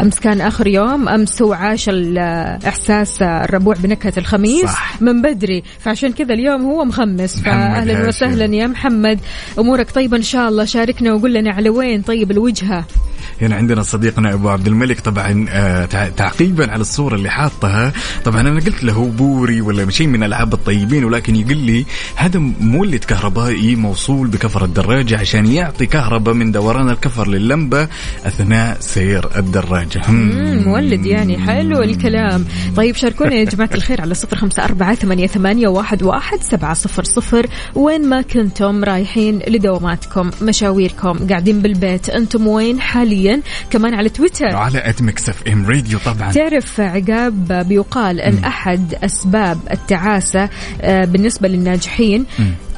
أمس 0.00 0.20
كان 0.20 0.40
آخر 0.40 0.66
يوم. 0.66 1.08
أمس 1.08 1.42
هو 1.42 1.52
عاش 1.52 1.90
إحساس 2.68 3.22
الربوع 3.22 3.74
بنكهة 3.74 4.12
الخميس 4.18 4.64
صح. 4.64 5.02
من 5.02 5.22
بدري. 5.22 5.62
فعشان 5.78 6.12
كذا 6.12 6.34
اليوم 6.34 6.62
هو 6.62 6.84
مخمس. 6.94 7.40
فاهلا. 7.40 8.08
وسهلا 8.08 8.54
يا 8.54 8.66
محمد. 8.66 9.20
أمورك 9.58 9.90
طيبة 9.90 10.16
إن 10.16 10.22
شاء 10.22 10.48
الله. 10.48 10.64
شاركنا 10.64 11.12
وقول 11.14 11.34
لنا 11.34 11.50
على 11.50 11.68
وين 11.68 12.02
طيب 12.02 12.30
الوجهة. 12.30 12.84
هنا 13.42 13.56
عندنا 13.56 13.82
صديقنا 13.82 14.34
أبو 14.34 14.48
عبد 14.48 14.66
الملك 14.66 15.00
طبعا 15.00 15.46
آه، 15.48 15.84
تع- 15.84 16.08
تعقيبا 16.08 16.72
على 16.72 16.80
الصورة 16.80 17.14
اللي 17.14 17.30
حاطها. 17.30 17.92
طبعا 18.24 18.40
أنا 18.40 18.60
قلت 18.60 18.84
له 18.84 19.04
بوري 19.04 19.60
ولا 19.60 19.90
شيء 19.90 20.06
من 20.06 20.22
ألعاب 20.22 20.54
الطيبين 20.54 21.04
ولكن 21.04 21.36
يقول 21.36 21.56
لي 21.56 21.84
هذا 22.16 22.38
مولد 22.60 23.04
كهربائي 23.04 23.76
موصول 23.76 24.28
بكفر 24.28 24.64
الدراجة 24.64 25.18
عشان 25.18 25.46
يعطي 25.46 25.86
كهرباء 25.86 26.34
من 26.34 26.52
دوران 26.52 26.90
الكفر 26.90 27.28
للمبه 27.28 27.88
أثناء 28.26 28.76
سير 28.80 29.28
الدراجة. 29.36 30.02
مولد 30.66 31.06
يعني 31.06 31.38
حلو 31.38 31.82
الكلام. 31.82 32.44
طيب 32.76 32.94
شاركونا 32.96 33.34
يا 33.34 33.44
جماعة 33.44 33.70
الخير 33.74 34.00
على 34.00 34.14
صفر 34.14 34.36
خمسة 34.36 34.64
أربعة 34.64 34.94
ثمانية, 34.94 35.26
ثمانية 35.26 35.68
واحد, 35.68 36.02
واحد 36.02 36.38
سبعة 36.42 36.74
صفر 36.74 37.04
صفر. 37.04 37.46
وين 37.74 38.08
ما 38.08 38.22
كنتم 38.22 38.84
رايحين 38.84 39.38
لدواماتكم 39.48 40.30
مشاويركم 40.42 41.18
قاعدين 41.30 41.60
بالبيت 41.60 42.08
أنتم 42.08 42.46
وين 42.46 42.80
حاليا؟ 42.80 43.23
كمان 43.70 43.94
على 43.94 44.08
تويتر. 44.08 44.56
على 44.56 44.88
at 44.88 45.02
Mix 45.02 45.28
FM 45.28 45.66
Radio 45.66 45.98
طبعا. 45.98 46.32
تعرف 46.32 46.80
عقاب 46.80 47.52
بيقال 47.68 48.20
إن 48.20 48.38
أحد 48.44 48.94
أسباب 49.04 49.58
التعاسة 49.70 50.48
آه، 50.80 51.04
بالنسبة 51.04 51.48
للناجحين 51.48 52.26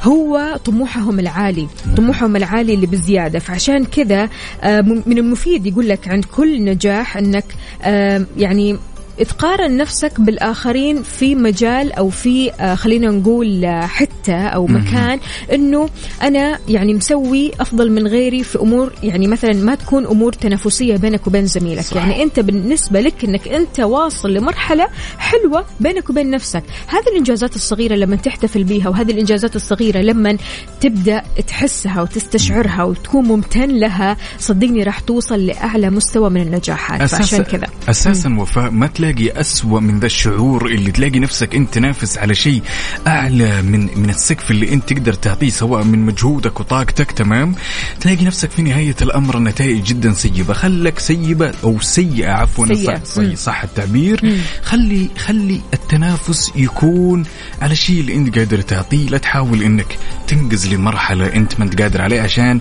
هو 0.02 0.60
طموحهم 0.64 1.18
العالي 1.20 1.68
طموحهم 1.96 2.36
العالي 2.36 2.74
اللي 2.74 2.86
بزيادة. 2.86 3.38
فعشان 3.38 3.84
كذا 3.84 4.28
آه، 4.62 4.80
م- 4.80 5.02
من 5.06 5.18
المفيد 5.18 5.66
يقول 5.66 5.88
لك 5.88 6.08
عند 6.08 6.24
كل 6.24 6.64
نجاح 6.64 7.16
إنك 7.16 7.44
آه، 7.82 8.26
يعني 8.38 8.76
تقارن 9.24 9.76
نفسك 9.76 10.20
بالآخرين 10.20 11.02
في 11.02 11.34
مجال 11.34 11.92
أو 11.92 12.10
في 12.10 12.52
آه، 12.52 12.74
خلينا 12.74 13.10
نقول 13.10 13.64
آه، 13.64 13.86
حتة 13.86 14.46
أو 14.46 14.66
مكان 14.66 15.18
أنه 15.52 15.88
أنا 16.22 16.58
يعني 16.68 16.94
مسوي 16.94 17.52
أفضل 17.60 17.92
من 17.92 18.06
غيري 18.06 18.44
في 18.44 18.58
أمور 18.58 18.92
يعني 19.02 19.26
مثلا 19.26 19.52
ما 19.52 19.74
تكون 19.74 20.06
أمور 20.06 20.32
تنافسية 20.32 20.96
بينك 20.96 21.26
وبين 21.26 21.46
زميلك. 21.46 21.82
صح. 21.82 21.96
يعني 21.96 22.22
أنت 22.22 22.40
بالنسبة 22.40 23.00
لك 23.00 23.24
أنك 23.24 23.48
أنت 23.48 23.80
واصل 23.80 24.34
لمرحلة 24.34 24.88
حلوة 25.18 25.64
بينك 25.80 26.10
وبين 26.10 26.30
نفسك. 26.30 26.62
هذه 26.86 27.08
الإنجازات 27.12 27.56
الصغيرة 27.56 27.94
لما 27.94 28.16
تحتفل 28.16 28.64
بيها 28.64 28.88
وهذه 28.88 29.10
الإنجازات 29.10 29.56
الصغيرة 29.56 29.98
لما 29.98 30.36
تبدأ 30.80 31.22
تحسها 31.46 32.02
وتستشعرها 32.02 32.84
وتكون 32.84 33.24
ممتن 33.24 33.70
لها 33.70 34.16
صدقني 34.38 34.82
راح 34.82 35.00
توصل 35.00 35.46
لأعلى 35.46 35.90
مستوى 35.90 36.30
من 36.30 36.40
النجاحات. 36.40 37.02
فعشان 37.02 37.42
كذا. 37.42 37.66
أساسا 37.88 38.36
وفاء 38.38 38.70
ما 38.70 38.86
تلاقي 38.86 39.05
أسوأ 39.10 39.80
من 39.80 40.00
ذا 40.00 40.06
الشعور 40.06 40.66
اللي 40.66 40.90
تلاقي 40.90 41.18
نفسك 41.18 41.54
أنت 41.54 41.74
تنافس 41.74 42.18
على 42.18 42.34
شيء 42.34 42.62
أعلى 43.06 43.62
من 43.62 43.88
من 43.98 44.10
السقف 44.10 44.50
اللي 44.50 44.72
أنت 44.72 44.88
تقدر 44.92 45.12
تعطيه 45.12 45.48
سواء 45.48 45.84
من 45.84 45.98
مجهودك 46.06 46.60
وطاقتك 46.60 47.12
تمام؟ 47.12 47.54
تلاقي 48.00 48.24
نفسك 48.24 48.50
في 48.50 48.62
نهاية 48.62 48.94
الأمر 49.02 49.36
النتائج 49.38 49.82
جدا 49.84 50.12
سيئة. 50.14 50.52
خلك 50.52 50.98
سيئة 50.98 51.52
أو 51.64 51.80
سيئة 51.80 52.30
عفوا 52.30 52.66
سيئة. 52.74 53.04
صح, 53.04 53.34
صح, 53.34 53.62
التعبير. 53.62 54.20
خلي 54.62 55.08
خلي 55.18 55.60
التنافس 55.74 56.52
يكون 56.56 57.24
على 57.62 57.72
الشيء 57.72 58.00
اللي 58.00 58.14
أنت 58.14 58.38
قادر 58.38 58.60
تعطيه. 58.60 59.08
لا 59.08 59.18
تحاول 59.18 59.62
إنك 59.62 59.98
تنقز 60.28 60.66
لمرحلة 60.74 61.26
أنت 61.34 61.58
ما 61.58 61.64
أنت 61.64 61.82
قادر 61.82 62.02
عليها 62.02 62.22
عشان 62.22 62.60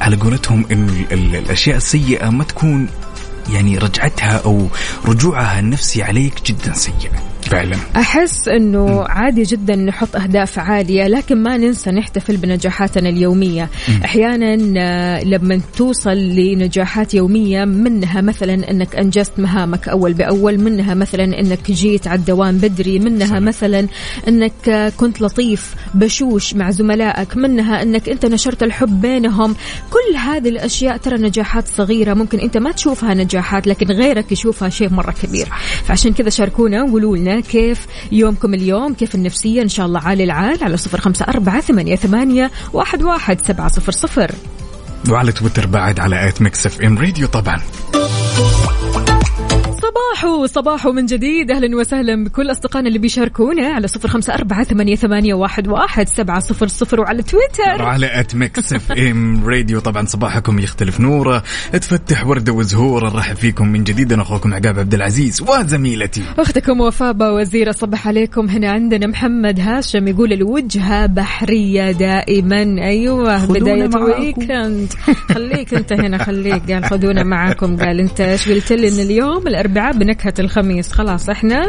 على 0.00 0.16
قولتهم 0.16 0.66
انه 0.72 0.92
ال- 0.92 1.12
ال- 1.12 1.36
الأشياء 1.36 1.76
السيئة 1.76 2.30
ما 2.30 2.44
تكون 2.44 2.88
يعني 3.48 3.78
رجعتها 3.78 4.42
أو 4.44 4.68
رجوعها 5.06 5.60
النفسي 5.60 6.02
عليك 6.02 6.42
جدا 6.46 6.72
سيء 6.72 7.10
فعلا. 7.44 7.76
أحس 7.96 8.48
أنه 8.48 9.04
عادي 9.08 9.42
جدا 9.42 9.76
نحط 9.76 10.16
أهداف 10.16 10.58
عالية 10.58 11.06
لكن 11.06 11.42
ما 11.42 11.56
ننسى 11.56 11.90
نحتفل 11.90 12.36
بنجاحاتنا 12.36 13.08
اليومية. 13.08 13.70
أحيانا 14.04 14.80
آه، 14.80 15.24
لما 15.24 15.60
توصل 15.76 16.16
لنجاحات 16.16 17.14
يومية 17.14 17.64
منها 17.64 18.20
مثلا 18.20 18.70
أنك 18.70 18.96
أنجزت 18.96 19.32
مهامك 19.38 19.88
أول 19.88 20.12
بأول 20.12 20.60
منها 20.60 20.94
مثلا 20.94 21.24
أنك 21.40 21.70
جيت 21.70 22.08
على 22.08 22.18
الدوام 22.18 22.58
بدري 22.58 22.98
منها 22.98 23.40
مثلا 23.40 23.86
أنك 24.28 24.68
آه، 24.68 24.92
كنت 24.96 25.22
لطيف 25.22 25.74
بشوش 25.94 26.54
مع 26.54 26.70
زملائك 26.70 27.36
منها 27.36 27.82
أنك 27.82 28.08
أنت 28.08 28.26
نشرت 28.26 28.62
الحب 28.62 29.00
بينهم. 29.00 29.56
كل 29.90 30.16
هذه 30.16 30.48
الأشياء 30.48 30.96
ترى 30.96 31.18
نجاحات 31.18 31.68
صغيرة 31.68 32.14
ممكن 32.14 32.38
أنت 32.38 32.56
ما 32.56 32.72
تشوفها 32.72 33.14
نجاحات 33.14 33.66
لكن 33.66 33.86
غيرك 33.86 34.32
يشوفها 34.32 34.68
شيء 34.68 34.90
مرة 34.90 35.14
كبير. 35.22 35.48
فعشان 35.84 36.12
كذا 36.12 36.28
شاركونا 36.28 36.82
وقولوا 36.82 37.16
لنا 37.16 37.40
كيف 37.44 37.86
يومكم 38.12 38.54
اليوم؟ 38.54 38.94
كيف 38.94 39.14
النفسية؟ 39.14 39.62
إن 39.62 39.68
شاء 39.68 39.86
الله 39.86 40.00
عالي 40.00 40.24
العال 40.24 40.64
على 40.64 40.76
صفر 40.76 41.00
خمسة 41.00 41.24
أربعة 41.24 41.60
ثمانية, 41.60 41.96
ثمانية 41.96 42.50
واحد, 42.72 43.02
واحد 43.02 43.46
سبعة 43.46 43.68
صفر 43.68 43.92
صفر. 43.92 44.30
وعلى 45.10 45.32
تويتر 45.32 45.66
بعد 45.66 46.00
على 46.00 46.28
at 46.28 46.42
Mix 46.42 46.66
FM 46.66 46.98
Radio 46.98 47.26
طبعا. 47.26 47.60
صباحو 49.94 50.46
صباحو 50.46 50.92
من 50.92 51.06
جديد. 51.06 51.50
أهلا 51.50 51.76
وسهلا 51.76 52.24
بكل 52.24 52.50
أصدقائنا 52.50 52.88
اللي 52.88 52.98
بيشاركونا 52.98 53.66
على 53.66 53.88
صفر 53.88 54.08
خمسة 54.08 54.34
أربعة 54.34 54.64
ثمانية, 54.64 54.96
ثمانية 54.96 55.34
واحد, 55.34 55.68
واحد 55.68 56.08
سبعة 56.08 56.40
صفر 56.40 56.66
صفر 56.66 57.00
وعلى 57.00 57.22
تويتر. 57.22 57.82
وعلى 57.82 58.20
at 58.20 58.34
Mix 58.34 58.72
FM 58.72 59.46
Radio 59.46 59.80
طبعا 59.80 60.06
صباحكم 60.06 60.58
يختلف 60.58 61.00
نوره. 61.00 61.42
تفتح 61.72 62.26
ورده 62.26 62.52
وزهوره 62.52 63.10
نرحب 63.10 63.36
فيكم 63.36 63.68
من 63.68 63.84
جديد. 63.84 64.12
أنا 64.12 64.22
أخوكم 64.22 64.54
عقاب 64.54 64.78
عبد 64.78 64.94
العزيز 64.94 65.42
وزميلتي. 65.42 66.22
أختكم 66.38 66.80
وفاء 66.80 67.34
وزير 67.34 67.72
أصبح 67.72 68.08
عليكم. 68.08 68.48
هنا 68.48 68.70
عندنا 68.70 69.06
محمد 69.06 69.60
هاشم 69.60 70.08
يقول 70.08 70.32
الوجهة 70.32 71.06
بحرية 71.06 71.90
دائما. 71.90 72.64
بداية 73.48 73.88
معاكم. 73.88 74.04
weekend 74.04 74.92
خليك 75.34 75.74
أنت 75.74 75.92
هنا 75.92 76.18
خليك. 76.18 76.72
قال 76.72 76.84
خذونا 76.84 77.22
معاكم 77.22 77.76
قال 77.76 78.00
أنت 78.00 78.20
إيش 78.20 78.48
قلت 78.48 78.72
لي 78.72 78.88
إن 78.88 79.06
اليوم 79.06 79.48
بنكهة 79.90 80.34
الخميس. 80.38 80.92
خلاص 80.92 81.28
إحنا 81.28 81.66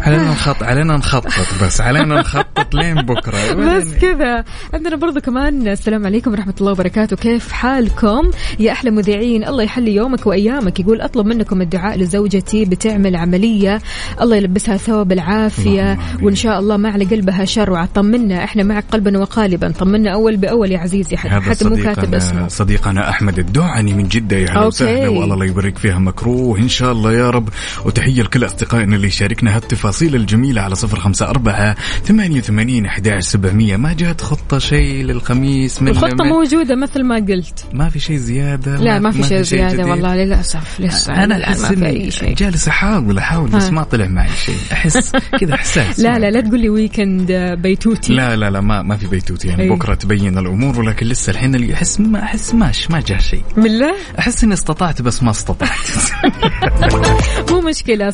علينا 0.00 0.30
نخط 0.30 0.62
علينا 0.62 0.96
نخطط 0.96 1.64
بس 1.64 1.80
علينا 1.80 2.20
نخطط 2.20 2.74
لين 2.74 2.94
بكرة. 2.94 3.52
بس 3.76 3.94
كذا. 3.94 4.44
عندنا 4.74 4.96
برضو 4.96 5.20
كمان 5.20 5.68
السلام 5.68 6.06
عليكم 6.06 6.30
ورحمة 6.30 6.54
الله 6.60 6.72
وبركاته. 6.72 7.16
كيف 7.16 7.52
حالكم؟ 7.52 8.30
يا 8.58 8.72
أحلى 8.72 8.90
مذيعين 8.90 9.44
الله 9.44 9.62
يحلي 9.62 9.94
يومك 9.94 10.26
وأيامك. 10.26 10.80
يقول 10.80 11.00
أطلب 11.00 11.26
منكم 11.26 11.62
الدعاء 11.62 11.98
لزوجتي 11.98 12.64
بتعمل 12.64 13.16
عملية. 13.16 13.80
الله 14.20 14.36
يلبسها 14.36 14.76
ثوب 14.76 15.12
العافية. 15.12 15.98
وإن 16.22 16.34
شاء 16.34 16.58
الله 16.58 16.76
ما 16.76 16.90
على 16.90 17.04
قلبها 17.04 17.44
شر. 17.44 17.70
وطمنا 17.70 18.44
إحنا 18.44 18.62
معك 18.62 18.84
قلبا 18.92 19.18
وقالبا. 19.18 19.72
طمنا 19.78 20.12
أول 20.12 20.36
بأول 20.36 20.72
يا 20.72 20.78
عزيزي. 20.78 21.16
حتى, 21.16 21.40
حتى 21.40 21.68
مو 21.68 21.76
كاتب 21.76 22.14
اسمه. 22.14 22.48
صديقنا 22.48 23.10
أحمد 23.10 23.38
الدعني 23.38 23.92
من 23.94 24.08
جدة 24.08 24.36
يا 24.36 24.50
هلا 24.50 24.56
okay. 24.56 24.66
وسهلا 24.66 25.08
والله 25.08 25.36
لا 25.36 25.44
يبارك 25.44 25.78
فيها 25.78 25.98
مكروه. 25.98 26.58
إن 26.58 26.68
شاء 26.68 26.92
الله 26.92 27.12
يا 27.12 27.30
رب 27.30 27.41
وتحية 27.84 28.22
لكل 28.22 28.44
أصدقائنا 28.44 28.96
اللي 28.96 29.06
يشاركنا 29.06 29.56
هالتفاصيل 29.56 30.14
الجميلة 30.16 30.62
على 30.62 30.74
صفر 30.74 31.00
خمسة 31.00 31.26
أربعة 31.28 31.76
ثمانية 32.04 32.38
وثمانين 32.38 32.86
سبعمية. 33.18 33.76
ما 33.76 33.92
جات 33.92 34.20
خطة 34.20 34.58
شيء 34.58 35.04
للخميس 35.04 35.82
من 35.82 35.88
الخطة 35.88 36.24
من- 36.24 36.30
موجودة 36.30 36.76
مثل 36.76 37.02
ما 37.04 37.14
قلت. 37.16 37.64
ما 37.72 37.88
في 37.88 37.98
شيء 37.98 38.16
زيادة؟ 38.16 38.76
لا 38.76 38.98
ما 38.98 39.10
في 39.10 39.22
شيء 39.22 39.42
زيادة 39.42 39.72
جديد. 39.74 39.86
والله 39.86 40.14
للأسف 40.16 40.80
لسه 40.80 41.24
إني 41.24 41.86
أي 41.86 42.10
شيء. 42.10 42.34
جالس 42.34 42.68
أحاول 42.68 43.18
أحاول 43.18 43.50
بس. 43.50 43.70
ما 43.70 43.82
طلع 43.82 44.06
معي 44.06 44.28
شيء. 44.44 44.56
أحس 44.72 45.12
كذا 45.40 45.54
إحساس 45.54 46.00
لا 46.00 46.18
لا 46.18 46.30
لا 46.30 46.40
تقول 46.40 46.60
لي 46.60 46.68
weekend 46.68 47.32
بيتوتي. 47.62 48.12
لا 48.12 48.36
لا 48.36 48.50
لا 48.50 48.60
ما 48.60 48.82
ما 48.82 48.96
في 48.96 49.06
بيتوت 49.06 49.44
يعني 49.44 49.62
أي. 49.62 49.68
بكرة 49.70 49.94
تبين 49.94 50.38
الأمور 50.38 50.78
ولكن 50.80 51.06
لسه 51.06 51.30
الحين 51.30 51.54
اللي 51.54 51.74
أحس 51.74 52.00
ما 52.00 52.22
أحس 52.22 52.54
ماش 52.54 52.90
ما 52.90 53.00
جاء 53.00 53.18
شيء. 53.18 53.42
بالله؟ 53.56 53.94
أحس 54.18 54.44
إني 54.44 54.54
استطعت 54.54 55.02
بس 55.02 55.22
ما 55.22 55.30
استطعت. 55.30 55.68
مو 57.50 57.60
مشكلة. 57.60 58.10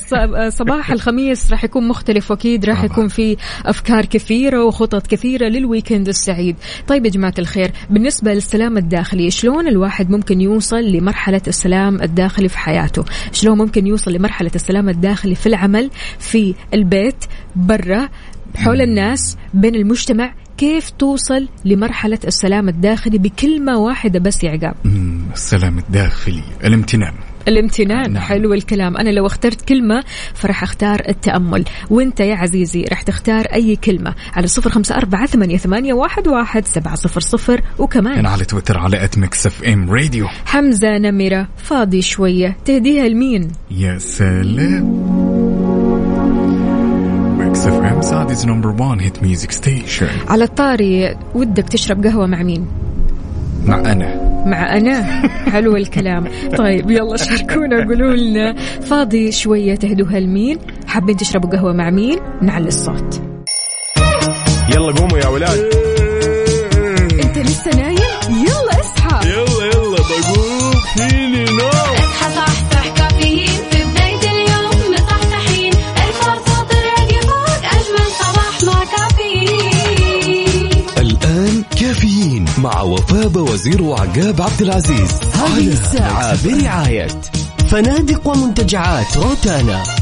صباح 0.48 0.90
الخميس 0.90 1.50
راح 1.50 1.64
يكون 1.64 1.88
مختلف 1.88 2.30
وأكيد 2.30 2.64
راح. 2.64 2.84
يكون 2.84 3.08
في 3.08 3.36
أفكار 3.66 4.04
كثيرة 4.04 4.64
وخطط 4.64 5.06
كثيرة 5.06 5.48
للويكند 5.48 6.08
السعيد. 6.08 6.56
طيب 6.88 7.04
يا 7.04 7.10
جماعة 7.10 7.34
الخير 7.38 7.70
بالنسبة 7.90 8.34
للسلام 8.34 8.78
الداخلي 8.78 9.30
شلون 9.30 9.68
الواحد 9.68 10.10
ممكن 10.10 10.40
يوصل 10.40 10.84
لمرحلة 10.84 11.42
السلام 11.48 12.02
الداخلي 12.02 12.48
في 12.48 12.58
حياته؟ 12.58 13.04
شلون 13.32 13.58
ممكن 13.58 13.86
يوصل 13.86 14.12
لمرحلة 14.12 14.50
السلام 14.54 14.88
الداخلي 14.88 15.34
في 15.34 15.46
العمل 15.46 15.90
في 16.18 16.54
البيت 16.74 17.24
برا 17.56 18.08
حول 18.56 18.80
الناس 18.80 19.36
بين 19.54 19.74
المجتمع؟ 19.74 20.34
كيف 20.58 20.90
توصل 20.90 21.48
لمرحلة 21.64 22.18
السلام 22.26 22.68
الداخلي 22.68 23.18
بكلمة 23.18 23.78
واحدة 23.78 24.18
بس 24.18 24.44
يا 24.44 24.50
عقاب؟ 24.50 24.74
السلام 25.34 25.78
الداخلي 25.78 26.42
الامتنان. 26.64 27.14
الامتنان. 27.48 28.12
نعم. 28.12 28.22
حلو 28.22 28.54
الكلام. 28.54 28.96
أنا 28.96 29.10
لو 29.10 29.26
اخترت 29.26 29.68
كلمة 29.68 30.04
فراح 30.34 30.62
أختار 30.62 31.02
التأمل. 31.08 31.64
وأنت 31.90 32.20
يا 32.20 32.34
عزيزي 32.34 32.84
راح 32.84 33.02
تختار 33.02 33.44
أي 33.44 33.76
كلمة 33.76 34.14
على 34.32 34.46
صفر 34.46 34.70
خمسة 34.70 34.96
أربعة 34.96 35.26
ثمانية, 35.26 35.56
ثمانية 35.56 35.92
واحد, 35.92 36.28
واحد 36.28 36.66
سبعة 36.66 36.94
صفر 36.94 37.20
صفر. 37.20 37.62
وكمان 37.78 38.18
أنا 38.18 38.28
على 38.28 38.44
تويتر 38.44 38.78
على 38.78 39.04
at 39.04 39.18
Mix 39.18 39.46
FM 39.46 39.90
Radio 39.90 40.26
حمزة 40.46 40.98
نمرة. 40.98 41.48
فاضي 41.56 42.02
شوية. 42.02 42.56
تهديها 42.64 43.08
لمين؟ 43.08 43.48
يا 43.70 43.98
سلام. 43.98 45.08
Mix 47.38 47.66
FM 47.66 48.02
Saudi's 48.02 48.46
number 48.46 48.68
1 48.68 49.00
hit 49.00 49.22
music 49.22 49.50
station 49.50 50.08
على 50.28 50.44
الطاري 50.44 51.16
ودك 51.34 51.68
تشرب 51.68 52.04
قهوة 52.04 52.26
مع 52.26 52.42
مين؟ 52.42 52.66
مع 53.66 53.92
أنا. 53.92 54.28
مع 54.46 54.76
أنا؟ 54.76 55.02
حلو 55.50 55.76
الكلام. 55.76 56.28
طيب 56.56 56.90
يلا 56.90 57.16
شاركونا 57.16 57.84
قولوا 57.84 58.16
لنا. 58.16 58.54
فاضي 58.80 59.32
شوية 59.32 59.74
تهدوها 59.74 60.20
لمين؟ 60.20 60.58
حابين 60.86 61.16
تشربوا 61.16 61.50
قهوة 61.50 61.72
مع 61.72 61.90
مين؟ 61.90 62.18
نعلي 62.42 62.68
الصوت. 62.68 63.22
يلا 64.74 64.92
قوموا 64.92 65.18
يا 65.18 65.28
ولاد. 65.28 65.58
أنت 67.24 67.38
لسه 67.38 67.70
نايم؟ 67.76 67.98
يلا 68.30 68.80
اصحى. 68.80 69.28
يلا 69.30 69.66
يلا 69.66 69.98
بقوم 69.98 70.72
فيني 70.96 71.44
نوم. 71.44 71.97
مع 82.58 82.82
وفاء 82.82 83.38
وزير 83.38 83.82
وعقاب 83.82 84.42
عبد 84.42 84.62
العزيز. 84.62 85.10
هذه 85.34 85.68
الساعة. 85.68 86.44
برعاية 86.44 87.08
فنادق 87.70 88.28
ومنتجعات 88.28 89.16
روتانا. 89.16 89.97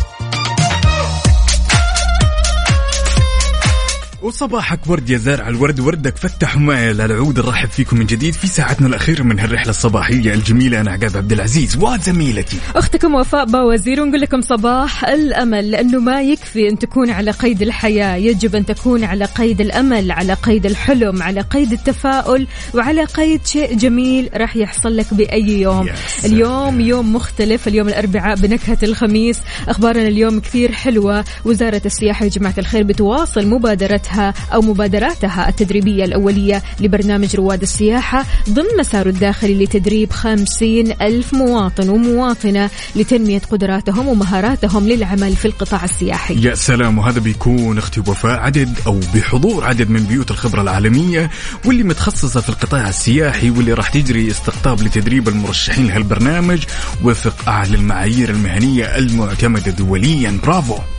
وصباحك 4.22 4.80
ورد 4.86 5.10
يا 5.10 5.18
زارع 5.18 5.48
الورد 5.48 5.80
وردك 5.80 6.16
فتح 6.16 6.56
مايل 6.56 7.00
العود 7.00 7.38
نرحب 7.38 7.68
فيكم 7.68 7.98
من 7.98 8.06
جديد 8.06 8.34
في 8.34 8.46
ساعتنا 8.46 8.86
الأخيرة 8.86 9.22
من 9.22 9.40
هالرحلة 9.40 9.70
الصباحية 9.70 10.34
الجميلة. 10.34 10.80
أنا 10.80 10.90
عقاب 10.90 11.16
عبد 11.16 11.32
العزيز 11.32 11.76
وزميلتي. 11.76 12.56
أختكم 12.76 13.14
وفاء 13.14 13.44
باوزير 13.44 14.02
ونقول 14.02 14.20
لكم 14.20 14.40
صباح 14.40 15.04
الأمل 15.04 15.70
لأنه 15.70 15.98
ما 15.98 16.22
يكفي 16.22 16.68
أن 16.68 16.78
تكون 16.78 17.10
على 17.10 17.30
قيد 17.30 17.62
الحياة. 17.62 18.16
يجب 18.16 18.56
أن 18.56 18.66
تكون 18.66 19.04
على 19.04 19.24
قيد 19.24 19.60
الأمل 19.60 20.10
على 20.10 20.34
قيد 20.34 20.66
الحلم 20.66 21.22
على 21.22 21.40
قيد 21.40 21.72
التفاؤل 21.72 22.46
وعلى 22.74 23.04
قيد 23.04 23.46
شيء 23.46 23.74
جميل 23.76 24.30
راح 24.34 24.56
يحصل 24.56 24.96
لك 24.96 25.14
بأي 25.14 25.60
يوم. 25.60 25.88
اليوم 26.24 26.80
يوم 26.80 27.14
مختلف 27.14 27.68
اليوم 27.68 27.88
الأربعاء 27.88 28.36
بنكهة 28.36 28.78
الخميس. 28.82 29.38
أخبارنا 29.68 30.08
اليوم 30.08 30.40
كثير 30.40 30.72
حلوة. 30.72 31.24
وزارة 31.44 31.82
السياحة 31.86 32.24
يا 32.24 32.30
جماعة 32.30 32.54
الخير 32.58 32.82
بتواصل 32.82 33.46
مبادرتها 33.46 34.15
أو 34.52 34.60
مبادراتها 34.60 35.48
التدريبية 35.48 36.04
الأولية 36.04 36.62
لبرنامج 36.80 37.36
رواد 37.36 37.62
السياحة 37.62 38.24
ضمن 38.50 38.78
مساره 38.78 39.08
الداخلي 39.08 39.64
لتدريب 39.64 40.12
خمسين 40.12 40.94
ألف 41.02 41.34
مواطن 41.34 41.88
ومواطنة 41.88 42.70
لتنمية 42.96 43.42
قدراتهم 43.50 44.08
ومهاراتهم 44.08 44.88
للعمل 44.88 45.36
في 45.36 45.44
القطاع 45.44 45.84
السياحي. 45.84 46.42
يا 46.42 46.54
سلام 46.54 46.98
وهذا 46.98 47.20
بيكون 47.20 47.78
أختي 47.78 48.00
وفاء 48.00 48.40
عدد 48.40 48.78
أو 48.86 49.00
بحضور 49.14 49.64
عدد 49.64 49.90
من 49.90 50.04
بيوت 50.04 50.30
الخبرة 50.30 50.62
العالمية 50.62 51.30
واللي 51.64 51.82
متخصصة 51.82 52.40
في 52.40 52.48
القطاع 52.48 52.88
السياحي 52.88 53.50
واللي 53.50 53.72
راح 53.72 53.88
تجري 53.88 54.30
استقطاب 54.30 54.82
لتدريب 54.82 55.28
المرشحين 55.28 55.86
لهالبرنامج 55.86 56.62
وفق 57.04 57.48
أعلى 57.48 57.76
المعايير 57.76 58.30
المهنية 58.30 58.84
المعتمدة 58.84 59.70
دوليا. 59.70 60.40
برافو! 60.42 60.95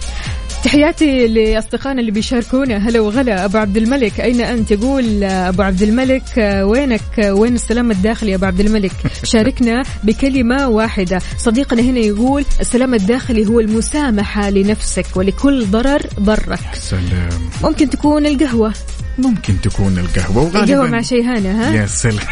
تحياتي 0.68 1.28
لأصدقائنا 1.28 2.00
اللي 2.00 2.12
بيشاركونا. 2.12 2.78
هلا 2.78 3.00
وغلا 3.00 3.46
أبو 3.46 3.58
عبد 3.58 3.78
الملك. 3.78 4.20
أين 4.20 4.42
أنت؟ 4.42 4.72
يقول 4.72 5.24
أبو 5.24 5.62
عبد 5.62 5.82
الملك 5.82 6.24
وينك؟ 6.62 7.02
وين 7.18 7.56
السلام 7.56 7.92
الداخلي 7.92 8.32
يا 8.32 8.36
أبو 8.36 8.46
عبد 8.46 8.60
الملك؟ 8.60 8.92
شاركنا 9.24 9.84
بكلمة 10.04 10.68
واحدة. 10.68 11.20
صديقنا 11.38 11.82
هنا 11.82 12.00
يقول 12.00 12.46
السلام 12.60 12.94
الداخلي 12.94 13.48
هو 13.48 13.60
المسامحة 13.60 14.50
لنفسك 14.50 15.06
ولكل 15.16 15.66
ضرر 15.66 16.02
ضرك 16.20 16.60
سلام. 16.74 17.50
ممكن 17.64 17.90
تكون 17.90 18.26
القهوة. 18.26 18.74
ممكن 19.18 19.62
تكون 19.62 19.98
القهوة 19.98 20.38
وغالبا 20.44 20.64
القهوة 20.64 20.88
مع 20.90 21.02
شيهانة 21.02 21.50
ها؟ 21.52 21.74
يا 21.74 21.86
سلام. 21.86 22.26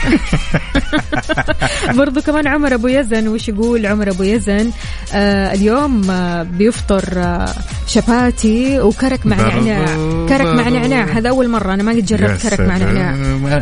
برضو 1.97 2.21
كمان 2.21 2.47
عمر 2.47 2.73
أبو 2.73 2.87
يزن 2.87 3.27
وش 3.27 3.49
يقول 3.49 3.85
عمر 3.85 4.09
أبو 4.09 4.23
يزن؟ 4.23 4.71
آه 5.13 5.53
اليوم 5.53 6.11
آه 6.11 6.43
بيفطر 6.43 7.03
آه 7.17 7.53
شباتي 7.87 8.79
وكرك 8.79 9.25
مع 9.25 9.37
نعناع. 9.37 9.85
كرك 10.29 10.47
مع. 10.47 10.69
نعناع 10.69 11.03
هذا 11.03 11.29
أول 11.29 11.49
مرة 11.49 11.73
أنا 11.73 11.83
ما 11.83 11.91
قد 11.91 12.05
جربت 12.05 12.41
كرك 12.41 12.59
مع. 12.59 12.77
نعناع. 12.77 13.13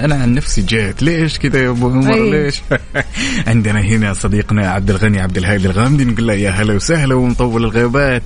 أنا 0.06 0.16
عن 0.16 0.34
نفسي 0.34 0.62
جيت. 0.62 1.04
ليش 1.04 1.40
كذا 1.40 1.60
يا 1.60 1.70
أبو 1.70 1.90
عمر. 1.90 2.30
ليش؟ 2.30 2.62
عندنا 3.48 3.82
هنا 3.82 4.14
صديقنا 4.14 4.70
عبد 4.72 4.90
الغني 4.90 5.22
عبد 5.22 5.38
الهادي 5.38 5.66
الغامدي 5.68 6.06
نقول 6.06 6.28
له 6.28 6.34
يا 6.34 6.50
هلا 6.50 6.74
وسهلا 6.74 7.16
ومطول 7.16 7.64
الغيبات. 7.64 8.24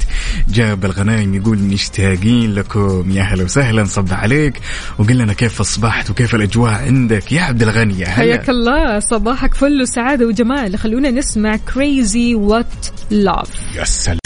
جاب 0.50 0.86
الغنايم 0.86 1.36
يقول 1.36 1.58
مشتاقين 1.58 2.54
لكم. 2.54 3.12
يا 3.12 3.24
هلا 3.24 3.43
وسهلا 3.43 3.86
صب 3.86 4.14
عليك. 4.14 4.54
وقل 5.00 5.18
لنا 5.18 5.34
كيف 5.34 5.60
أصبحت 5.60 6.10
وكيف 6.10 6.36
الأجواء 6.36 6.74
عندك. 6.74 7.32
يا 7.32 7.42
عبد 7.42 7.62
الغني 7.62 8.00
يا 8.00 8.08
حياك 8.08 8.50
الله 8.50 9.00
صباحك 9.00 9.54
فل 9.54 9.82
وسعادة 9.82 10.26
وجمال. 10.26 10.78
خلونا 10.78 11.12
نسمع 11.12 11.56
Crazy 11.74 12.36
What 12.36 12.88
Love 13.10 13.49
يا 13.76 13.84
سلام. 13.84 14.20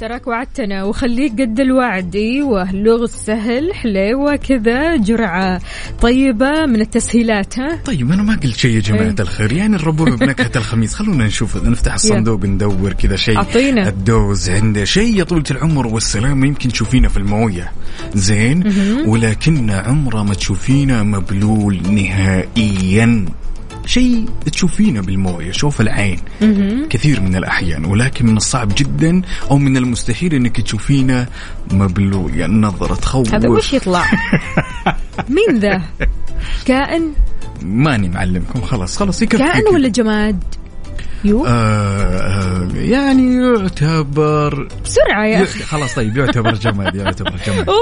تراك 0.00 0.26
وعدتنا. 0.26 0.84
وخليك 0.84 1.32
قد 1.40 1.60
الوعد. 1.60 2.16
إيوه 2.16 2.72
لغز 2.72 3.10
سهل 3.10 3.74
حليوة 3.74 4.36
كذا 4.36 4.96
جرعة 4.96 5.60
طيبة 6.02 6.66
من 6.66 6.80
التسهيلات 6.80 7.58
ها؟ 7.58 7.76
طيب 7.84 8.12
أنا 8.12 8.22
ما 8.22 8.34
قلت 8.42 8.56
شيء 8.56 8.74
يا 8.74 8.80
جماعة 8.80 9.02
إيه. 9.02 9.14
الخير. 9.20 9.52
يعني 9.52 9.76
الربوع 9.76 10.08
بنكهه 10.14 10.50
الخميس. 10.60 10.94
خلونا 10.94 11.26
نشوف. 11.26 11.64
نفتح 11.64 11.94
الصندوق 11.94 12.44
ندور 12.44 12.92
كذا 12.92 13.16
شيء. 13.16 13.36
أعطينا. 13.36 13.88
الدوز 13.88 14.50
عنده 14.50 14.84
شيء 14.84 15.16
يا 15.18 15.24
طولة 15.24 15.44
العمر 15.50 15.86
والسلامة 15.86 16.46
يمكن 16.46 16.68
تشوفينه 16.68 17.08
في 17.08 17.16
الموية. 17.16 17.72
زين. 18.14 18.64
ولكن 19.06 19.70
عمره 19.70 20.22
ما 20.22 20.34
تشوفينه 20.34 21.02
مبلول 21.02 21.80
نهائيا. 21.94 23.26
شيء 23.86 24.26
تشوفينه 24.52 25.00
بالمويه 25.00 25.52
شوف 25.52 25.80
العين. 25.80 26.18
كثير 26.90 27.20
من 27.20 27.36
الأحيان 27.36 27.84
ولكن 27.84 28.26
من 28.26 28.36
الصعب 28.36 28.72
جدا 28.76 29.22
أو 29.50 29.58
من 29.58 29.76
المستحيل 29.76 30.34
إنك 30.34 30.60
تشوفينه 30.60 31.26
مبلول 31.72 32.34
يعني 32.34 32.54
نظرة 32.54 32.94
تخوف 32.94 33.34
هذا 33.34 33.48
وش 33.48 33.72
يطلع؟ 33.72 34.04
مين 35.34 35.58
ذا؟ 35.58 35.82
كائن؟ 36.66 37.12
ماني 37.62 38.08
معلمكم 38.08 38.60
خلاص 38.60 38.96
خلاص 38.96 39.22
يكفي 39.22 39.38
كائن. 39.38 39.74
ولا 39.74 39.88
جماد؟ 39.88 40.44
يو. 41.24 41.46
آه 41.46 41.50
آه 41.50 42.68
يعني 42.74 43.36
يعتبر 43.36 44.68
بسرعة 44.84 45.26
يا 45.26 45.42
أخي. 45.42 45.62
خلاص 45.62 45.94
طيب 45.94 46.16
يعتبر 46.16 46.54
جماد 46.54 46.94
يعتبر 46.94 47.34
جماد. 47.46 47.66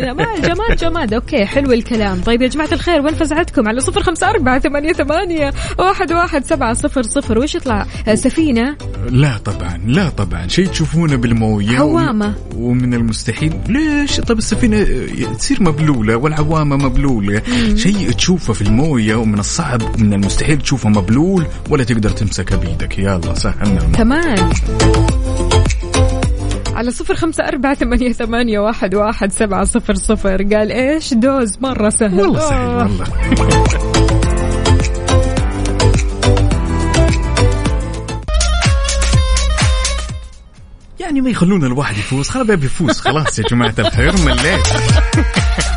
ما 0.00 0.38
جماد 0.40 0.76
جماد 0.76 1.14
أوكي 1.14 1.46
حلو 1.46 1.72
الكلام. 1.72 2.20
طيب 2.20 2.42
يا 2.42 2.48
جماعة 2.48 2.68
الخير 2.72 3.00
وين 3.00 3.14
فزعتكم؟ 3.14 3.68
على 3.68 3.80
صفر 3.80 4.02
خمسة 4.02 4.30
أربعة 4.30 4.58
ثمانية 4.58 4.92
ثمانية 4.92 5.52
واحد 5.78 6.12
واحد 6.12 6.44
سبعة 6.44 6.74
صفر 6.74 7.02
صفر. 7.02 7.38
وش 7.38 7.54
يطلع؟ 7.54 7.86
سفينة؟ 8.14 8.76
لا 9.10 9.38
طبعا 9.44 9.80
لا 9.86 10.08
طبعا. 10.08 10.48
شيء 10.48 10.66
تشوفونه 10.66 11.16
بالموية 11.16 11.78
عوامة. 11.78 12.34
ومن 12.56 12.94
المستحيل. 12.94 13.52
ليش؟ 13.68 14.20
طيب 14.20 14.38
السفينة 14.38 14.86
تصير 15.38 15.62
مبلولة 15.62 16.16
والعوامة 16.16 16.76
مبلولة. 16.76 17.42
شيء 17.76 18.10
تشوفه 18.10 18.52
في 18.52 18.62
الموية 18.62 19.14
ومن 19.14 19.38
الصعب 19.38 19.82
من 20.00 20.12
المستحيل 20.12 20.58
تشوفه 20.58 20.88
مبلول 20.88 21.46
ولا 21.70 21.84
تقدر 21.84 22.10
تمسكه 22.10 22.56
بايدك 22.56 22.98
يلا 22.98 23.34
سهلنا. 23.34 23.80
كمان. 23.94 24.50
على 26.78 26.90
صفر 26.90 27.14
خمسة 27.14 27.48
أربعة 27.48 27.74
ثمانية, 27.74 28.12
ثمانية 28.12 28.58
واحد, 28.58 28.94
واحد 28.94 29.32
سبعة 29.32 29.64
صفر 29.64 29.94
صفر. 29.94 30.42
قال 30.42 30.72
إيش؟ 30.72 31.14
دوز 31.14 31.58
مرة 31.60 31.88
سهل. 31.88 32.20
والله 32.20 32.40
سهل. 32.40 32.76
والله. 32.76 33.06
يعني 41.00 41.20
ما 41.20 41.30
يخلون 41.30 41.64
الواحد 41.64 41.96
يفوز. 41.96 42.28
خلاص 42.28 42.46
بيبي 42.46 42.66
يفوز. 42.66 43.00
خلاص 43.00 43.38
يا 43.38 43.44
جماعة 43.50 43.74
الخير 43.78 44.12
مليت 44.26 44.66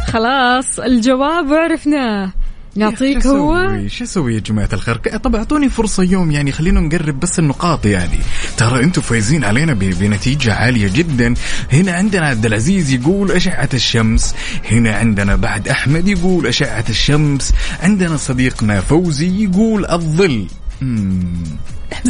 خلاص 0.08 0.80
الجواب 0.80 1.54
عرفناه. 1.54 2.32
نعطيك 2.76 3.28
هو؟ 3.28 3.80
شو 3.88 4.04
أسوي 4.04 4.36
يا 4.36 4.40
جماعة 4.40 4.70
الخير؟ 4.74 4.96
طب 4.96 5.36
أعطوني 5.36 5.70
فرصة 5.70 6.04
يوم 6.04 6.32
يعني 6.32 6.52
خلينا 6.52 6.80
نقرب 6.80 7.20
بس 7.20 7.40
النقاط 7.40 7.86
يعني 7.86 8.20
ترى 8.58 8.84
أنتم 8.84 9.02
فايزين 9.02 9.44
علينا 9.44 9.74
بنتيجة 9.74 10.54
عالية 10.54 10.92
جدا 10.94 11.34
هنا 11.74 11.92
عندنا 11.92 12.28
عبد 12.28 12.46
العزيز 12.46 12.92
يقول 12.92 13.32
أشعة 13.32 13.70
الشمس 13.74 14.36
هنا 14.72 14.96
عندنا 14.96 15.36
بعد 15.36 15.68
أحمد 15.68 16.08
يقول 16.08 16.48
أشعة 16.48 16.86
الشمس 16.90 17.54
عندنا 17.84 18.18
صديقنا 18.18 18.82
فوزي 18.82 19.44
يقول 19.44 19.86
الظل 19.86 20.48
مم. 20.82 21.34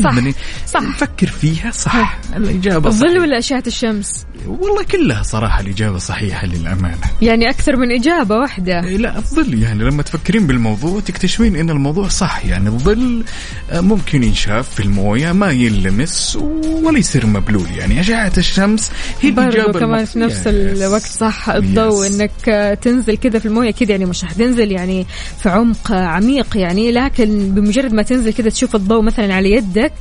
صح، 0.03 0.11
لما 0.17 0.33
صح. 0.67 0.81
نفكر 0.81 1.27
فيها 1.27 1.71
صح 1.71 2.17
الإجابة 2.35 2.89
الظل. 2.89 3.19
ولا 3.19 3.37
أشعة 3.37 3.63
الشمس 3.67 4.25
والله 4.47 4.83
كلها 4.83 5.23
صراحة 5.23 5.61
الإجابة 5.61 5.97
صحيحة 5.97 6.47
للأمانة 6.47 6.97
يعني 7.21 7.49
أكثر 7.49 7.75
من 7.77 7.91
إجابة 7.91 8.35
واحدة 8.37 8.83
إيه 8.83 8.97
لا 8.97 9.17
الظل 9.17 9.63
يعني 9.63 9.83
لما 9.83 10.03
تفكرين 10.03 10.47
بالموضوع 10.47 10.99
تكتشفين 10.99 11.55
إن 11.55 11.69
الموضوع 11.69 12.07
صح 12.07 12.45
يعني 12.45 12.69
الظل 12.69 13.23
آه، 13.71 13.81
ممكن 13.81 14.23
ينشاف 14.23 14.69
في 14.69 14.79
الموية 14.83 15.31
ما 15.31 15.51
ينلمس 15.51 16.37
ولا 16.83 16.99
يصير 16.99 17.25
مبلول 17.25 17.67
يعني 17.77 17.99
أشعة 17.99 18.31
الشمس 18.37 18.91
هي 19.21 19.31
برضو 19.31 19.49
الإجابة 19.49 19.79
كمان 19.79 20.05
في. 20.05 20.19
نفس 20.19 20.39
yes. 20.39 20.47
الوقت 20.47 21.01
صح 21.05 21.49
الضوء. 21.49 22.07
إنك 22.07 22.77
تنزل 22.81 23.17
كذا 23.17 23.39
في 23.39 23.45
الموية 23.45 23.71
كذا 23.71 23.91
يعني 23.91 24.05
مش 24.05 24.25
حتنزل 24.25 24.71
يعني 24.71 25.05
في 25.43 25.49
عمق 25.49 25.91
عميق 25.91 26.57
يعني 26.57 26.91
لكن 26.91 27.49
بمجرد 27.55 27.93
ما 27.93 28.01
تنزل 28.03 28.33
كذا 28.33 28.49
تشوف 28.49 28.75
الضوء 28.75 29.01
مثلا 29.01 29.33
على 29.33 29.55
يدك 29.71 29.93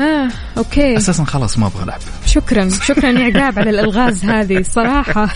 آه 0.00 0.28
okay. 0.56 0.96
أساسا 0.96 1.24
خلاص 1.24 1.58
ما 1.58 1.66
أبغى 1.66 1.84
العب 1.84 2.00
شكرا. 2.26 2.68
شكرا 2.82 3.10
يا 3.10 3.24
عقاب 3.24 3.58
على 3.58 3.70
الألغاز 3.70 4.24
هذه 4.24 4.62
صراحة. 4.62 5.28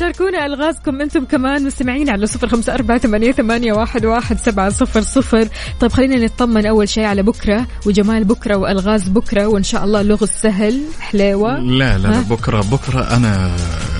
شاركونا 0.00 0.46
ألغازكم 0.46 1.00
أنتم 1.00 1.24
كمان 1.24 1.64
مستمعين 1.64 2.10
على 2.10 2.26
صفر 2.26 2.48
خمسة 2.48 2.74
أربعة 2.74 2.98
ثمانية, 2.98 3.32
ثمانية 3.32 3.72
واحد, 3.72 4.06
واحد 4.06 4.38
سبعة 4.38 4.70
صفر 4.70 5.00
صفر. 5.00 5.48
طيب 5.80 5.92
خلينا 5.92 6.24
نطمن 6.24 6.66
أول 6.66 6.88
شيء 6.88 7.04
على 7.04 7.22
بكرة 7.22 7.66
وجمال 7.86 8.24
بكرة 8.24 8.56
وألغاز 8.56 9.08
بكرة 9.08 9.46
وإن 9.46 9.62
شاء 9.62 9.84
الله 9.84 10.02
لغز 10.02 10.28
سهل 10.28 10.80
حليوة. 11.00 11.58
لا 11.58 11.98
لا, 11.98 12.08
لا 12.08 12.20
بكرة 12.20 13.16
أنا 13.16 13.46
آه، 13.46 13.93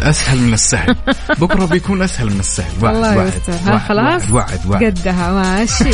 أسهل 0.00 0.38
من 0.38 0.54
السهل. 0.54 0.96
بكرة 1.38 1.64
بيكون 1.64 2.02
أسهل 2.02 2.30
من 2.30 2.40
السهل. 2.40 2.72
وعد 2.82 2.94
الله 2.94 3.16
وعد 3.16 3.26
يستر. 3.28 3.52
ها 3.52 3.70
وعد 3.70 3.80
خلاص؟ 3.88 4.22
وعد 4.30 4.32
وعد, 4.32 4.66
وعد. 4.66 4.84
قدها 4.84 5.32
ماشي. 5.32 5.90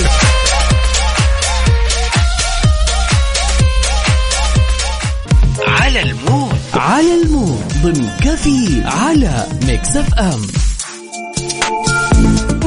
على 5.68 6.02
ال 6.02 6.12
mood. 6.12 6.58
على 6.74 7.22
ال 7.22 7.29
mood. 7.29 7.64
ضمن 7.82 8.10
كفي 8.20 8.82
على 8.84 9.46
Mix 9.66 9.96
FM. 9.96 10.42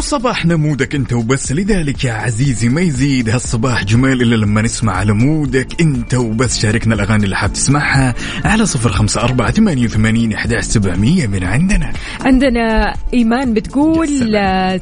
وصباح 0.10 0.46
نمودك 0.46 0.96
انت 0.96 1.14
وبس 1.14 1.52
لذلك 1.52 2.04
يا 2.04 2.14
عزيزي 2.14 2.70
ما 2.70 2.82
يزيد. 2.82 3.30
هالصباح 3.30 3.84
جمال 3.84 4.22
إلا 4.22 4.36
لما 4.36 4.62
نسمع 4.62 4.94
على 4.94 5.14
مودك 5.14 5.82
انت 5.82 6.14
وبس. 6.14 6.60
شاركنا 6.60 6.96
الأغاني 6.96 7.24
اللي 7.24 7.36
حاب 7.36 7.54
تسمعها 7.54 8.16
على 8.46 8.66
صفر 8.66 8.90
خمسة 8.90 9.22
أربعة 9.22 9.52
ثمانية 9.52 9.86
وثمانين 9.86 10.36
سبعمية 10.60 11.28
من 11.28 11.44
عندنا. 11.44 11.94
عندنا 12.22 12.96
إيمان 13.14 13.54
بتقول 13.54 14.08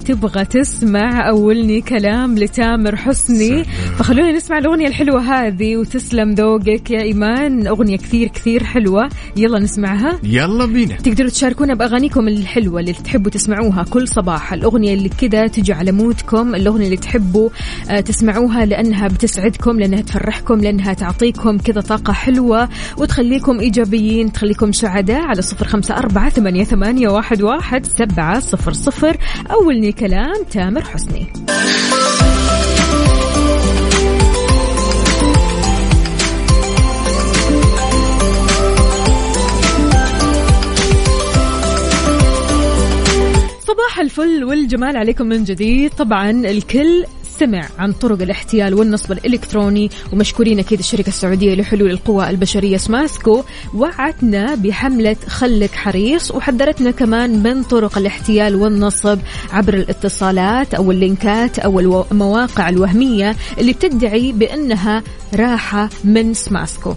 تبغى 0.06 0.46
تسمع 0.46 1.30
أولني 1.30 1.82
كلام 1.82 2.38
لتامر 2.38 2.96
حسني. 2.96 3.64
سلام. 3.64 3.96
فخلونا 3.98 4.32
نسمع 4.32 4.58
الأغنية 4.58 4.88
الحلوة 4.88 5.22
هذه 5.22 5.78
وتسلم 5.78 6.32
ذوقك 6.32 6.92
يا 6.92 7.02
إيمان. 7.02 7.68
أغنية 7.68 7.98
كثير 7.98 8.28
كثير 8.28 8.64
حلوة. 8.64 9.10
يلا 9.38 9.60
نسمعها. 9.60 10.20
يلا 10.24 10.66
بينا. 10.66 10.96
تقدروا 10.96 11.30
تشاركونا 11.30 11.74
بأغانيكم 11.74 12.28
الحلوة 12.28 12.80
اللي 12.80 12.94
تحبوا 12.94 13.32
تسمعوها 13.32 13.84
كل 13.84 14.08
صباح. 14.08 14.54
الأغنية 14.54 14.94
اللي 14.94 15.10
كذا 15.18 15.48
تجي 15.48 15.74
على 15.74 15.92
مودكم 15.92 16.56
الأغنية 16.56 16.86
اللي 16.86 16.98
تحبوا 16.98 17.50
آه، 17.90 18.00
تسمعوها 18.00 18.66
لأنها 18.66 19.08
بتسعدكم 19.08 19.80
لأنها 19.80 20.02
تفرحكم 20.02 20.60
لأنها 20.60 20.94
تعطيكم 20.94 21.58
كذا 21.58 21.82
طاقة 21.82 22.14
حلوة 22.14 22.70
وتخليكم 22.98 23.60
إيجابيين 23.60 24.32
تخليكم 24.32 24.72
سعداء 24.72 25.22
على 25.22 25.42
صفر 25.42 25.68
خمسة 25.68 25.98
أربعة 25.98 26.30
ثمانية, 26.30 26.64
ثمانية 26.64 27.10
واحد, 27.10 27.42
واحد 27.42 27.86
سبعة 27.86 28.40
صفر 28.40 28.74
صفر. 28.74 29.18
أولني 29.52 29.92
كلام 29.92 30.44
تامر 30.52 30.82
حسني. 30.82 31.28
صباح 43.68 44.00
الفل 44.00 44.44
والجمال 44.44 44.98
عليكم 44.98 45.26
من 45.26 45.44
جديد. 45.44 45.92
طبعا 45.94 46.30
الكل 46.30 47.06
سمع 47.40 47.68
عن 47.80 47.92
طرق 47.92 48.22
الاحتيال 48.22 48.74
والنصب 48.74 49.12
الإلكتروني 49.12 49.90
ومشكورين 50.14 50.60
أكيد 50.60 50.80
الشركة 50.80 51.08
السعودية 51.08 51.56
لحلول 51.56 51.92
القوى 51.92 52.30
البشرية 52.30 52.78
سماسكو 52.78 53.44
وعدنا 53.74 54.56
بحملة 54.56 55.16
خلك 55.28 55.72
حريص 55.72 56.32
وحذرتنا 56.32 56.92
كمان 56.92 57.44
من 57.44 57.64
طرق 57.64 57.98
الاحتيال 57.98 58.56
والنصب 58.56 59.20
عبر 59.52 59.74
الاتصالات 59.74 60.74
أو 60.74 60.92
اللينكات 60.92 61.60
أو 61.60 61.80
المواقع 62.12 62.70
الوهمية 62.70 63.36
اللي 63.58 63.74
بتدعي 63.74 64.32
بأنها 64.32 65.04
راحة 65.36 65.90
من 66.04 66.34
سماسكو. 66.34 66.94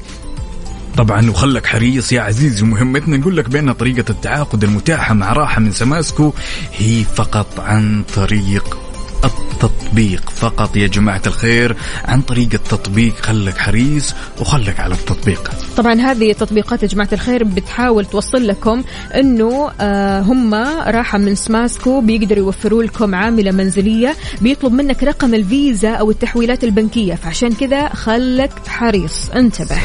طبعا 0.96 1.30
وخلك 1.30 1.66
حريص 1.66 2.12
يا 2.12 2.20
عزيزي. 2.20 2.64
مهمتنا 2.64 3.16
نقول 3.16 3.36
لك 3.36 3.48
بأن 3.48 3.72
طريقة 3.72 4.10
التعاقد 4.10 4.64
المتاحة 4.64 5.14
مع 5.14 5.32
راحة 5.32 5.60
من 5.60 5.72
سماسكو 5.72 6.32
هي 6.78 7.04
فقط 7.04 7.60
عن 7.60 8.04
طريق 8.16 8.78
التطبيق. 9.24 10.30
فقط 10.30 10.76
يا 10.76 10.86
جماعة 10.86 11.22
الخير 11.26 11.76
عن 12.04 12.22
طريق 12.22 12.48
التطبيق. 12.54 13.14
خلك 13.20 13.58
حريص 13.58 14.14
وخلك 14.40 14.80
على 14.80 14.94
التطبيق. 14.94 15.50
طبعا 15.76 15.94
هذه 15.94 16.30
التطبيقات 16.30 16.82
يا 16.82 16.88
جماعة 16.88 17.08
الخير 17.12 17.44
بتحاول 17.44 18.04
توصل 18.04 18.46
لكم 18.46 18.82
إنه 19.14 19.70
آه 19.80 20.20
هم 20.20 20.54
راحة 20.86 21.18
من 21.18 21.34
سماسكو 21.34 22.00
بيقدروا 22.00 22.44
يوفروا 22.44 22.82
لكم 22.82 23.14
عاملة 23.14 23.50
منزلية 23.50 24.16
بيطلب 24.40 24.72
منك 24.72 25.02
رقم 25.02 25.34
الفيزا 25.34 25.90
أو 25.90 26.10
التحويلات 26.10 26.64
البنكية. 26.64 27.14
فعشان 27.14 27.52
كذا 27.52 27.88
خلك 27.88 28.52
حريص. 28.66 29.30
انتبه. 29.30 29.78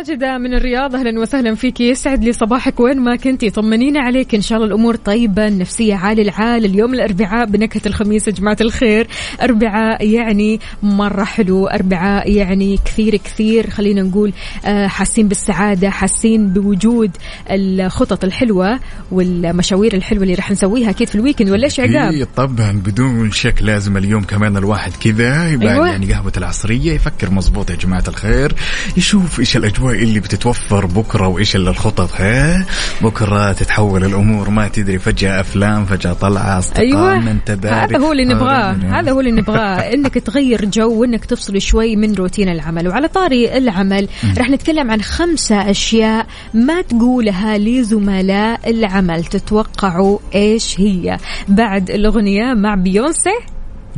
ماجدة 0.00 0.38
من 0.38 0.54
الرياض. 0.54 0.94
أهلا 0.94 1.20
وسهلا 1.20 1.54
فيك. 1.54 1.80
يسعد 1.80 2.24
لي 2.24 2.32
صباحك. 2.32 2.80
وين 2.80 3.00
ما 3.00 3.16
كنتي 3.16 3.50
طمنينا 3.50 4.00
عليك. 4.00 4.34
إن 4.34 4.40
شاء 4.40 4.58
الله 4.58 4.68
الأمور 4.68 4.96
طيبة 4.96 5.46
النفسية 5.46 5.94
عالي 5.94 6.22
العال 6.22 6.64
اليوم 6.64 6.94
الأربعاء 6.94 7.46
بنكهة 7.46 7.80
الخميس 7.86 8.28
يا 8.28 8.32
جماعة 8.32 8.56
الخير. 8.60 9.06
أربعاء 9.42 10.06
يعني 10.06 10.60
مرة 10.82 11.24
حلو. 11.24 11.66
أربعاء 11.66 12.30
يعني 12.32 12.78
كثير 12.84 13.16
كثير. 13.16 13.70
خلينا 13.70 14.02
نقول 14.02 14.32
آه، 14.64 14.86
حاسين 14.86 15.28
بالسعادة 15.28 15.90
حاسين 15.90 16.48
بوجود 16.48 17.10
الخطط 17.50 18.24
الحلوة 18.24 18.80
والمشاوير 19.12 19.94
الحلوة 19.94 20.22
اللي 20.22 20.34
راح 20.34 20.50
نسويها 20.50 20.90
أكيد 20.90 21.08
في 21.08 21.14
الويكند 21.14 21.50
ولا 21.50 21.64
إيش 21.64 21.80
عقاب؟ 21.80 22.12
إيه 22.12 22.26
طبعا 22.36 22.72
بدون 22.72 23.30
شك 23.30 23.54
لازم 23.60 23.96
اليوم 23.96 24.22
كمان 24.22 24.56
الواحد 24.56 24.92
كذا 25.04 25.50
يبقى 25.50 25.72
أيوة. 25.72 25.88
يعني 25.88 26.12
قهوة 26.12 26.32
العصرية. 26.36 26.92
يفكر 26.92 27.30
مظبوط 27.30 27.70
يا 27.70 27.76
جماعة 27.76 28.04
الخير. 28.08 28.54
يشوف 28.96 29.40
إيش 29.40 29.56
الأجواء 29.56 29.89
اللي 29.92 30.20
بتتوفر 30.20 30.86
بكرة 30.86 31.26
وإيش 31.28 31.56
اللي 31.56 31.70
الخطط 31.70 32.10
ها؟ 32.20 32.66
بكرة 33.02 33.52
تتحول 33.52 34.04
الأمور 34.04 34.50
ما 34.50 34.68
تدري 34.68 34.98
فجأة 34.98 35.40
أفلام 35.40 35.84
فجأة 35.84 36.12
طلعة 36.12 36.58
أصدقاء 36.58 36.84
أيوه. 36.84 37.18
من 37.18 37.44
تبارك 37.44 37.94
هذا 37.94 37.98
هو 37.98 38.12
اللي 38.12 38.24
نبغاه. 38.24 38.72
هذا 38.72 39.12
هو 39.12 39.20
اللي 39.20 39.30
نبغاه. 39.30 39.94
إنك 39.94 40.14
تغير 40.14 40.64
جو 40.64 41.00
وانك 41.00 41.24
تفصل 41.24 41.60
شوي 41.60 41.96
من 41.96 42.14
روتين 42.14 42.48
العمل. 42.48 42.88
وعلى 42.88 43.08
طاري 43.08 43.58
العمل 43.58 44.08
راح 44.38 44.50
نتكلم 44.50 44.90
عن 44.90 45.02
خمسة 45.02 45.70
أشياء 45.70 46.26
ما 46.54 46.82
تقولها 46.82 47.58
لزملاء 47.58 48.70
العمل. 48.70 49.24
تتوقعوا 49.24 50.18
إيش 50.34 50.80
هي؟ 50.80 51.16
بعد 51.48 51.90
الأغنية 51.90 52.54
مع 52.54 52.74
بيونسي 52.74 53.38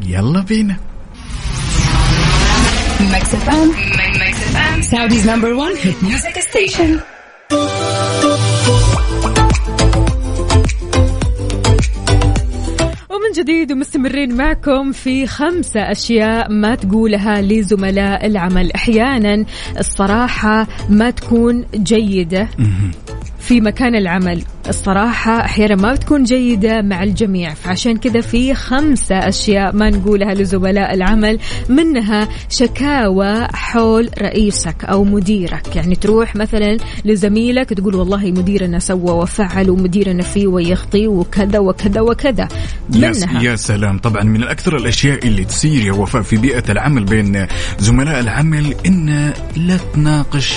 يلا 0.06 0.40
بينا. 0.40 0.76
Mix 3.12 3.34
FM. 4.52 4.76
Mix 4.76 4.88
FM. 4.88 4.98
Saudi's 4.98 5.26
number 5.26 5.56
one 5.56 5.76
hit 5.76 6.02
music 6.02 6.36
station. 6.42 7.02
ومن 13.10 13.32
جديد 13.36 13.72
ومستمرين 13.72 14.36
معكم 14.36 14.92
في 14.92 15.26
خمسة 15.26 15.80
أشياء 15.80 16.52
ما 16.52 16.74
تقولها 16.74 17.40
لزملاء 17.42 18.26
العمل 18.26 18.72
أحيانا 18.72 19.44
الصراحة 19.78 20.66
ما 20.88 21.10
تكون 21.10 21.64
جيدة 21.74 22.48
في 23.42 23.60
مكان 23.60 23.94
العمل. 23.94 24.42
الصراحة 24.68 25.40
أحيانا 25.40 25.74
ما 25.74 25.92
بتكون 25.92 26.24
جيدة 26.24 26.82
مع 26.82 27.02
الجميع 27.02 27.54
فعشان 27.54 27.96
كذا 27.96 28.20
في 28.20 28.54
خمسة 28.54 29.14
أشياء 29.16 29.76
ما 29.76 29.90
نقولها 29.90 30.34
لزملاء 30.34 30.94
العمل 30.94 31.38
منها 31.68 32.28
شكاوى 32.48 33.48
حول 33.54 34.10
رئيسك 34.22 34.84
أو 34.84 35.04
مديرك. 35.04 35.76
يعني 35.76 35.94
تروح 35.94 36.36
مثلا 36.36 36.76
لزميلك 37.04 37.68
تقول 37.68 37.94
والله 37.94 38.30
مديرنا 38.30 38.78
سوى 38.78 39.10
وفعل 39.10 39.70
ومديرنا 39.70 40.22
فيه 40.22 40.46
ويخطي 40.46 41.06
وكذا 41.06 41.58
وكذا 41.58 42.00
وكذا. 42.00 42.48
منها. 42.90 43.42
يا 43.42 43.56
سلام. 43.56 43.98
طبعا 43.98 44.22
من 44.22 44.42
الأكثر 44.42 44.76
الأشياء 44.76 45.26
اللي 45.26 45.44
تصير 45.44 45.86
يا 45.86 45.92
وفاء 45.92 46.22
في 46.22 46.36
بيئة 46.36 46.64
العمل 46.72 47.04
بين 47.04 47.46
زملاء 47.78 48.20
العمل 48.20 48.74
إن 48.86 49.32
لا 49.56 49.76
تناقش 49.94 50.54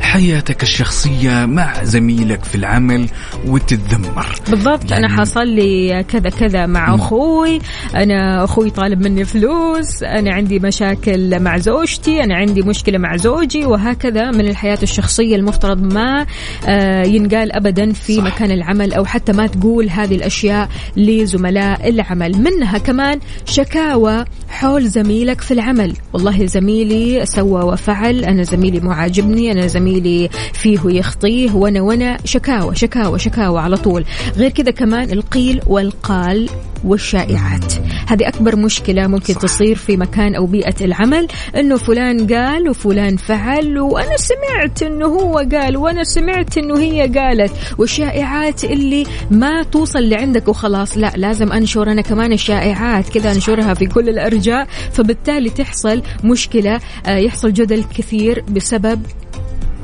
حياتك 0.00 0.62
الشخصية 0.62 1.46
مع 1.46 1.84
زميلك. 1.84 2.27
في 2.36 2.54
العمل 2.54 3.06
وتتذمر 3.46 4.26
بالضبط 4.50 4.90
يعني- 4.90 5.06
أنا 5.06 5.20
حصل 5.20 5.46
لي 5.48 6.04
كذا 6.08 6.30
كذا 6.30 6.66
مع 6.66 6.94
أخوي 6.94 7.60
أنا 7.94 8.44
أخوي 8.44 8.70
طالب 8.70 9.00
مني 9.06 9.24
فلوس 9.24 10.02
أنا 10.02 10.34
عندي 10.34 10.58
مشاكل 10.58 11.40
مع 11.40 11.58
زوجتي 11.58 12.24
أنا 12.24 12.36
عندي 12.36 12.62
مشكلة 12.62 12.98
مع 12.98 13.16
زوجي 13.16 13.64
وهكذا 13.64 14.30
من 14.30 14.48
الحياة 14.48 14.78
الشخصية 14.82 15.36
المفترض 15.36 15.92
ما 15.94 16.26
آه، 16.66 17.02
ينقال 17.06 17.52
ابدا 17.52 17.92
في. 17.92 18.16
صح. 18.16 18.22
مكان 18.24 18.50
العمل 18.50 18.92
أو 18.92 19.04
حتى 19.04 19.32
ما 19.32 19.46
تقول 19.46 19.88
هذه 19.90 20.14
الأشياء 20.14 20.68
لزملاء 20.96 21.88
العمل 21.88 22.32
منها 22.38 22.78
كمان 22.78 23.18
شكاوى 23.46 24.24
حول 24.48 24.88
زميلك 24.88 25.40
في 25.40 25.54
العمل 25.54 25.92
والله 26.12 26.46
زميلي 26.46 27.26
سوى 27.26 27.62
وفعل 27.62 28.24
أنا 28.24 28.42
زميلي 28.42 28.80
مو 28.80 28.90
عاجبني 28.92 29.52
أنا 29.52 29.66
زميلي 29.66 30.28
فيه 30.52 30.78
يخطيه 30.84 31.52
وأنا 31.52 31.80
وأنا 31.80 32.17
شكاوى 32.24 32.74
شكاوى 32.76 33.18
شكاوى 33.18 33.60
على 33.60 33.76
طول. 33.76 34.04
غير 34.36 34.50
كذا 34.50 34.70
كمان 34.70 35.10
القيل 35.10 35.60
والقال 35.66 36.48
والشائعات. 36.84 37.74
هذه 38.06 38.28
أكبر 38.28 38.56
مشكلة 38.56 39.06
ممكن 39.06 39.34
صح. 39.34 39.40
تصير 39.40 39.76
في 39.76 39.96
مكان 39.96 40.34
أو 40.34 40.46
بيئة 40.46 40.84
العمل 40.84 41.28
أنه 41.56 41.76
فلان 41.76 42.26
قال 42.26 42.68
وفلان 42.68 43.16
فعل 43.16 43.78
وأنا 43.78 44.16
سمعت 44.16 44.82
أنه 44.82 45.06
هو 45.06 45.38
قال 45.52 45.76
وأنا 45.76 46.04
سمعت 46.04 46.58
أنه 46.58 46.78
هي 46.78 47.08
قالت. 47.18 47.52
والشائعات 47.78 48.64
اللي 48.64 49.06
ما 49.30 49.62
توصل 49.62 50.08
لعندك 50.08 50.48
وخلاص 50.48 50.98
لا 50.98 51.12
لازم 51.16 51.52
أنشر 51.52 51.92
أنا 51.92 52.02
كمان 52.02 52.32
الشائعات 52.32 53.08
كذا 53.08 53.32
أنشرها 53.32 53.74
في 53.74 53.86
كل 53.86 54.08
الأرجاء 54.08 54.66
فبالتالي 54.92 55.50
تحصل 55.50 56.02
مشكلة 56.24 56.80
آه، 57.06 57.16
يحصل 57.16 57.52
جدل 57.52 57.84
كثير 57.98 58.44
بسبب 58.50 59.02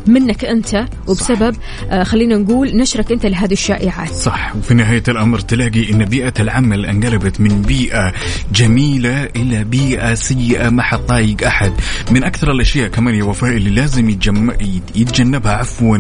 منك 0.06 0.44
أنت 0.44 0.86
وبسبب 1.06 1.56
آه 1.90 2.02
خلينا 2.02 2.36
نقول 2.36 2.76
نشرك 2.76 3.12
أنت 3.12 3.26
لهذه 3.26 3.52
الشائعات. 3.52 4.10
صح. 4.10 4.56
وفي 4.56 4.74
نهاية 4.74 5.02
الأمر 5.08 5.38
تلاقي 5.38 5.92
أن 5.92 6.04
بيئة 6.04 6.32
العمل 6.40 6.86
انقلبت 6.86 7.40
من 7.40 7.62
بيئة 7.62 8.12
جميلة 8.52 9.24
إلى 9.24 9.64
بيئة 9.64 10.14
سيئة 10.14 10.68
ما 10.68 10.82
حد 10.82 10.98
طايق 10.98 11.46
أحد. 11.46 11.72
من 12.10 12.24
أكثر 12.24 12.52
الأشياء 12.52 12.88
كمان 12.88 13.14
يا 13.14 13.24
وفاء 13.24 13.50
اللي 13.50 13.70
لازم 13.70 14.10
يتجم... 14.10 14.50
يتجنبها 14.94 15.52
عفوا 15.52 15.98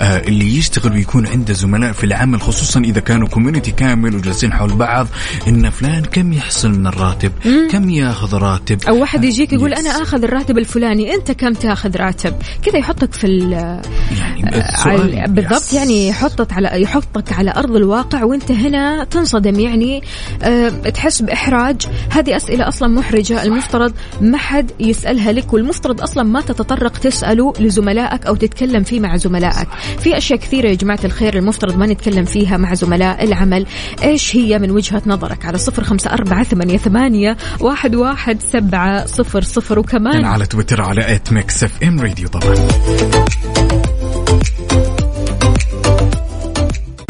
آه 0.00 0.18
اللي 0.18 0.56
يشتغل 0.56 0.92
ويكون 0.92 1.26
عنده 1.26 1.54
زملاء 1.54 1.92
في 1.92 2.04
العمل 2.04 2.40
خصوصا 2.40 2.80
إذا 2.80 3.00
كانوا 3.00 3.28
كوميونتي 3.28 3.70
كامل 3.70 4.16
وجالسين 4.16 4.52
حول 4.52 4.72
بعض 4.74 5.06
إن 5.48 5.70
فلان 5.70 6.02
كم 6.04 6.32
يحصل 6.32 6.70
من 6.70 6.86
الراتب؟ 6.86 7.32
كم 7.70 7.90
ياخذ 7.90 8.36
راتب؟ 8.36 8.78
أو 8.88 9.00
واحد 9.00 9.24
يجيك 9.24 9.52
يقول 9.52 9.72
يس. 9.72 9.78
أنا 9.78 10.02
آخذ 10.02 10.24
الراتب 10.24 10.58
الفلاني 10.58 11.14
أنت 11.14 11.32
كم 11.32 11.52
تاخذ 11.52 11.96
راتب؟ 11.96 12.34
كذا 12.62 12.78
يحطك 12.78 13.12
في 13.14 13.26
ال- 13.42 13.80
يعني 14.18 14.62
سؤال 14.84 15.24
بالضبط. 15.28 15.72
يعني 15.72 16.08
يحطك 16.08 16.52
على 16.52 16.82
يحطك 16.82 17.32
على 17.32 17.52
أرض 17.56 17.76
الواقع 17.76 18.24
وأنت 18.24 18.52
هنا 18.52 19.04
تنصدم. 19.04 19.60
يعني 19.60 20.02
أه 20.42 20.68
تحس 20.68 21.22
بإحراج. 21.22 21.86
هذه 22.10 22.36
أسئلة 22.36 22.68
أصلا 22.68 22.88
محرجة. 22.88 23.42
المفترض 23.42 23.92
ما 24.20 24.38
حد 24.38 24.70
يسألها 24.80 25.32
لك 25.32 25.52
والمفترض 25.52 26.00
أصلا 26.02 26.22
ما 26.22 26.40
تتطرق 26.40 26.98
تساله 26.98 27.52
لزملائك 27.60 28.26
أو 28.26 28.34
تتكلم 28.34 28.82
فيه 28.82 29.00
مع 29.00 29.16
زملائك. 29.16 29.68
في 29.98 30.16
أشياء 30.16 30.38
كثيرة 30.38 30.68
يا 30.68 30.74
جماعة 30.74 31.00
الخير 31.04 31.38
المفترض 31.38 31.76
ما 31.76 31.86
نتكلم 31.86 32.24
فيها 32.24 32.56
مع 32.56 32.74
زملاء 32.74 33.24
العمل. 33.24 33.66
إيش 34.02 34.36
هي 34.36 34.58
من 34.58 34.70
وجهة 34.70 35.02
نظرك؟ 35.06 35.46
على 35.46 35.58
صفر 35.58 35.84
خمسة 35.84 36.10
أربعة 36.12 36.44
ثمانية 36.44 36.76
ثمانية 36.78 37.36
واحد 37.60 37.94
واحد 37.94 38.38
سبعة 38.52 39.06
صفر 39.06 39.42
صفر. 39.42 39.78
وكمان 39.78 40.24
على 40.24 40.46
تويتر 40.46 40.80
على 40.82 41.14
at 41.14 41.32
Mix 41.32 41.64
FM 41.64 42.00
Radio 42.00 42.28
طبعا. 42.28 42.54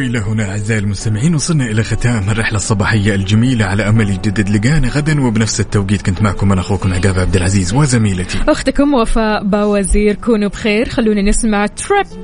إلى 0.00 0.18
هنا 0.18 0.50
أعزائي 0.50 0.80
المستمعين 0.80 1.34
وصلنا 1.34 1.64
إلى 1.64 1.82
ختام 1.82 2.30
الرحلة 2.30 2.56
الصباحية 2.56 3.14
الجميلة 3.14 3.64
على 3.64 3.88
أمل 3.88 4.10
يجدد 4.10 4.50
لقانا 4.50 4.88
غدا. 4.88 5.20
وبنفس 5.20 5.60
التوقيت 5.60 6.02
كنت 6.02 6.22
معكم 6.22 6.52
أنا 6.52 6.60
أخوكم 6.60 6.94
عقاب 6.94 7.18
عبد 7.18 7.36
العزيز 7.36 7.74
وزميلتي. 7.74 8.38
أختكم 8.48 8.94
وفاء 8.94 9.44
باوزير 9.44 10.14
كونوا 10.14 10.48
بخير. 10.48 10.88
خلونا 10.88 11.22
نسمع 11.22 11.66
Trip 11.66 12.06